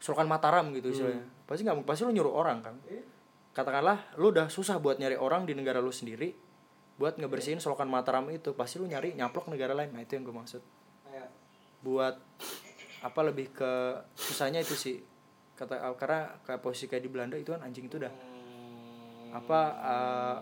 [0.00, 1.24] Solokan Mataram gitu istilahnya.
[1.48, 2.76] Pasti nggak mungkin pasti lu nyuruh orang kan.
[3.56, 6.36] Katakanlah lu udah susah buat nyari orang di negara lu sendiri
[6.94, 9.96] buat ngebersihin Solokan Mataram itu pasti lu nyari nyaplok negara lain.
[9.96, 10.62] Nah itu yang gue maksud
[11.84, 12.16] buat
[13.04, 13.72] apa lebih ke
[14.16, 14.96] susahnya itu sih.
[15.54, 18.10] Kata karena kayak posisi kayak di Belanda itu kan anjing itu udah
[19.34, 20.36] apa eh,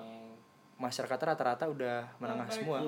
[0.78, 2.78] masyarakat rata-rata udah menengah semua.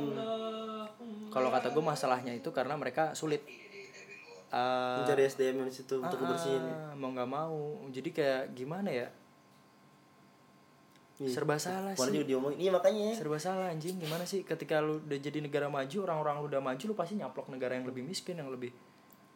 [1.35, 3.43] kalau kata gue masalahnya itu karena mereka sulit.
[4.55, 6.65] Eh, mencari SDM di situ untuk ah, ngebersihin
[6.95, 7.59] mau nggak mau.
[7.91, 9.11] Jadi kayak gimana ya
[11.15, 11.31] Iya.
[11.31, 12.17] serba salah Kemarin sih.
[12.17, 13.15] juga diomongin iya makanya.
[13.15, 13.97] Serba salah anjing.
[13.97, 17.47] Gimana sih ketika lu udah jadi negara maju orang-orang lu udah maju lu pasti nyaplok
[17.49, 18.75] negara yang lebih miskin yang lebih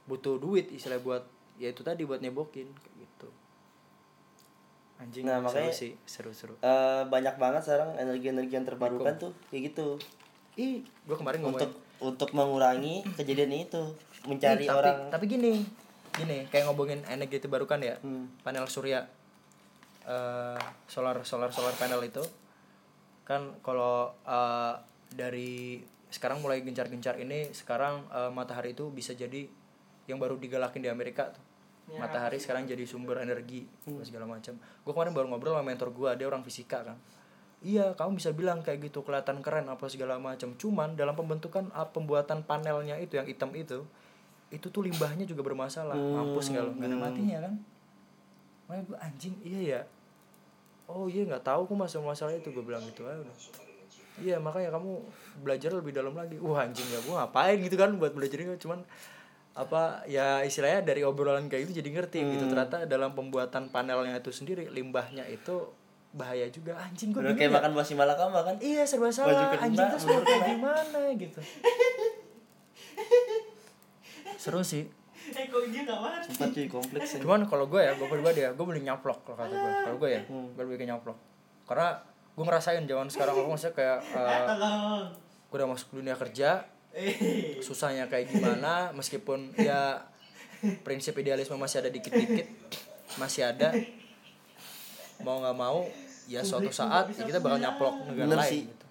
[0.04, 1.22] butuh duit istilah buat
[1.54, 3.28] ya itu tadi buat nyebokin kayak gitu.
[4.98, 9.70] Anjing Nah, seru makanya- sih seru-seru Eh, banyak banget sekarang energi-energi yang terbarukan tuh kayak
[9.70, 9.94] gitu.
[10.56, 13.82] Ih gua kemarin untuk ngomongin untuk mengurangi kejadian itu
[14.24, 14.98] mencari Ih, tapi, orang.
[15.08, 15.62] tapi gini
[16.12, 17.94] gini kayak ngomongin energi terbarukan ya.
[18.00, 18.26] Hmm.
[18.40, 19.06] panel surya
[20.08, 20.58] eh,
[20.88, 22.24] solar solar solar panel itu
[23.28, 24.74] kan kalau eh,
[25.12, 29.44] dari sekarang mulai gencar-gencar ini sekarang eh, matahari itu bisa jadi
[30.08, 31.44] yang baru digalakin di Amerika tuh.
[31.88, 34.60] Matahari sekarang jadi sumber energi apa segala macam.
[34.60, 36.96] Gue kemarin baru ngobrol sama mentor gue dia orang fisika kan.
[37.64, 40.52] Iya kamu bisa bilang kayak gitu kelihatan keren apa segala macam.
[40.60, 43.88] Cuman dalam pembentukan ah, pembuatan panelnya itu yang hitam itu
[44.52, 45.96] itu tuh limbahnya juga bermasalah.
[45.96, 46.72] Mampus nggak lo?
[46.76, 47.54] Nggak ada matinya kan?
[48.68, 49.80] Makanya gue anjing iya ya
[50.88, 53.36] oh iya nggak tahu aku masalah masalah itu gue bilang gitu aja udah.
[54.18, 54.98] Iya makanya kamu
[55.46, 56.40] belajar lebih dalam lagi.
[56.42, 58.82] Wah anjing ya gue ngapain gitu kan buat belajar ini cuman
[59.58, 62.44] apa ya istilahnya dari obrolan kayak itu jadi ngerti gitu.
[62.50, 65.70] Ternyata dalam pembuatan panelnya itu sendiri limbahnya itu
[66.16, 66.74] bahaya juga.
[66.82, 68.56] Anjing gue kayak makan basi malakama kan?
[68.58, 69.54] Iya serba Baju salah.
[69.54, 71.40] kena, anjing tuh kayak gimana gitu.
[74.38, 74.97] Seru sih
[75.30, 76.26] Eh kok dia gak mati?
[76.26, 79.50] sempat cuy kompleks cuman kalau gue ya gue pribadi ya gue beli nyaplok kalau kata
[79.50, 80.48] gue kalau gue ya Hmm.
[80.50, 81.18] gue lebih ke nyaplok
[81.64, 81.88] karena
[82.30, 85.04] gue ngerasain zaman sekarang aku maksudnya kayak eh, Tolong.
[85.44, 87.14] gue udah masuk dunia kerja Eh.
[87.58, 90.00] susahnya kayak gimana meskipun ya
[90.80, 92.48] prinsip idealisme masih ada dikit-dikit
[93.16, 93.70] masih ada
[95.18, 95.84] mau nggak mau
[96.24, 98.62] ya suatu saat ya kita bakal nyaplok negara Bener lain sih.
[98.64, 98.86] gitu.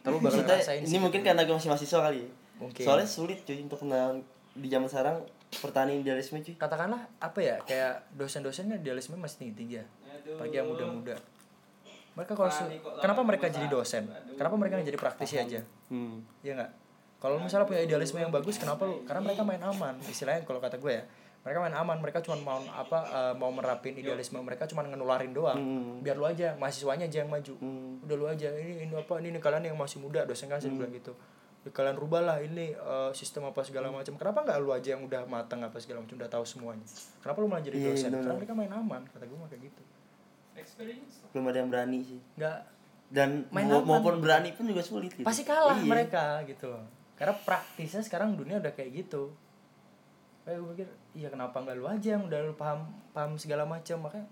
[0.00, 0.98] Tapi bakal ngerasain ini sih.
[0.98, 2.30] mungkin karena gue masih mahasiswa kali ya.
[2.58, 2.82] Mungkin.
[2.82, 4.20] Soalnya sulit cuy untuk kenal
[4.50, 6.54] di zaman sekarang pertanian idealisme cuy.
[6.54, 9.86] katakanlah apa ya kayak dosen-dosennya idealisme masih tinggi-tinggi ya
[10.36, 11.16] apalagi yang muda-muda.
[12.10, 12.66] Mereka kalau su-
[12.98, 14.04] kenapa mereka jadi dosen?
[14.34, 15.60] Kenapa mereka nggak jadi praktisi aja?
[15.88, 16.20] Hmm.
[16.42, 16.70] ya nggak?
[17.20, 19.94] Kalau misalnya punya idealisme yang bagus kenapa lu karena mereka main aman.
[20.02, 21.04] Istilahnya kalau kata gue ya
[21.40, 25.56] mereka main aman mereka cuma mau apa eh, mau merapin idealisme mereka cuma ngenularin doang.
[25.56, 26.00] Hmm.
[26.00, 27.54] biar lu aja mahasiswanya aja yang maju.
[27.56, 28.04] Hmm.
[28.04, 30.68] udah lu aja ini ini apa ini, ini kalian yang masih muda dosen kan sih
[30.68, 31.14] bilang gitu
[31.60, 35.24] Ya, kalian rubahlah ini eh, sistem apa segala macam kenapa nggak lu aja yang udah
[35.24, 36.86] matang apa segala macam udah tahu semuanya
[37.18, 38.20] kenapa lu malah jadi Iya, dosen bener.
[38.22, 39.82] karena mereka main aman kata gue mah kayak gitu
[40.52, 41.24] Experience.
[41.30, 42.20] Belum ada yang berani sih.
[42.34, 42.58] nggak
[43.08, 43.88] Dan Main mau- aman.
[43.98, 45.20] maupun berani pun juga sulit gitu.
[45.20, 45.84] pasti kalah Iya.
[45.84, 49.28] mereka gitu loh karena praktisnya sekarang dunia udah kayak gitu
[50.42, 52.80] kayak gue pikir iya kenapa nggak lu aja yang udah lu paham
[53.10, 54.24] paham segala macam makanya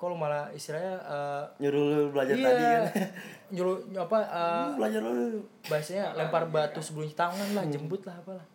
[0.00, 2.82] kalau malah istilahnya eh, Nyuruh lu belajar iya tadi kan.
[3.54, 5.44] nyuruh apa eh, belajar lu.
[5.68, 8.46] bahasanya lempar batu sebelum tangan lah jemput lah apalah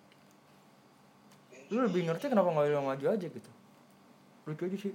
[1.69, 3.51] lu lebih ngerti kenapa nggak lu maju aja gitu
[4.45, 4.93] lucu aja sih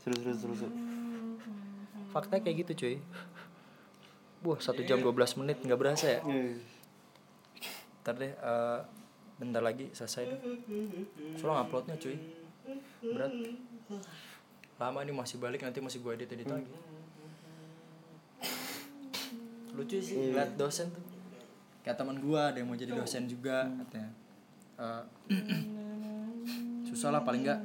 [0.00, 0.72] Seru seru seru seru.
[2.10, 2.96] faktanya kayak gitu cuy
[4.40, 6.20] Wah, satu jam 12 menit nggak berasa ya?
[6.24, 6.56] Iya.
[8.00, 8.78] Ntar deh, eh,
[9.40, 10.40] bentar lagi selesai deh.
[11.34, 12.16] Soalnya uploadnya cuy,
[13.00, 13.32] berat.
[14.76, 16.68] Lama nih masih balik nanti masih gue edit edit lagi.
[19.72, 21.04] Lucu sih liat dosen tuh.
[21.80, 24.10] Kayak teman gue ada yang mau jadi dosen juga katanya.
[24.76, 25.02] Eh,
[26.92, 27.60] susah lah paling nggak.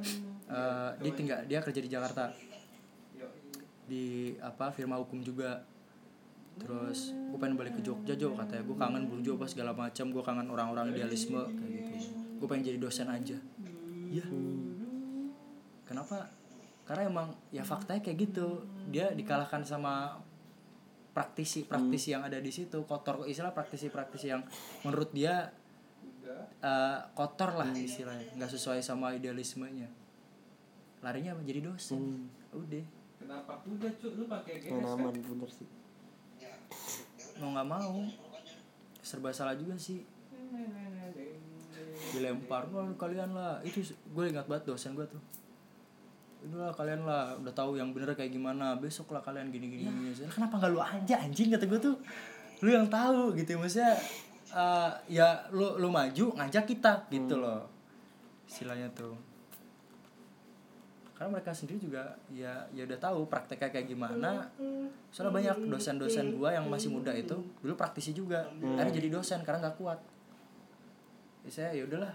[0.46, 2.30] eh, dia tinggal dia kerja di Jakarta
[3.86, 5.62] di apa firma hukum juga
[6.56, 8.64] terus gue pengen balik ke Jogja Jo katanya.
[8.64, 11.92] Gue kangen burjo apa segala macam gue kangen orang-orang idealisme kayak gitu.
[12.40, 13.38] Gue pengen jadi dosen aja.
[14.08, 14.26] Iya.
[15.86, 16.28] Kenapa?
[16.86, 18.64] Karena emang ya faktanya kayak gitu.
[18.88, 20.22] Dia dikalahkan sama
[21.16, 22.84] praktisi praktisi yang ada di situ.
[22.84, 24.44] Kotor istilah praktisi praktisi yang
[24.84, 25.50] menurut dia
[26.60, 28.32] eh, kotor lah istilahnya.
[28.36, 29.88] Nggak sesuai sama idealismenya.
[31.04, 31.42] Larinya apa?
[31.44, 32.30] jadi dosen.
[32.50, 32.84] Udah.
[33.16, 33.52] Kenapa?
[33.66, 35.24] Udah cuy lu pakai Main GS aman kan?
[35.24, 35.68] bener sih.
[37.40, 37.96] Mau nggak mau.
[39.02, 40.02] Serba salah juga sih.
[42.12, 43.60] Dilempar wah kalian lah.
[43.62, 45.22] Itu gue ingat banget dosen gue tuh.
[46.46, 48.76] Itulah kalian lah udah tahu yang bener kayak gimana.
[48.76, 51.52] Besok lah kalian gini gini gini Saya, kenapa nggak lu aja anjing?
[51.52, 51.96] Kata gue tuh
[52.64, 53.58] lu yang tahu gitu.
[53.58, 53.94] Maksudnya
[54.54, 57.68] eh, ya lu lu maju ngajak kita gitu loh.
[58.46, 59.35] Istilahnya tuh
[61.16, 64.52] karena mereka sendiri juga ya ya udah tahu prakteknya kayak gimana.
[65.08, 68.44] Soalnya banyak dosen-dosen gua yang masih muda itu dulu praktisi juga.
[68.76, 69.96] Akhirnya jadi dosen karena nggak kuat.
[71.48, 72.12] Ya saya ya udahlah.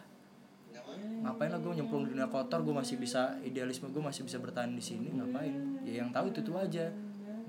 [1.01, 4.69] Ngapain lah gue nyemplung di dunia kotor gue masih bisa idealisme gue masih bisa bertahan
[4.69, 5.81] di sini ngapain?
[5.81, 6.85] Ya yang tahu itu tuh aja.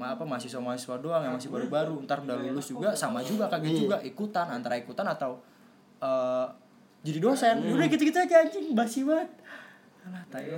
[0.00, 2.00] Ma apa mahasiswa mahasiswa doang yang masih baru-baru.
[2.08, 4.00] Ntar udah lulus juga sama juga kaget juga.
[4.00, 5.36] Ikutan antara ikutan atau
[6.00, 6.46] eh,
[7.04, 7.60] jadi dosen.
[7.76, 8.72] Udah gitu-gitu aja anjing.
[8.72, 9.28] Basi banget.
[10.08, 10.48] Alah tai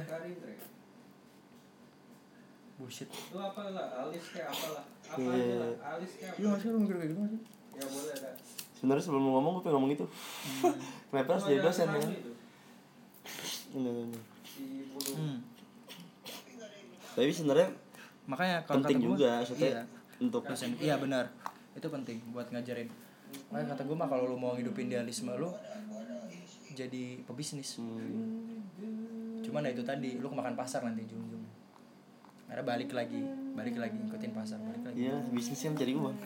[2.84, 3.08] bullshit.
[3.32, 5.32] Lu apa lah, alis kayak apa lah Apa Iya.
[5.32, 6.54] aja lah, alis kayak Iya apa.
[6.60, 7.40] masih lu mikir kayak gitu masih
[7.74, 8.30] Ya boleh ada
[8.76, 10.06] Sebenarnya sebelum lu ngomong gue pengen ngomong itu.
[11.08, 12.00] Kenapa harus jadi dosen ya?
[13.74, 14.18] Ini, ini,
[15.16, 15.38] hmm.
[17.16, 17.68] Tapi sebenarnya
[18.28, 19.82] makanya kalau penting kata gua, juga maksudnya iya,
[20.20, 21.24] untuk dosen iya benar.
[21.72, 22.92] Itu penting buat ngajarin.
[23.50, 25.48] Makanya kata gue mah kalau lu mau ngidupin idealisme lu
[26.76, 27.80] jadi pebisnis.
[27.80, 28.60] Hmm,
[29.40, 31.33] cuman ya itu tadi lu kemakan pasar nanti ujung-ujungnya
[32.44, 33.20] karena balik lagi
[33.52, 35.08] balik lagi ngikutin pasar balik lagi.
[35.08, 36.16] Iya, bisnis kan cari uang.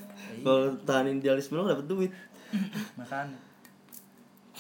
[0.42, 2.12] Kalau tahanin idealisme lu dapet duit.
[3.00, 3.36] makan.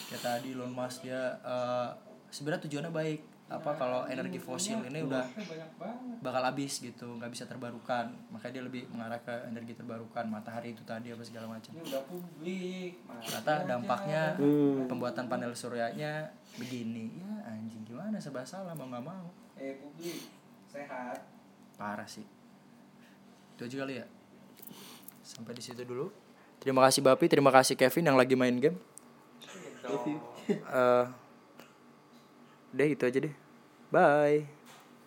[0.08, 1.88] Kayak tadi Elon Musk dia eh,
[2.28, 3.20] sebenarnya tujuannya baik.
[3.48, 8.12] Apa kalau energi fosil ini udah banyak banget bakal habis gitu nggak bisa terbarukan.
[8.28, 11.72] Makanya dia lebih mengarah ke energi terbarukan matahari itu tadi apa segala macam.
[11.72, 12.92] Ini udah publik
[13.24, 14.84] ternyata dampaknya Hmm.
[14.84, 16.28] pembuatan panel suryanya
[16.60, 17.16] begini.
[17.16, 18.20] Ya anjing gimana?
[18.20, 19.32] Serba salah mau nggak mau.
[19.56, 20.28] Eh publik
[20.68, 21.16] sehat
[21.78, 22.26] parah sih.
[23.54, 24.06] Itu aja kali ya.
[25.22, 26.10] Sampai di situ dulu.
[26.58, 27.30] Terima kasih Bapi.
[27.30, 28.78] Terima kasih Kevin yang lagi main game.
[29.40, 30.18] Gitu.
[30.48, 31.04] Eh,
[32.74, 33.34] udah itu aja deh.
[33.88, 34.57] Bye